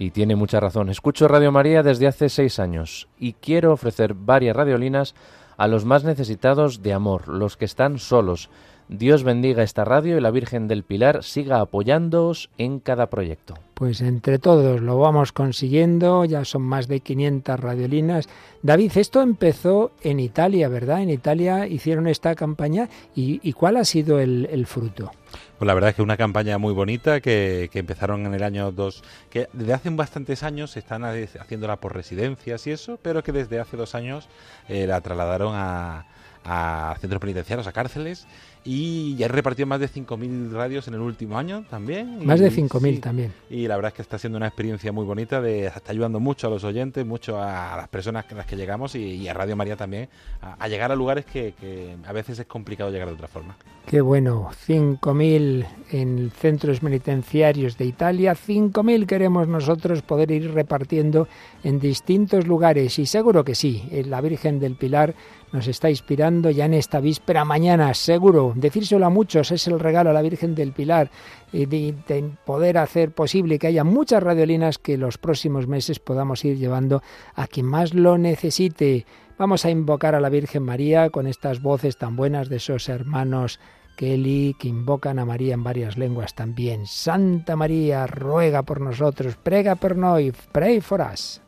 Y 0.00 0.12
tiene 0.12 0.34
mucha 0.34 0.60
razón. 0.60 0.88
Escucho 0.88 1.28
Radio 1.28 1.52
María 1.52 1.82
desde 1.82 2.06
hace 2.06 2.30
seis 2.30 2.58
años 2.58 3.06
y 3.18 3.34
quiero 3.34 3.70
ofrecer 3.74 4.14
varias 4.14 4.56
radiolinas 4.56 5.14
a 5.58 5.68
los 5.68 5.84
más 5.84 6.04
necesitados 6.04 6.80
de 6.80 6.94
amor, 6.94 7.28
los 7.28 7.58
que 7.58 7.66
están 7.66 7.98
solos, 7.98 8.48
Dios 8.92 9.22
bendiga 9.22 9.62
esta 9.62 9.84
radio 9.84 10.18
y 10.18 10.20
la 10.20 10.32
Virgen 10.32 10.66
del 10.66 10.82
Pilar 10.82 11.22
siga 11.22 11.60
apoyándoos 11.60 12.50
en 12.58 12.80
cada 12.80 13.06
proyecto. 13.08 13.54
Pues 13.74 14.00
entre 14.00 14.40
todos 14.40 14.80
lo 14.80 14.98
vamos 14.98 15.30
consiguiendo, 15.30 16.24
ya 16.24 16.44
son 16.44 16.62
más 16.62 16.88
de 16.88 16.98
500 16.98 17.60
radiolinas. 17.60 18.28
David, 18.62 18.90
esto 18.96 19.22
empezó 19.22 19.92
en 20.02 20.18
Italia, 20.18 20.68
¿verdad? 20.68 21.02
En 21.02 21.10
Italia 21.10 21.68
hicieron 21.68 22.08
esta 22.08 22.34
campaña 22.34 22.88
y, 23.14 23.52
¿cuál 23.52 23.76
ha 23.76 23.84
sido 23.84 24.18
el, 24.18 24.66
fruto? 24.66 25.12
Pues 25.56 25.66
la 25.68 25.74
verdad 25.74 25.90
es 25.90 25.96
que 25.96 26.02
una 26.02 26.16
campaña 26.16 26.58
muy 26.58 26.72
bonita 26.74 27.20
que, 27.20 27.70
empezaron 27.74 28.26
en 28.26 28.34
el 28.34 28.42
año 28.42 28.72
2, 28.72 29.04
que 29.30 29.46
desde 29.52 29.72
hace 29.72 29.90
bastantes 29.90 30.42
años 30.42 30.76
están 30.76 31.04
haciéndola 31.04 31.76
por 31.76 31.94
residencias 31.94 32.66
y 32.66 32.72
eso, 32.72 32.98
pero 33.00 33.22
que 33.22 33.30
desde 33.30 33.60
hace 33.60 33.76
dos 33.76 33.94
años 33.94 34.28
eh, 34.68 34.88
la 34.88 35.00
trasladaron 35.00 35.52
a, 35.54 36.06
a 36.44 36.96
centros 37.00 37.20
penitenciarios, 37.20 37.68
a 37.68 37.72
cárceles, 37.72 38.26
y 38.64 39.14
ya 39.16 39.24
he 39.26 39.28
repartido 39.28 39.66
más 39.66 39.80
de 39.80 39.88
5.000 39.88 40.50
radios 40.52 40.86
en 40.86 40.94
el 40.94 41.00
último 41.00 41.38
año 41.38 41.64
también. 41.70 42.24
Más 42.26 42.40
de 42.40 42.50
5.000 42.52 43.00
también. 43.00 43.32
Y 43.48 43.66
la 43.66 43.76
verdad 43.76 43.88
es 43.90 43.94
que 43.94 44.02
está 44.02 44.18
siendo 44.18 44.36
una 44.36 44.46
experiencia 44.48 44.92
muy 44.92 45.04
bonita, 45.04 45.40
de, 45.40 45.66
está 45.66 45.92
ayudando 45.92 46.20
mucho 46.20 46.46
a 46.46 46.50
los 46.50 46.64
oyentes, 46.64 47.06
mucho 47.06 47.40
a 47.40 47.76
las 47.76 47.88
personas 47.88 48.26
a 48.30 48.34
las 48.34 48.46
que 48.46 48.56
llegamos 48.56 48.94
y, 48.94 49.26
a 49.28 49.34
Radio 49.34 49.56
María 49.56 49.76
también, 49.76 50.08
a, 50.42 50.68
llegar 50.68 50.92
a 50.92 50.96
lugares 50.96 51.24
que, 51.24 51.96
a 52.06 52.12
veces 52.12 52.38
es 52.38 52.46
complicado 52.46 52.90
llegar 52.90 53.08
de 53.08 53.14
otra 53.14 53.28
forma. 53.28 53.56
Qué 53.86 54.00
bueno, 54.02 54.50
5.000 54.66 55.66
en 55.92 56.30
centros 56.38 56.80
penitenciarios 56.80 57.78
de 57.78 57.86
Italia, 57.86 58.34
5.000 58.34 59.06
queremos 59.06 59.48
nosotros 59.48 60.02
poder 60.02 60.30
ir 60.30 60.52
repartiendo 60.52 61.28
en 61.64 61.80
distintos 61.80 62.46
lugares 62.46 62.98
y 62.98 63.06
seguro 63.06 63.42
que 63.42 63.54
sí, 63.54 63.88
eh, 63.90 64.04
la 64.04 64.20
Virgen 64.20 64.60
del 64.60 64.76
Pilar 64.76 65.14
nos 65.52 65.66
está 65.66 65.90
inspirando 65.90 66.50
ya 66.50 66.66
en 66.66 66.74
esta 66.74 67.00
víspera 67.00 67.44
mañana, 67.44 67.92
seguro 67.94 68.49
decírselo 68.54 69.06
a 69.06 69.10
muchos, 69.10 69.50
es 69.50 69.66
el 69.66 69.78
regalo 69.80 70.10
a 70.10 70.12
la 70.12 70.22
Virgen 70.22 70.54
del 70.54 70.72
Pilar, 70.72 71.10
y 71.52 71.62
eh, 71.62 71.66
de, 72.00 72.30
poder 72.44 72.78
hacer 72.78 73.12
posible 73.12 73.58
que 73.58 73.68
haya 73.68 73.84
muchas 73.84 74.22
radiolinas 74.22 74.78
que 74.78 74.96
los 74.96 75.18
próximos 75.18 75.66
meses 75.66 75.98
podamos 75.98 76.44
ir 76.44 76.56
llevando 76.58 77.02
a 77.34 77.46
quien 77.46 77.66
más 77.66 77.94
lo 77.94 78.18
necesite. 78.18 79.06
Vamos 79.38 79.64
a 79.64 79.70
invocar 79.70 80.14
a 80.14 80.20
la 80.20 80.28
Virgen 80.28 80.62
María 80.62 81.10
con 81.10 81.26
estas 81.26 81.62
voces 81.62 81.96
tan 81.96 82.16
buenas 82.16 82.48
de 82.48 82.56
esos 82.56 82.88
hermanos 82.88 83.58
Kelly, 83.96 84.54
que 84.58 84.68
invocan 84.68 85.18
a 85.18 85.24
María 85.24 85.54
en 85.54 85.62
varias 85.64 85.98
lenguas 85.98 86.34
también. 86.34 86.86
Santa 86.86 87.56
María, 87.56 88.06
ruega 88.06 88.62
por 88.62 88.80
nosotros, 88.80 89.36
prega 89.36 89.74
por 89.74 89.96
noi, 89.96 90.32
pray 90.52 90.80
for 90.80 91.00
us. 91.00 91.40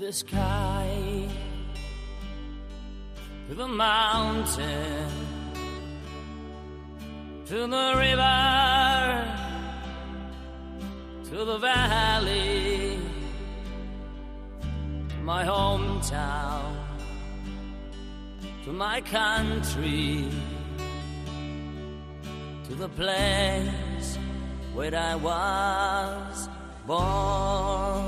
the 0.00 0.12
sky, 0.12 1.28
to 3.48 3.54
the 3.54 3.66
mountain, 3.66 5.08
to 7.46 7.66
the 7.66 7.94
river, 7.96 9.24
to 11.28 11.44
the 11.44 11.58
valley, 11.58 13.00
to 15.08 15.16
my 15.24 15.42
hometown, 15.44 16.76
to 18.64 18.72
my 18.72 19.00
country, 19.00 20.28
to 22.68 22.74
the 22.76 22.88
place 22.90 24.16
where 24.74 24.94
I 24.94 25.16
was 25.16 26.48
born 26.86 28.07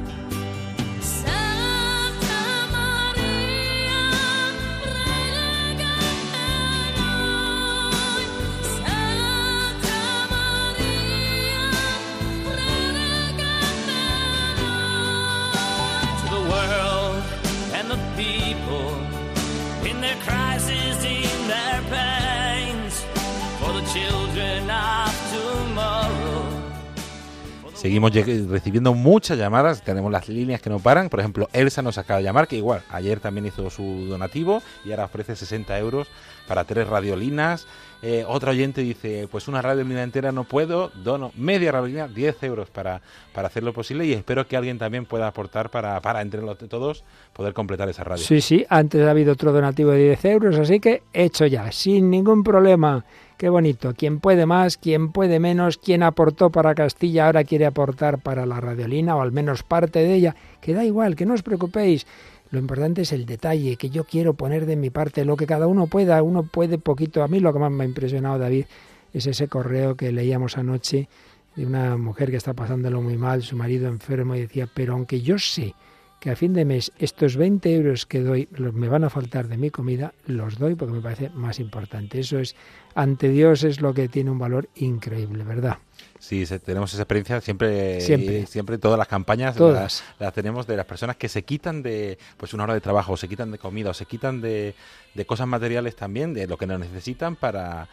Seguimos 27.73 28.13
recibiendo 28.13 28.93
muchas 28.93 29.39
llamadas, 29.39 29.81
tenemos 29.81 30.11
las 30.11 30.29
líneas 30.29 30.61
que 30.61 30.69
no 30.69 30.77
paran. 30.77 31.09
Por 31.09 31.19
ejemplo, 31.19 31.49
Elsa 31.51 31.81
nos 31.81 31.97
acaba 31.97 32.19
de 32.19 32.23
llamar, 32.23 32.47
que 32.47 32.55
igual 32.57 32.83
ayer 32.91 33.19
también 33.19 33.47
hizo 33.47 33.71
su 33.71 34.05
donativo 34.07 34.61
y 34.85 34.91
ahora 34.91 35.05
ofrece 35.05 35.35
60 35.35 35.79
euros 35.79 36.07
para 36.47 36.63
tres 36.65 36.87
radiolinas, 36.87 37.65
eh, 38.03 38.25
otro 38.27 38.49
oyente 38.49 38.81
dice, 38.81 39.27
pues 39.29 39.47
una 39.47 39.61
radio 39.61 39.81
entera 39.81 40.31
no 40.31 40.43
puedo, 40.43 40.89
dono 41.03 41.31
media 41.37 41.71
radio 41.71 42.07
10 42.07 42.43
euros 42.43 42.69
para, 42.71 42.99
para 43.31 43.47
hacer 43.47 43.61
lo 43.61 43.73
posible 43.73 44.07
y 44.07 44.13
espero 44.13 44.47
que 44.47 44.57
alguien 44.57 44.79
también 44.79 45.05
pueda 45.05 45.27
aportar 45.27 45.69
para, 45.69 45.99
para 46.01 46.21
entre 46.21 46.41
todos 46.67 47.03
poder 47.33 47.53
completar 47.53 47.87
esa 47.89 48.03
radio. 48.03 48.23
Sí, 48.23 48.41
sí, 48.41 48.65
antes 48.69 49.05
ha 49.05 49.11
habido 49.11 49.33
otro 49.33 49.51
donativo 49.51 49.91
de 49.91 50.03
10 50.05 50.25
euros, 50.25 50.57
así 50.57 50.79
que 50.79 51.03
hecho 51.13 51.45
ya, 51.45 51.71
sin 51.71 52.09
ningún 52.09 52.43
problema. 52.43 53.05
Qué 53.37 53.49
bonito. 53.49 53.95
Quien 53.95 54.19
puede 54.19 54.45
más, 54.45 54.77
quien 54.77 55.11
puede 55.11 55.39
menos, 55.39 55.77
quien 55.79 56.03
aportó 56.03 56.51
para 56.51 56.75
Castilla 56.75 57.25
ahora 57.25 57.43
quiere 57.43 57.65
aportar 57.65 58.19
para 58.19 58.45
la 58.45 58.59
radiolina 58.61 59.15
o 59.15 59.21
al 59.21 59.31
menos 59.31 59.63
parte 59.63 59.97
de 59.99 60.13
ella. 60.13 60.35
Que 60.61 60.75
da 60.75 60.85
igual, 60.85 61.15
que 61.15 61.25
no 61.25 61.33
os 61.33 61.41
preocupéis, 61.41 62.05
lo 62.51 62.59
importante 62.59 63.03
es 63.03 63.13
el 63.13 63.25
detalle, 63.25 63.77
que 63.77 63.89
yo 63.89 64.03
quiero 64.03 64.33
poner 64.33 64.65
de 64.65 64.75
mi 64.75 64.89
parte 64.89 65.23
lo 65.23 65.37
que 65.37 65.45
cada 65.47 65.67
uno 65.67 65.87
pueda, 65.87 66.21
uno 66.21 66.43
puede 66.43 66.77
poquito. 66.77 67.23
A 67.23 67.29
mí 67.29 67.39
lo 67.39 67.53
que 67.53 67.59
más 67.59 67.71
me 67.71 67.85
ha 67.85 67.87
impresionado, 67.87 68.37
David, 68.37 68.65
es 69.13 69.25
ese 69.25 69.47
correo 69.47 69.95
que 69.95 70.11
leíamos 70.11 70.57
anoche 70.57 71.07
de 71.55 71.65
una 71.65 71.95
mujer 71.95 72.29
que 72.29 72.35
está 72.35 72.53
pasándolo 72.53 73.01
muy 73.01 73.17
mal, 73.17 73.41
su 73.41 73.55
marido 73.55 73.87
enfermo, 73.87 74.35
y 74.35 74.41
decía, 74.41 74.67
pero 74.73 74.93
aunque 74.93 75.21
yo 75.21 75.39
sé 75.39 75.73
que 76.19 76.29
a 76.29 76.35
fin 76.35 76.53
de 76.53 76.65
mes 76.65 76.91
estos 76.99 77.37
20 77.37 77.73
euros 77.73 78.05
que 78.05 78.19
doy 78.19 78.49
me 78.73 78.89
van 78.89 79.05
a 79.05 79.09
faltar 79.09 79.47
de 79.47 79.55
mi 79.57 79.69
comida, 79.69 80.13
los 80.27 80.59
doy 80.59 80.75
porque 80.75 80.93
me 80.95 81.01
parece 81.01 81.29
más 81.29 81.57
importante. 81.57 82.19
Eso 82.19 82.37
es, 82.37 82.55
ante 82.95 83.29
Dios 83.29 83.63
es 83.63 83.79
lo 83.79 83.93
que 83.93 84.09
tiene 84.09 84.29
un 84.29 84.39
valor 84.39 84.67
increíble, 84.75 85.45
¿verdad? 85.45 85.77
Sí, 86.21 86.45
tenemos 86.63 86.93
esa 86.93 87.01
experiencia 87.01 87.41
siempre, 87.41 87.99
siempre, 88.45 88.77
todas 88.77 88.97
las 88.97 89.07
campañas 89.07 89.59
Las, 89.59 90.03
tenemos 90.35 90.67
de 90.67 90.77
las 90.77 90.85
personas 90.85 91.15
que 91.17 91.27
se 91.27 91.41
quitan 91.41 91.81
de 91.81 92.19
pues 92.37 92.53
una 92.53 92.63
hora 92.65 92.75
de 92.75 92.81
trabajo, 92.81 93.13
o 93.13 93.17
se 93.17 93.27
quitan 93.27 93.51
de 93.51 93.57
comida, 93.57 93.89
o 93.89 93.93
se 93.95 94.05
quitan 94.05 94.39
de, 94.39 94.75
de 95.15 95.25
cosas 95.25 95.47
materiales 95.47 95.95
también, 95.95 96.35
de 96.35 96.45
lo 96.45 96.57
que 96.57 96.67
nos 96.67 96.79
necesitan 96.79 97.35
para 97.35 97.87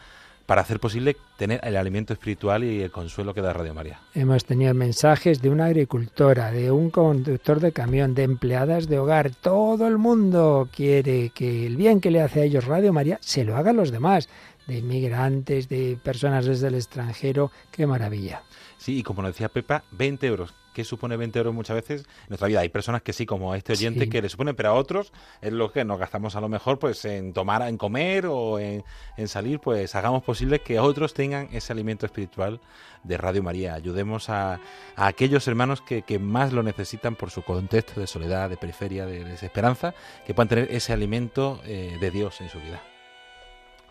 para 0.45 0.61
hacer 0.63 0.79
posible 0.79 1.15
tener 1.37 1.59
el 1.63 1.77
alimento 1.77 2.11
espiritual 2.11 2.63
y 2.63 2.81
el 2.81 2.89
consuelo 2.89 3.35
que 3.35 3.41
da 3.41 3.53
Radio 3.53 3.75
María. 3.75 3.99
Hemos 4.15 4.45
tenido 4.45 4.73
mensajes 4.73 5.43
de 5.43 5.49
una 5.51 5.65
agricultora, 5.67 6.49
de 6.49 6.71
un 6.71 6.89
conductor 6.89 7.59
de 7.59 7.71
camión, 7.71 8.15
de 8.15 8.23
empleadas 8.23 8.87
de 8.87 8.97
hogar. 8.97 9.29
Todo 9.29 9.85
el 9.87 9.99
mundo 9.99 10.67
quiere 10.75 11.29
que 11.35 11.67
el 11.67 11.77
bien 11.77 12.01
que 12.01 12.09
le 12.09 12.23
hace 12.23 12.41
a 12.41 12.43
ellos 12.45 12.65
Radio 12.65 12.91
María 12.91 13.19
se 13.21 13.43
lo 13.43 13.57
haga 13.57 13.73
los 13.73 13.91
demás 13.91 14.27
de 14.69 14.77
inmigrantes, 14.77 15.67
de 15.67 15.97
personas 16.01 16.45
desde 16.45 16.67
el 16.69 16.75
extranjero. 16.75 17.51
¡Qué 17.71 17.85
maravilla! 17.87 18.43
Sí, 18.77 18.99
y 18.99 19.03
como 19.03 19.21
nos 19.23 19.33
decía 19.33 19.49
Pepa, 19.49 19.83
20 19.91 20.25
euros. 20.27 20.53
¿Qué 20.75 20.83
supone 20.85 21.17
20 21.17 21.39
euros 21.39 21.53
muchas 21.53 21.75
veces 21.75 22.01
en 22.03 22.07
nuestra 22.29 22.47
vida? 22.47 22.59
Hay 22.61 22.69
personas 22.69 23.01
que 23.01 23.11
sí, 23.11 23.25
como 23.25 23.53
este 23.55 23.73
oyente, 23.73 24.07
que 24.07 24.21
le 24.21 24.29
supone, 24.29 24.53
pero 24.53 24.69
a 24.69 24.73
otros 24.73 25.11
es 25.41 25.51
lo 25.51 25.71
que 25.73 25.83
nos 25.83 25.97
gastamos 25.99 26.35
a 26.35 26.41
lo 26.41 26.47
mejor 26.47 26.77
pues 26.79 27.03
en 27.03 27.33
tomar, 27.33 27.63
en 27.67 27.77
comer 27.77 28.27
o 28.27 28.59
en, 28.59 28.83
salir, 29.27 29.59
pues 29.59 29.95
hagamos 29.95 30.23
posible 30.23 30.59
que 30.59 30.79
otros 30.79 31.13
tengan 31.15 31.49
ese 31.51 31.73
alimento 31.73 32.05
espiritual 32.05 32.61
de 33.03 33.17
Radio 33.17 33.41
María. 33.43 33.73
Ayudemos 33.73 34.29
a, 34.29 34.61
a 34.95 35.07
aquellos 35.07 35.47
hermanos 35.49 35.81
que, 35.81 36.03
que, 36.03 36.19
más 36.19 36.53
lo 36.53 36.61
necesitan 36.63 37.15
por 37.15 37.31
su 37.31 37.41
contexto 37.41 37.99
de 37.99 38.07
soledad, 38.07 38.49
de 38.49 38.55
periferia, 38.55 39.05
de 39.07 39.25
desesperanza, 39.25 39.95
que 40.25 40.33
puedan 40.35 40.47
tener 40.49 40.71
ese 40.71 40.93
alimento 40.93 41.59
eh, 41.65 41.97
de 41.99 42.11
Dios 42.11 42.39
en 42.41 42.47
su 42.49 42.59
vida. 42.61 42.79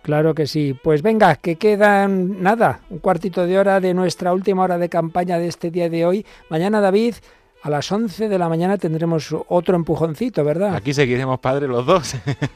Claro 0.02 0.34
que 0.34 0.46
sí. 0.46 0.74
Pues 0.82 1.02
venga, 1.02 1.36
que 1.36 1.56
quedan 1.56 2.42
nada, 2.42 2.80
un 2.90 2.98
cuartito 2.98 3.46
de 3.46 3.58
hora 3.58 3.80
de 3.80 3.94
nuestra 3.94 4.32
última 4.32 4.62
hora 4.64 4.78
de 4.78 4.88
campaña 4.88 5.38
de 5.38 5.48
este 5.48 5.70
día 5.70 5.88
de 5.90 6.04
hoy. 6.06 6.26
Mañana, 6.48 6.80
David, 6.80 7.16
a 7.60 7.70
las 7.70 7.90
11 7.90 8.28
de 8.28 8.38
la 8.38 8.48
mañana 8.48 8.78
tendremos 8.78 9.34
otro 9.48 9.74
empujoncito, 9.74 10.44
¿verdad? 10.44 10.76
Aquí 10.76 10.94
seguiremos, 10.94 11.40
padre, 11.40 11.66
los 11.66 11.84
dos. 11.84 12.14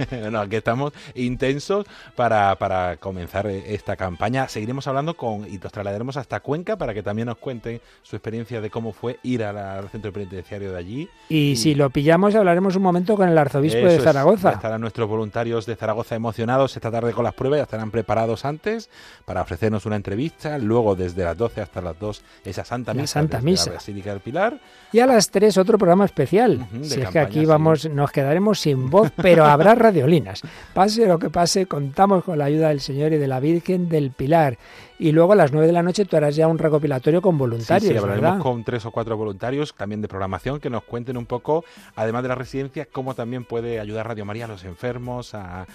Bueno, 0.08 0.38
aquí 0.40 0.54
estamos 0.54 0.92
intensos 1.16 1.86
para, 2.14 2.96
comenzar 3.00 3.48
esta 3.48 3.96
campaña. 3.96 4.46
Seguiremos 4.46 4.86
hablando 4.86 5.14
con 5.14 5.44
y 5.52 5.58
nos 5.58 5.72
trasladaremos 5.72 6.16
hasta 6.16 6.38
Cuenca 6.38 6.76
para 6.78 6.94
que 6.94 7.02
también 7.02 7.26
nos 7.26 7.38
cuenten 7.38 7.80
su 8.02 8.14
experiencia 8.14 8.60
de 8.60 8.70
cómo 8.70 8.92
fue 8.92 9.18
ir 9.24 9.42
al 9.42 9.88
centro 9.90 10.12
penitenciario 10.12 10.70
de 10.70 10.78
allí. 10.78 11.08
Y, 11.28 11.56
si 11.56 11.74
lo 11.74 11.90
pillamos, 11.90 12.36
hablaremos 12.36 12.76
un 12.76 12.82
momento 12.82 13.16
con 13.16 13.28
el 13.28 13.36
arzobispo 13.36 13.84
de 13.84 13.98
Zaragoza. 13.98 14.52
estarán 14.52 14.80
nuestros 14.80 15.08
voluntarios 15.08 15.66
de 15.66 15.74
Zaragoza 15.74 16.14
emocionados 16.14 16.76
esta 16.76 16.92
tarde 16.92 17.12
con 17.12 17.24
las 17.24 17.34
pruebas, 17.34 17.56
ya 17.58 17.62
estarán 17.64 17.90
preparados 17.90 18.44
antes 18.44 18.88
para 19.24 19.42
ofrecernos 19.42 19.84
una 19.84 19.96
entrevista. 19.96 20.56
Luego, 20.58 20.94
desde 20.94 21.24
las 21.24 21.36
12 21.36 21.60
hasta 21.60 21.80
las 21.82 21.98
2, 21.98 22.22
esa 22.44 22.64
Santa 22.64 22.94
Misa, 22.94 23.06
Santa 23.14 23.40
Misa. 23.40 23.66
la 23.70 23.74
Basílica 23.76 24.10
del 24.10 24.20
Pilar. 24.20 24.60
Y 24.92 25.00
a 25.00 25.06
las 25.06 25.30
tres, 25.30 25.56
otro 25.56 25.78
programa 25.78 26.04
especial. 26.04 26.66
si 26.82 27.00
es 27.00 27.08
que 27.08 27.18
aquí 27.18 27.46
vamos, 27.46 27.88
nos 27.88 28.12
quedaremos 28.12 28.60
sin 28.60 28.90
voz, 28.90 29.10
pero 29.16 29.46
habrá 29.46 29.74
radiolinas. 29.74 30.42
Pase 30.74 31.06
lo 31.06 31.18
que 31.18 31.30
pase, 31.30 31.64
contamos 31.64 32.22
con 32.22 32.36
la 32.36 32.44
ayuda 32.44 32.68
del 32.68 32.80
Señor 32.82 33.14
y 33.14 33.16
de 33.16 33.26
la 33.26 33.40
Virgen 33.40 33.88
del 33.88 34.10
Pilar 34.10 34.58
y 35.02 35.10
luego 35.10 35.32
a 35.32 35.36
las 35.36 35.50
9 35.52 35.66
de 35.66 35.72
la 35.72 35.82
noche 35.82 36.04
tú 36.04 36.16
harás 36.16 36.36
ya 36.36 36.46
un 36.46 36.58
recopilatorio 36.58 37.20
con 37.20 37.36
voluntarios. 37.36 37.88
Sí, 37.88 37.90
sí 37.90 37.96
hablaremos 37.96 38.40
con 38.40 38.62
tres 38.62 38.86
o 38.86 38.92
cuatro 38.92 39.16
voluntarios 39.16 39.74
también 39.76 40.00
de 40.00 40.06
programación 40.06 40.60
que 40.60 40.70
nos 40.70 40.84
cuenten 40.84 41.16
un 41.16 41.26
poco, 41.26 41.64
además 41.96 42.22
de 42.22 42.28
las 42.28 42.38
residencias, 42.38 42.86
cómo 42.90 43.14
también 43.14 43.44
puede 43.44 43.80
ayudar 43.80 44.06
Radio 44.06 44.24
María 44.24 44.44
a 44.44 44.48
los 44.48 44.62
enfermos, 44.64 45.34
a, 45.34 45.66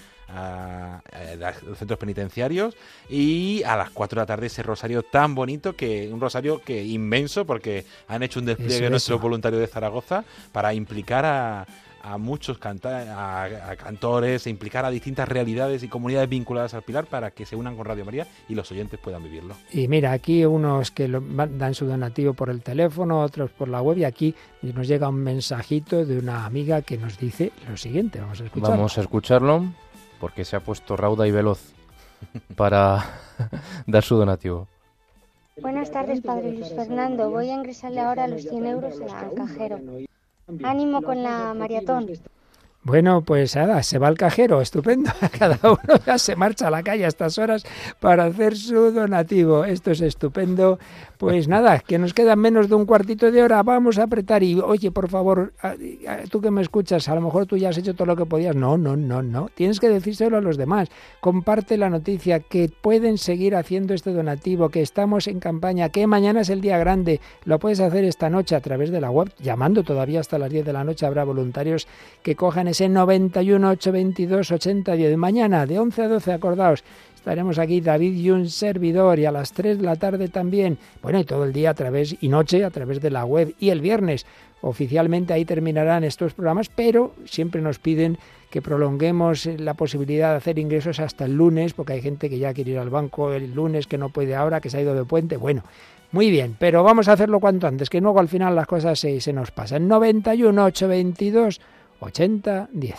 los 1.68 1.78
centros 1.78 1.98
penitenciarios 2.00 2.74
y 3.10 3.62
a 3.64 3.76
las 3.76 3.88
4 3.90 4.16
de 4.18 4.22
la 4.22 4.26
tarde 4.26 4.46
ese 4.48 4.62
rosario 4.62 5.02
tan 5.02 5.34
bonito 5.34 5.74
que 5.74 6.10
un 6.12 6.20
rosario 6.20 6.60
que 6.64 6.84
inmenso 6.84 7.44
porque 7.46 7.84
han 8.08 8.22
hecho 8.22 8.40
un 8.40 8.44
despliegue 8.46 8.84
de 8.84 8.90
nuestros 8.90 9.18
voluntarios 9.22 9.60
de 9.60 9.66
Zaragoza 9.66 10.24
para 10.52 10.72
implicar 10.74 11.24
a, 11.24 11.66
a 12.02 12.18
muchos 12.18 12.58
a, 12.60 13.48
cantores, 13.76 14.46
e 14.46 14.50
implicar 14.50 14.84
a 14.84 14.90
distintas 14.90 15.28
realidades 15.28 15.82
y 15.82 15.88
comunidades 15.88 16.28
vinculadas 16.28 16.74
al 16.74 16.82
Pilar 16.82 17.06
para 17.06 17.30
que 17.30 17.46
se 17.46 17.56
unan 17.56 17.76
con 17.76 17.84
Radio 17.86 18.04
María 18.04 18.26
y 18.48 18.54
los 18.54 18.70
oyentes 18.70 18.98
puedan 19.00 19.22
vivirlo. 19.22 19.54
Y 19.72 19.88
mira, 19.88 20.12
aquí 20.12 20.44
unos 20.44 20.90
que 20.90 21.08
lo 21.08 21.20
dan 21.20 21.74
su 21.74 21.86
donativo 21.86 22.34
por 22.34 22.50
el 22.50 22.62
teléfono, 22.62 23.20
otros 23.22 23.50
por 23.50 23.68
la 23.68 23.80
web 23.82 23.98
y 23.98 24.04
aquí 24.04 24.34
nos 24.62 24.86
llega 24.88 25.08
un 25.08 25.16
mensajito 25.22 26.04
de 26.06 26.18
una 26.18 26.44
amiga 26.44 26.82
que 26.82 26.98
nos 26.98 27.18
dice 27.18 27.52
lo 27.68 27.76
siguiente, 27.76 28.20
vamos 28.20 28.40
a 28.40 28.44
escucharlo. 28.44 28.76
Vamos 28.76 28.98
a 28.98 29.00
escucharlo 29.00 29.64
porque 30.20 30.44
se 30.44 30.56
ha 30.56 30.60
puesto 30.60 30.96
rauda 30.96 31.26
y 31.28 31.30
veloz 31.30 31.72
para 32.56 33.04
dar 33.86 34.02
su 34.02 34.16
donativo. 34.16 34.68
Buenas 35.60 35.90
tardes, 35.90 36.20
Padre 36.20 36.52
Luis 36.52 36.72
Fernando. 36.72 37.30
Voy 37.30 37.50
a 37.50 37.54
ingresarle 37.54 38.00
ahora 38.00 38.28
los 38.28 38.42
100 38.42 38.66
euros 38.66 39.00
al 39.12 39.34
cajero. 39.34 39.80
Ánimo 40.64 41.02
con 41.02 41.22
la 41.22 41.52
maratón. 41.54 42.08
Bueno, 42.82 43.20
pues 43.20 43.54
nada, 43.54 43.82
se 43.82 43.98
va 43.98 44.08
al 44.08 44.16
cajero, 44.16 44.60
estupendo. 44.62 45.10
Cada 45.38 45.58
uno 45.62 45.78
ya 46.06 46.16
se 46.16 46.36
marcha 46.36 46.68
a 46.68 46.70
la 46.70 46.82
calle 46.82 47.04
a 47.04 47.08
estas 47.08 47.36
horas 47.36 47.64
para 48.00 48.24
hacer 48.24 48.56
su 48.56 48.92
donativo. 48.92 49.64
Esto 49.64 49.90
es 49.90 50.00
estupendo. 50.00 50.78
Pues 51.18 51.48
nada, 51.48 51.80
que 51.80 51.98
nos 51.98 52.14
quedan 52.14 52.38
menos 52.38 52.68
de 52.68 52.76
un 52.76 52.86
cuartito 52.86 53.32
de 53.32 53.42
hora, 53.42 53.60
vamos 53.64 53.98
a 53.98 54.04
apretar 54.04 54.44
y 54.44 54.54
oye, 54.60 54.92
por 54.92 55.08
favor, 55.08 55.52
tú 56.30 56.40
que 56.40 56.52
me 56.52 56.62
escuchas, 56.62 57.08
a 57.08 57.14
lo 57.16 57.20
mejor 57.20 57.44
tú 57.44 57.56
ya 57.56 57.70
has 57.70 57.76
hecho 57.78 57.94
todo 57.94 58.06
lo 58.06 58.14
que 58.14 58.24
podías. 58.24 58.54
No, 58.54 58.78
no, 58.78 58.94
no, 58.96 59.20
no. 59.20 59.50
Tienes 59.52 59.80
que 59.80 59.88
decírselo 59.88 60.36
a 60.38 60.40
los 60.40 60.56
demás. 60.56 60.90
Comparte 61.20 61.76
la 61.76 61.90
noticia 61.90 62.38
que 62.38 62.68
pueden 62.70 63.18
seguir 63.18 63.56
haciendo 63.56 63.94
este 63.94 64.12
donativo, 64.12 64.68
que 64.68 64.80
estamos 64.80 65.26
en 65.26 65.40
campaña, 65.40 65.88
que 65.88 66.06
mañana 66.06 66.42
es 66.42 66.50
el 66.50 66.60
día 66.60 66.78
grande. 66.78 67.20
Lo 67.44 67.58
puedes 67.58 67.80
hacer 67.80 68.04
esta 68.04 68.30
noche 68.30 68.54
a 68.54 68.60
través 68.60 68.90
de 68.90 69.00
la 69.00 69.10
web, 69.10 69.32
llamando 69.40 69.82
todavía 69.82 70.20
hasta 70.20 70.38
las 70.38 70.50
10 70.52 70.66
de 70.66 70.72
la 70.72 70.84
noche. 70.84 71.04
Habrá 71.04 71.24
voluntarios 71.24 71.88
que 72.22 72.36
cojan 72.36 72.68
ese 72.68 72.88
91 72.88 73.70
822 73.70 74.52
80 74.52 74.92
de 74.94 75.16
Mañana 75.16 75.66
de 75.66 75.80
11 75.80 76.00
a 76.02 76.08
12, 76.08 76.32
acordaos, 76.32 76.84
Estaremos 77.28 77.58
aquí 77.58 77.82
David 77.82 78.14
y 78.16 78.30
un 78.30 78.48
servidor 78.48 79.18
y 79.18 79.26
a 79.26 79.30
las 79.30 79.52
3 79.52 79.76
de 79.76 79.84
la 79.84 79.96
tarde 79.96 80.28
también. 80.28 80.78
Bueno, 81.02 81.20
y 81.20 81.24
todo 81.24 81.44
el 81.44 81.52
día 81.52 81.68
a 81.68 81.74
través 81.74 82.16
y 82.22 82.28
noche 82.30 82.64
a 82.64 82.70
través 82.70 83.02
de 83.02 83.10
la 83.10 83.22
web 83.26 83.54
y 83.60 83.68
el 83.68 83.82
viernes. 83.82 84.24
Oficialmente 84.62 85.34
ahí 85.34 85.44
terminarán 85.44 86.04
estos 86.04 86.32
programas, 86.32 86.70
pero 86.74 87.12
siempre 87.26 87.60
nos 87.60 87.78
piden 87.78 88.16
que 88.48 88.62
prolonguemos 88.62 89.44
eh, 89.44 89.58
la 89.58 89.74
posibilidad 89.74 90.30
de 90.30 90.36
hacer 90.36 90.58
ingresos 90.58 91.00
hasta 91.00 91.26
el 91.26 91.34
lunes, 91.34 91.74
porque 91.74 91.92
hay 91.92 92.00
gente 92.00 92.30
que 92.30 92.38
ya 92.38 92.54
quiere 92.54 92.70
ir 92.70 92.78
al 92.78 92.88
banco 92.88 93.30
el 93.34 93.52
lunes, 93.52 93.86
que 93.86 93.98
no 93.98 94.08
puede 94.08 94.34
ahora, 94.34 94.62
que 94.62 94.70
se 94.70 94.78
ha 94.78 94.80
ido 94.80 94.94
de 94.94 95.04
puente. 95.04 95.36
Bueno, 95.36 95.64
muy 96.12 96.30
bien, 96.30 96.56
pero 96.58 96.82
vamos 96.82 97.08
a 97.08 97.12
hacerlo 97.12 97.40
cuanto 97.40 97.66
antes, 97.66 97.90
que 97.90 98.00
luego 98.00 98.20
al 98.20 98.28
final 98.28 98.54
las 98.56 98.66
cosas 98.66 98.98
se, 98.98 99.20
se 99.20 99.34
nos 99.34 99.50
pasan. 99.50 99.86
91 99.86 100.64
822 100.64 101.60
80 102.00 102.70
10. 102.72 102.98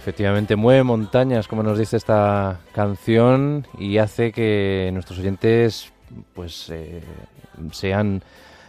Efectivamente, 0.00 0.56
mueve 0.56 0.82
montañas, 0.82 1.46
como 1.46 1.62
nos 1.62 1.76
dice 1.78 1.98
esta 1.98 2.58
canción, 2.72 3.66
y 3.78 3.98
hace 3.98 4.32
que 4.32 4.88
nuestros 4.94 5.18
oyentes 5.18 5.92
pues 6.34 6.70
eh, 6.70 7.02
sean 7.72 8.22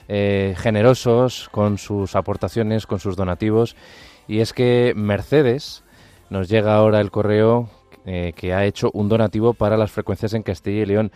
eh, 0.09 0.55
generosos 0.57 1.47
con 1.49 1.77
sus 1.77 2.17
aportaciones, 2.17 2.85
con 2.85 2.99
sus 2.99 3.15
donativos. 3.15 3.77
Y 4.27 4.39
es 4.39 4.51
que 4.51 4.91
Mercedes 4.97 5.85
nos 6.29 6.49
llega 6.49 6.75
ahora 6.75 6.99
el 6.99 7.11
correo 7.11 7.69
eh, 8.05 8.33
que 8.35 8.53
ha 8.53 8.65
hecho 8.65 8.91
un 8.93 9.07
donativo 9.07 9.53
para 9.53 9.77
las 9.77 9.89
frecuencias 9.89 10.33
en 10.33 10.43
Castilla 10.43 10.81
y 10.81 10.85
León 10.85 11.13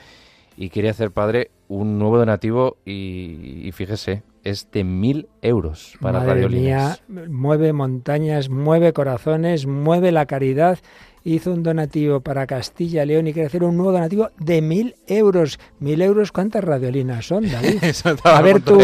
y 0.56 0.70
quiere 0.70 0.88
hacer 0.88 1.12
padre 1.12 1.52
un 1.68 2.00
nuevo 2.00 2.18
donativo 2.18 2.78
y 2.86 3.70
fíjese, 3.74 4.24
es 4.46 4.72
de 4.72 4.84
mil 4.86 5.28
euros 5.42 5.98
para 6.00 6.20
Madre 6.20 6.44
Radio 6.44 6.50
mía, 6.50 6.98
Mueve 7.10 7.74
montañas, 7.74 8.48
mueve 8.48 8.94
corazones, 8.94 9.66
mueve 9.66 10.12
la 10.12 10.28
caridad 10.28 10.80
hizo 11.26 11.52
un 11.52 11.62
donativo 11.64 12.22
para 12.22 12.46
Castilla 12.48 13.04
León 13.06 13.28
y 13.28 13.34
quiere 13.34 13.48
hacer 13.48 13.62
un 13.64 13.76
nuevo 13.76 13.92
donativo 13.92 14.30
de 14.38 14.62
mil 14.62 14.96
euros. 15.08 15.60
Mil 15.80 16.02
euros, 16.04 16.32
¿cuántas 16.32 16.64
radiolinas 16.64 17.26
son, 17.26 17.52
David? 17.52 17.80
A 18.24 18.42
ver, 18.44 18.62
tu, 18.62 18.78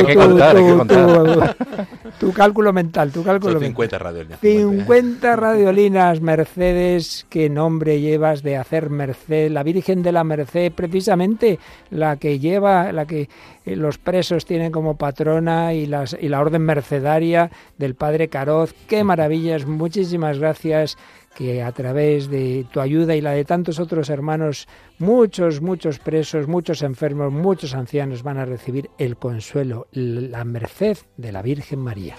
cálculo 2.34 2.74
mental, 2.74 3.12
tu 3.12 3.24
cálculo 3.24 3.54
son 3.54 3.62
50 3.62 4.00
radiolinas. 4.00 4.38
50 4.40 5.28
¿eh? 5.34 5.36
radiolinas, 5.36 6.20
Mercedes, 6.22 7.28
qué 7.30 7.48
nombre 7.50 8.00
llevas 8.02 8.42
de 8.42 8.58
hacer 8.58 8.90
Merced, 8.90 9.52
la 9.52 9.62
Virgen 9.62 10.02
de 10.02 10.12
la 10.12 10.24
Merced, 10.24 10.72
precisamente 10.74 11.60
la 11.92 12.16
que 12.18 12.40
lleva, 12.40 12.92
la 12.92 13.06
que 13.06 13.30
eh, 13.68 13.76
los 13.76 14.00
presos 14.00 14.46
tienen 14.46 14.72
como 14.72 14.98
patrona 14.98 15.76
y, 15.76 15.84
y 15.84 16.28
la 16.30 16.42
orden 16.42 16.64
mercedaria 16.64 17.52
del 17.78 17.94
padre 17.94 18.30
Caroz. 18.30 18.74
Qué 18.88 19.04
maravillas, 19.04 19.68
muchísimas 19.68 20.40
gracias 20.40 20.98
que 21.36 21.62
a 21.64 21.72
través 21.72 22.30
de 22.30 22.66
tu 22.72 22.80
ayuda 22.80 23.16
y 23.16 23.22
la 23.22 23.32
de 23.32 23.46
tantos 23.46 23.80
otros 23.80 24.10
hermanos, 24.10 24.68
muchos, 25.00 25.62
muchos 25.62 26.00
presos, 26.00 26.48
muchos 26.48 26.82
enfermos, 26.82 27.32
muchos 27.32 27.74
ancianos 27.74 28.24
van 28.24 28.38
a 28.38 28.46
recibir 28.46 28.90
el 28.98 29.16
consuelo, 29.18 29.88
la 29.92 30.44
merced 30.44 30.98
de 31.18 31.32
la 31.32 31.42
Virgen 31.42 31.80
María. 31.80 32.16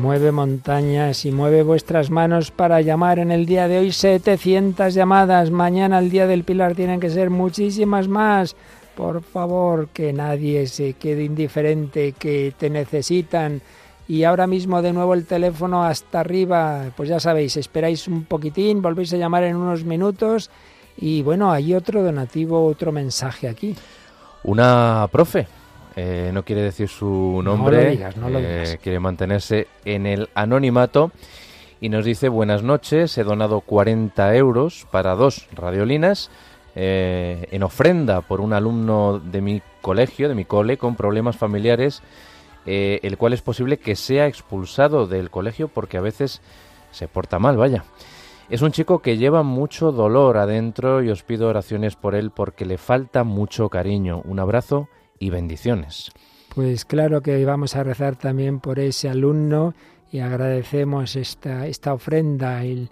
mueve 0.00 0.32
montañas 0.32 1.24
y 1.26 1.30
mueve 1.32 1.62
vuestras 1.62 2.10
manos 2.10 2.50
para 2.50 2.80
llamar 2.80 3.18
en 3.18 3.30
el 3.30 3.44
día 3.46 3.68
de 3.68 3.78
hoy 3.80 3.92
700 3.92 4.94
llamadas. 4.94 5.50
Mañana, 5.50 5.98
el 5.98 6.10
día 6.10 6.26
del 6.26 6.44
Pilar, 6.44 6.74
tienen 6.74 7.00
que 7.00 7.10
ser 7.10 7.28
muchísimas 7.30 8.08
más. 8.08 8.56
Por 8.96 9.22
favor, 9.22 9.88
que 9.92 10.12
nadie 10.12 10.66
se 10.66 10.94
quede 10.94 11.24
indiferente, 11.24 12.12
que 12.12 12.52
te 12.58 12.70
necesitan. 12.70 13.60
Y 14.08 14.24
ahora 14.24 14.46
mismo 14.48 14.80
de 14.82 14.92
nuevo 14.92 15.12
el 15.14 15.26
teléfono 15.26 15.84
hasta 15.84 16.20
arriba. 16.20 16.86
Pues 16.96 17.08
ya 17.10 17.20
sabéis, 17.20 17.56
esperáis 17.58 18.08
un 18.08 18.24
poquitín, 18.24 18.80
volvéis 18.82 19.12
a 19.12 19.16
llamar 19.18 19.44
en 19.44 19.56
unos 19.56 19.84
minutos. 19.84 20.50
Y 20.96 21.22
bueno, 21.22 21.52
hay 21.52 21.74
otro 21.74 22.02
donativo, 22.02 22.64
otro 22.66 22.90
mensaje 22.90 23.48
aquí. 23.48 23.76
Una 24.44 25.06
profe 25.12 25.46
eh, 26.02 26.30
no 26.32 26.44
quiere 26.46 26.62
decir 26.62 26.88
su 26.88 27.42
nombre, 27.44 27.92
eh, 28.22 28.78
quiere 28.82 28.98
mantenerse 29.00 29.66
en 29.84 30.06
el 30.06 30.30
anonimato 30.34 31.10
y 31.78 31.90
nos 31.90 32.06
dice 32.06 32.30
buenas 32.30 32.62
noches, 32.62 33.18
he 33.18 33.22
donado 33.24 33.60
40 33.60 34.34
euros 34.36 34.86
para 34.90 35.14
dos 35.14 35.46
radiolinas 35.54 36.30
eh, 36.74 37.46
en 37.50 37.62
ofrenda 37.62 38.22
por 38.22 38.40
un 38.40 38.54
alumno 38.54 39.18
de 39.22 39.42
mi 39.42 39.62
colegio, 39.82 40.30
de 40.30 40.34
mi 40.34 40.46
cole, 40.46 40.78
con 40.78 40.96
problemas 40.96 41.36
familiares, 41.36 42.02
el 42.64 43.18
cual 43.18 43.34
es 43.34 43.42
posible 43.42 43.76
que 43.76 43.94
sea 43.94 44.26
expulsado 44.26 45.06
del 45.06 45.28
colegio 45.28 45.68
porque 45.68 45.98
a 45.98 46.02
veces 46.02 46.40
se 46.92 47.08
porta 47.08 47.38
mal, 47.38 47.58
vaya. 47.58 47.84
Es 48.48 48.62
un 48.62 48.72
chico 48.72 49.00
que 49.00 49.18
lleva 49.18 49.42
mucho 49.42 49.92
dolor 49.92 50.38
adentro 50.38 51.02
y 51.02 51.10
os 51.10 51.22
pido 51.24 51.48
oraciones 51.48 51.94
por 51.94 52.14
él 52.14 52.30
porque 52.34 52.64
le 52.64 52.78
falta 52.78 53.22
mucho 53.22 53.68
cariño. 53.68 54.22
Un 54.24 54.40
abrazo 54.40 54.88
y 55.20 55.30
bendiciones. 55.30 56.10
Pues 56.52 56.84
claro 56.84 57.20
que 57.22 57.44
vamos 57.44 57.76
a 57.76 57.84
rezar 57.84 58.16
también 58.16 58.58
por 58.58 58.80
ese 58.80 59.08
alumno 59.08 59.74
y 60.10 60.18
agradecemos 60.18 61.14
esta, 61.14 61.68
esta 61.68 61.94
ofrenda, 61.94 62.64
el, 62.64 62.88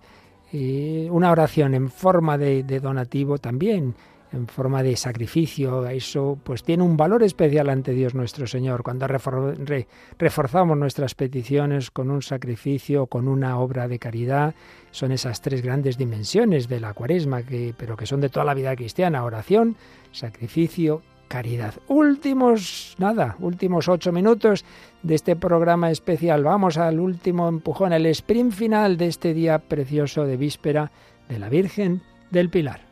eh, 0.52 1.08
una 1.10 1.32
oración 1.32 1.74
en 1.74 1.90
forma 1.90 2.38
de, 2.38 2.62
donativo 2.62 3.38
también 3.38 3.94
en 4.30 4.46
forma 4.46 4.82
de 4.84 4.94
sacrificio. 4.94 5.84
Eso 5.88 6.38
pues 6.44 6.62
tiene 6.62 6.82
un 6.84 6.96
valor 6.98 7.22
especial 7.24 7.70
ante 7.70 7.92
Dios 7.92 8.14
nuestro 8.14 8.46
Señor. 8.46 8.82
Cuando 8.84 9.06
reforzamos 9.08 10.76
nuestras 10.76 11.14
peticiones 11.16 11.90
con 11.90 12.10
un 12.10 12.20
sacrificio, 12.22 13.06
con 13.06 13.26
una 13.26 13.58
obra 13.58 13.88
de 13.88 13.98
caridad, 13.98 14.54
son 14.92 15.10
esas 15.12 15.40
tres 15.40 15.62
grandes 15.62 15.96
dimensiones 15.96 16.68
de 16.68 16.78
la 16.78 16.92
cuaresma, 16.92 17.42
que, 17.42 17.74
pero 17.76 17.96
que 17.96 18.04
son 18.06 18.20
de 18.20 18.28
toda 18.28 18.44
la 18.44 18.54
vida 18.54 18.76
cristiana, 18.76 19.24
oración, 19.24 19.74
sacrificio 20.12 21.00
caridad. 21.28 21.74
Últimos, 21.86 22.96
nada, 22.98 23.36
últimos 23.38 23.86
ocho 23.88 24.10
minutos 24.10 24.64
de 25.02 25.14
este 25.14 25.36
programa 25.36 25.90
especial. 25.92 26.42
Vamos 26.42 26.76
al 26.78 26.98
último 26.98 27.48
empujón, 27.48 27.92
el 27.92 28.06
sprint 28.06 28.52
final 28.52 28.96
de 28.96 29.06
este 29.06 29.34
día 29.34 29.58
precioso 29.60 30.24
de 30.24 30.36
víspera 30.36 30.90
de 31.28 31.38
la 31.38 31.48
Virgen 31.48 32.02
del 32.30 32.50
Pilar. 32.50 32.87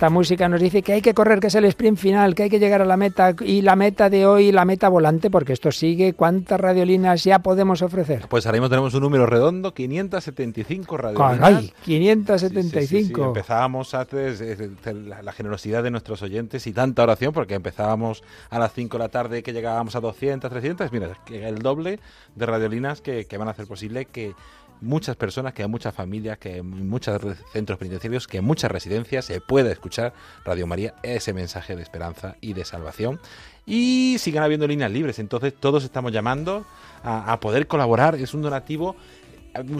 Esta 0.00 0.08
música 0.08 0.48
nos 0.48 0.62
dice 0.62 0.80
que 0.80 0.94
hay 0.94 1.02
que 1.02 1.12
correr, 1.12 1.40
que 1.40 1.48
es 1.48 1.54
el 1.56 1.66
sprint 1.66 1.98
final, 1.98 2.34
que 2.34 2.44
hay 2.44 2.48
que 2.48 2.58
llegar 2.58 2.80
a 2.80 2.86
la 2.86 2.96
meta 2.96 3.34
y 3.38 3.60
la 3.60 3.76
meta 3.76 4.08
de 4.08 4.24
hoy, 4.24 4.50
la 4.50 4.64
meta 4.64 4.88
volante, 4.88 5.28
porque 5.28 5.52
esto 5.52 5.70
sigue. 5.72 6.14
¿Cuántas 6.14 6.58
radiolinas 6.58 7.22
ya 7.22 7.40
podemos 7.40 7.82
ofrecer? 7.82 8.24
Pues 8.26 8.46
ahora 8.46 8.56
mismo 8.56 8.70
tenemos 8.70 8.94
un 8.94 9.02
número 9.02 9.26
redondo, 9.26 9.74
575 9.74 10.96
radiolinas. 10.96 11.38
¡Caray! 11.38 11.72
575. 11.84 13.24
Empezábamos 13.26 13.92
antes 13.92 14.42
la, 14.86 15.20
la, 15.22 15.32
generosidad 15.32 15.82
de 15.82 15.90
nuestros 15.90 16.22
oyentes 16.22 16.66
y 16.66 16.72
tanta 16.72 17.02
oración, 17.02 17.34
porque 17.34 17.52
empezábamos 17.52 18.22
a 18.48 18.58
las 18.58 18.72
5 18.72 18.96
de 18.96 19.04
la 19.04 19.10
tarde 19.10 19.42
que 19.42 19.52
llegábamos 19.52 19.96
a 19.96 20.00
200, 20.00 20.50
300. 20.50 20.92
Mira, 20.92 21.10
el 21.30 21.58
doble 21.58 22.00
de 22.36 22.46
radiolinas 22.46 23.02
que, 23.02 23.26
que 23.26 23.36
van 23.36 23.48
a 23.48 23.50
hacer 23.50 23.66
posible 23.66 24.06
que 24.06 24.32
muchas 24.80 25.16
personas, 25.16 25.52
que 25.54 25.62
hay 25.62 25.68
muchas 25.68 25.94
familias, 25.94 26.38
que 26.38 26.54
hay 26.54 26.62
muchos 26.62 27.20
centros 27.52 27.78
penitenciarios, 27.78 28.26
que 28.26 28.38
hay 28.38 28.44
muchas 28.44 28.70
residencias 28.70 29.24
se 29.24 29.40
pueda 29.40 29.70
escuchar 29.70 30.12
Radio 30.44 30.66
María, 30.66 30.94
ese 31.02 31.32
mensaje 31.32 31.76
de 31.76 31.82
esperanza 31.82 32.36
y 32.40 32.54
de 32.54 32.64
salvación. 32.64 33.20
Y 33.66 34.16
sigan 34.18 34.42
habiendo 34.42 34.66
líneas 34.66 34.90
libres, 34.90 35.18
entonces 35.18 35.54
todos 35.54 35.84
estamos 35.84 36.12
llamando 36.12 36.64
a, 37.04 37.38
poder 37.40 37.66
colaborar, 37.66 38.14
es 38.16 38.34
un 38.34 38.42
donativo 38.42 38.96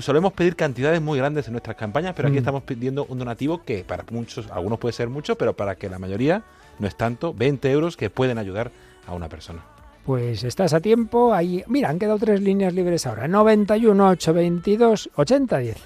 solemos 0.00 0.32
pedir 0.32 0.56
cantidades 0.56 1.00
muy 1.00 1.16
grandes 1.18 1.46
en 1.46 1.52
nuestras 1.52 1.76
campañas, 1.76 2.14
pero 2.16 2.26
aquí 2.26 2.34
mm. 2.36 2.38
estamos 2.38 2.64
pidiendo 2.64 3.04
un 3.04 3.20
donativo 3.20 3.62
que 3.62 3.84
para 3.84 4.04
muchos, 4.10 4.50
algunos 4.50 4.80
puede 4.80 4.92
ser 4.92 5.08
mucho, 5.08 5.36
pero 5.36 5.54
para 5.56 5.76
que 5.76 5.88
la 5.88 6.00
mayoría 6.00 6.42
no 6.80 6.88
es 6.88 6.96
tanto, 6.96 7.32
20 7.32 7.70
euros 7.70 7.96
que 7.96 8.10
pueden 8.10 8.38
ayudar 8.38 8.72
a 9.06 9.12
una 9.14 9.28
persona. 9.28 9.64
Pues 10.06 10.44
estás 10.44 10.72
a 10.72 10.80
tiempo. 10.80 11.34
Ahí, 11.34 11.62
mira, 11.66 11.90
han 11.90 11.98
quedado 11.98 12.18
tres 12.18 12.40
líneas 12.40 12.72
libres 12.74 13.06
ahora. 13.06 13.28
91 13.28 14.16
22, 14.32 15.10
80, 15.14 15.58
10. 15.58 15.76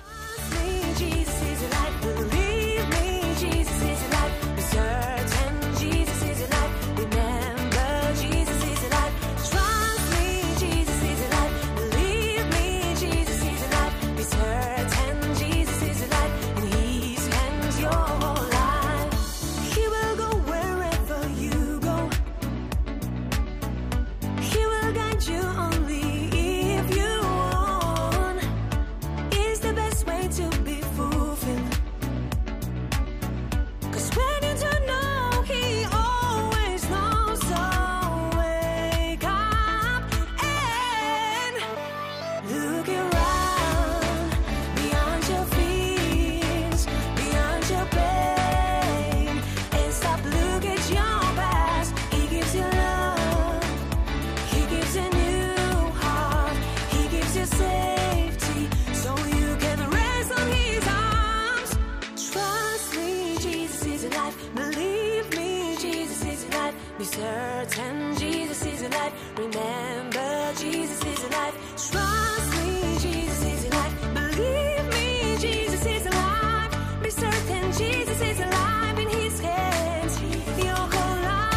certain 67.14 68.16
Jesus 68.16 68.66
is 68.66 68.80
alive. 68.82 69.12
Remember, 69.36 70.52
Jesus 70.60 71.00
is 71.12 71.22
alive. 71.28 71.54
Trust 71.76 72.50
me, 72.58 72.98
Jesus 72.98 73.44
is 73.54 73.64
alive. 73.70 73.92
Believe 74.14 74.84
me, 74.90 75.36
Jesus 75.38 75.86
is 75.86 76.06
alive. 76.06 76.70
Be 77.04 77.10
certain 77.10 77.64
Jesus 77.78 78.20
is 78.20 78.40
alive 78.40 78.98
in 78.98 79.08
His 79.10 79.38
hands. 79.38 80.20
Your 80.58 80.74
whole 80.74 81.22
life, 81.22 81.54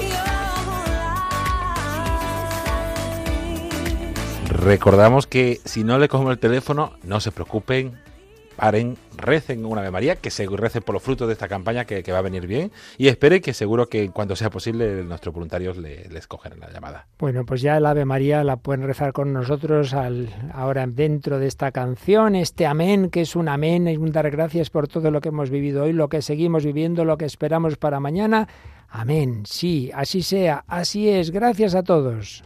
your 0.00 0.26
whole 0.70 0.94
life. 4.40 4.52
Recordamos 4.64 5.26
que 5.26 5.60
si 5.66 5.84
no 5.84 5.98
le 5.98 6.08
cogemos 6.08 6.32
el 6.32 6.38
teléfono, 6.38 6.94
no 7.02 7.20
se 7.20 7.30
preocupen, 7.30 7.98
paren, 8.58 8.96
recen 9.16 9.64
una 9.64 9.80
Ave 9.82 9.90
María, 9.92 10.16
que 10.16 10.30
se 10.30 10.46
recen 10.48 10.82
por 10.82 10.92
los 10.94 11.02
frutos 11.02 11.28
de 11.28 11.32
esta 11.32 11.46
campaña 11.48 11.84
que, 11.86 12.02
va 12.10 12.18
a 12.18 12.22
venir 12.22 12.46
bien 12.48 12.72
y 12.98 13.06
espere 13.08 13.40
que 13.40 13.54
seguro 13.54 13.88
que 13.88 14.08
cuando 14.10 14.34
sea 14.34 14.50
posible 14.50 15.04
nuestros 15.04 15.32
voluntarios 15.32 15.76
les 15.78 16.26
cogerán 16.26 16.58
la 16.60 16.70
llamada. 16.72 17.06
Bueno, 17.20 17.44
pues 17.46 17.62
ya 17.62 17.76
el 17.76 17.86
Ave 17.86 18.04
María 18.04 18.42
la 18.42 18.56
pueden 18.56 18.82
rezar 18.84 19.12
con 19.12 19.32
nosotros 19.32 19.94
al, 19.94 20.28
ahora 20.52 20.84
dentro 20.88 21.38
de 21.38 21.46
esta 21.46 21.70
canción, 21.70 22.34
este 22.34 22.66
amén, 22.66 23.08
que 23.10 23.20
es 23.22 23.36
un 23.36 23.48
amén, 23.48 23.86
es 23.86 23.98
un 23.98 24.10
dar 24.10 24.28
gracias 24.32 24.68
por 24.70 24.88
todo 24.88 25.10
lo 25.12 25.20
que 25.20 25.28
hemos 25.28 25.48
vivido 25.50 25.84
hoy, 25.84 25.92
lo 25.92 26.08
que 26.08 26.20
seguimos 26.20 26.64
viviendo, 26.66 27.04
lo 27.04 27.16
que 27.16 27.26
esperamos 27.26 27.76
para 27.76 28.00
mañana. 28.00 28.48
Amén, 28.90 29.44
sí, 29.46 29.90
así 29.94 30.22
sea, 30.22 30.64
así 30.66 31.08
es, 31.08 31.30
gracias 31.30 31.76
a 31.76 31.84
todos. 31.84 32.42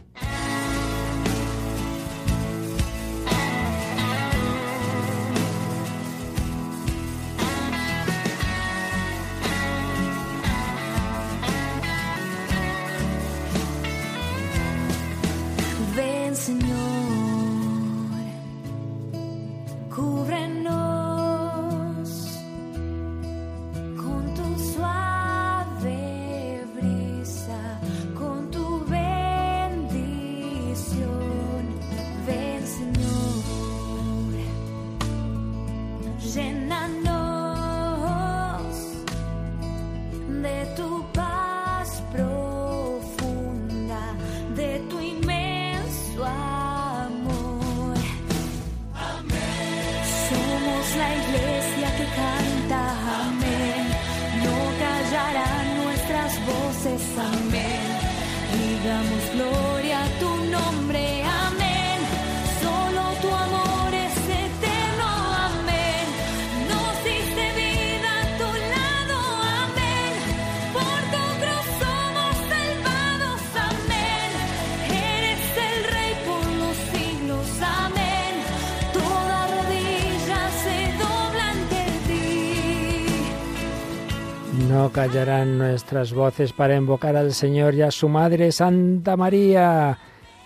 callarán 84.93 85.57
nuestras 85.57 86.13
voces 86.13 86.53
para 86.53 86.75
invocar 86.75 87.15
al 87.17 87.33
Señor 87.33 87.73
y 87.73 87.81
a 87.81 87.89
su 87.91 88.07
Madre 88.09 88.51
Santa 88.51 89.17
María. 89.17 89.97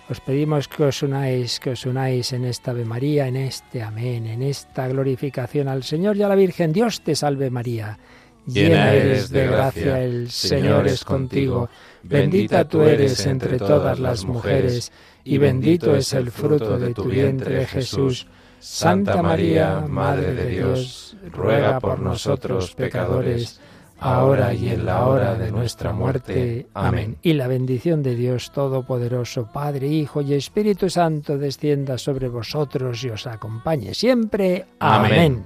Os 0.10 0.22
pedimos 0.22 0.70
que 0.70 0.86
os 0.88 1.04
unáis, 1.04 1.60
que 1.60 1.72
os 1.76 1.86
unáis 1.86 2.32
en 2.32 2.46
esta 2.46 2.72
Ave 2.72 2.86
María, 2.86 3.28
en 3.28 3.36
este 3.36 3.82
Amén, 3.84 4.26
en 4.26 4.42
esta 4.42 4.88
glorificación 4.88 5.68
al 5.68 5.84
Señor 5.84 6.16
y 6.16 6.24
a 6.24 6.30
la 6.30 6.36
Virgen. 6.36 6.72
Dios 6.72 7.02
te 7.02 7.14
salve 7.14 7.50
María. 7.50 8.00
Llena 8.48 8.94
eres 8.94 9.30
de 9.30 9.48
gracia, 9.48 10.00
el 10.02 10.32
Señor 10.32 10.88
es 10.88 11.04
contigo. 11.04 11.68
Bendita 12.04 12.66
tú 12.70 12.82
eres 12.84 13.26
entre 13.26 13.58
todas 13.58 14.00
las 14.00 14.24
mujeres, 14.24 14.94
y 15.26 15.38
bendito 15.40 15.94
es 15.94 16.14
el 16.14 16.32
fruto 16.32 16.80
de 16.80 16.94
tu 16.94 17.04
vientre, 17.04 17.66
Jesús. 17.66 18.26
Santa 18.60 19.22
María, 19.22 19.82
Madre 19.82 20.34
de 20.34 20.46
Dios, 20.48 21.18
ruega 21.32 21.80
por 21.82 22.00
nosotros 22.00 22.74
pecadores 22.74 23.60
ahora 24.00 24.54
y 24.54 24.70
en 24.70 24.86
la 24.86 25.06
hora 25.08 25.36
de 25.36 25.52
nuestra 25.52 25.92
muerte. 25.94 26.68
Amén. 26.74 27.18
Y 27.22 27.34
la 27.34 27.48
bendición 27.48 28.04
de 28.04 28.16
Dios 28.16 28.52
Todopoderoso, 28.52 29.50
Padre, 29.52 29.88
Hijo 29.88 30.22
y 30.22 30.34
Espíritu 30.34 30.90
Santo, 30.90 31.38
descienda 31.38 31.98
sobre 31.98 32.28
vosotros 32.28 33.04
y 33.04 33.10
os 33.10 33.28
acompañe 33.28 33.94
siempre. 33.94 34.66
Amén. 34.80 35.46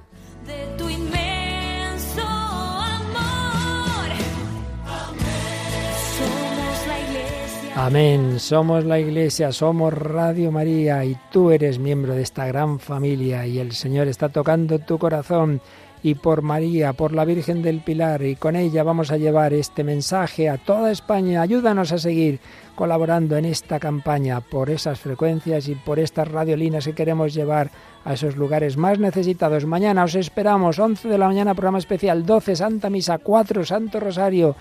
Amén. 7.74 8.38
Somos 8.38 8.84
la 8.84 9.00
Iglesia, 9.00 9.50
somos 9.50 9.92
Radio 9.94 10.52
María 10.52 11.04
y 11.04 11.16
tú 11.32 11.50
eres 11.50 11.78
miembro 11.78 12.14
de 12.14 12.22
esta 12.22 12.46
gran 12.46 12.78
familia 12.78 13.46
y 13.46 13.58
el 13.58 13.72
Señor 13.72 14.06
está 14.06 14.28
tocando 14.28 14.78
tu 14.78 14.98
corazón 14.98 15.60
y 16.02 16.14
por 16.16 16.42
María, 16.42 16.92
por 16.92 17.12
la 17.12 17.24
Virgen 17.24 17.62
del 17.62 17.78
Pilar, 17.80 18.22
y 18.22 18.34
con 18.36 18.56
ella 18.56 18.82
vamos 18.82 19.12
a 19.12 19.16
llevar 19.16 19.52
este 19.52 19.84
mensaje 19.84 20.48
a 20.48 20.56
toda 20.58 20.90
España. 20.90 21.40
Ayúdanos 21.42 21.92
a 21.92 21.98
seguir 21.98 22.40
colaborando 22.74 23.36
en 23.36 23.44
esta 23.44 23.78
campaña 23.78 24.40
por 24.40 24.68
esas 24.70 24.98
frecuencias 24.98 25.68
y 25.68 25.74
por 25.74 25.98
estas 25.98 26.26
radiolinas 26.28 26.84
que 26.86 26.94
queremos 26.94 27.34
llevar 27.34 27.70
a 28.04 28.14
esos 28.14 28.36
lugares 28.36 28.76
más 28.76 28.98
necesitados. 28.98 29.64
Mañana 29.64 30.04
os 30.04 30.14
esperamos, 30.16 30.78
11 30.78 31.08
de 31.08 31.18
la 31.18 31.28
mañana, 31.28 31.54
programa 31.54 31.78
especial, 31.78 32.26
12, 32.26 32.56
Santa 32.56 32.90
Misa, 32.90 33.18
4, 33.18 33.64
Santo 33.64 34.00
Rosario, 34.00 34.56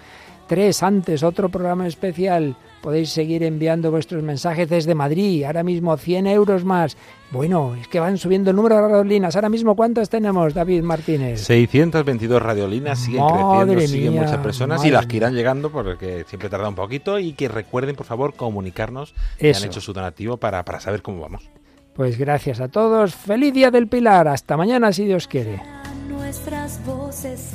3, 0.47 0.83
antes, 0.83 1.23
otro 1.23 1.49
programa 1.49 1.87
especial. 1.87 2.55
Podéis 2.81 3.11
seguir 3.11 3.43
enviando 3.43 3.91
vuestros 3.91 4.23
mensajes 4.23 4.67
desde 4.67 4.95
Madrid. 4.95 5.43
Ahora 5.43 5.61
mismo 5.63 5.95
100 5.97 6.25
euros 6.25 6.65
más. 6.65 6.97
Bueno, 7.29 7.75
es 7.79 7.87
que 7.87 7.99
van 7.99 8.17
subiendo 8.17 8.49
el 8.49 8.55
número 8.55 8.75
de 8.75 8.81
radiolinas. 8.81 9.35
Ahora 9.35 9.49
mismo, 9.49 9.75
¿cuántas 9.75 10.09
tenemos, 10.09 10.53
David 10.55 10.81
Martínez? 10.81 11.41
622 11.41 12.41
radiolinas 12.41 12.99
siguen 12.99 13.23
creciendo, 13.27 13.79
siguen 13.85 14.13
muchas 14.15 14.37
personas 14.37 14.83
y 14.83 14.89
las 14.89 15.05
que 15.05 15.17
irán 15.17 15.35
llegando 15.35 15.71
porque 15.71 16.25
siempre 16.27 16.49
tarda 16.49 16.67
un 16.67 16.75
poquito. 16.75 17.19
Y 17.19 17.33
que 17.33 17.47
recuerden, 17.47 17.95
por 17.95 18.07
favor, 18.07 18.33
comunicarnos 18.33 19.13
han 19.39 19.45
hecho 19.63 19.79
su 19.79 19.93
donativo 19.93 20.37
para, 20.37 20.65
para 20.65 20.79
saber 20.79 21.03
cómo 21.03 21.19
vamos. 21.21 21.49
Pues 21.93 22.17
gracias 22.17 22.59
a 22.61 22.67
todos. 22.69 23.13
Feliz 23.13 23.53
Día 23.53 23.69
del 23.69 23.87
Pilar. 23.87 24.27
Hasta 24.27 24.57
mañana, 24.57 24.91
si 24.91 25.05
Dios 25.05 25.27
quiere. 25.27 25.61
Nuestras 26.09 26.83
voces 26.85 27.51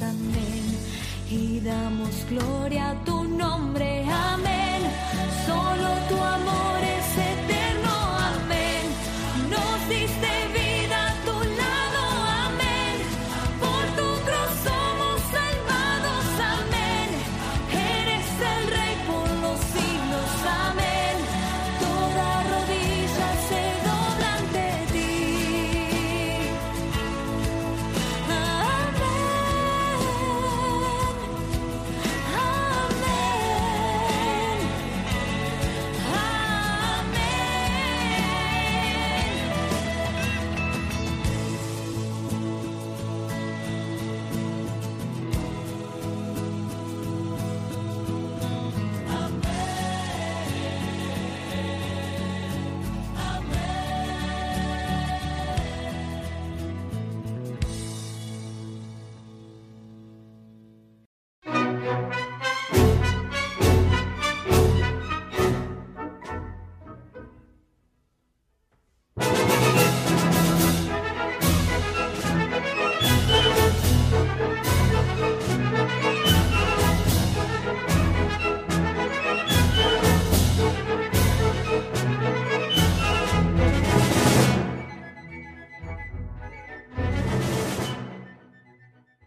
y 1.28 1.58
damos 1.60 2.24
gloria 2.30 2.92
a 2.92 3.35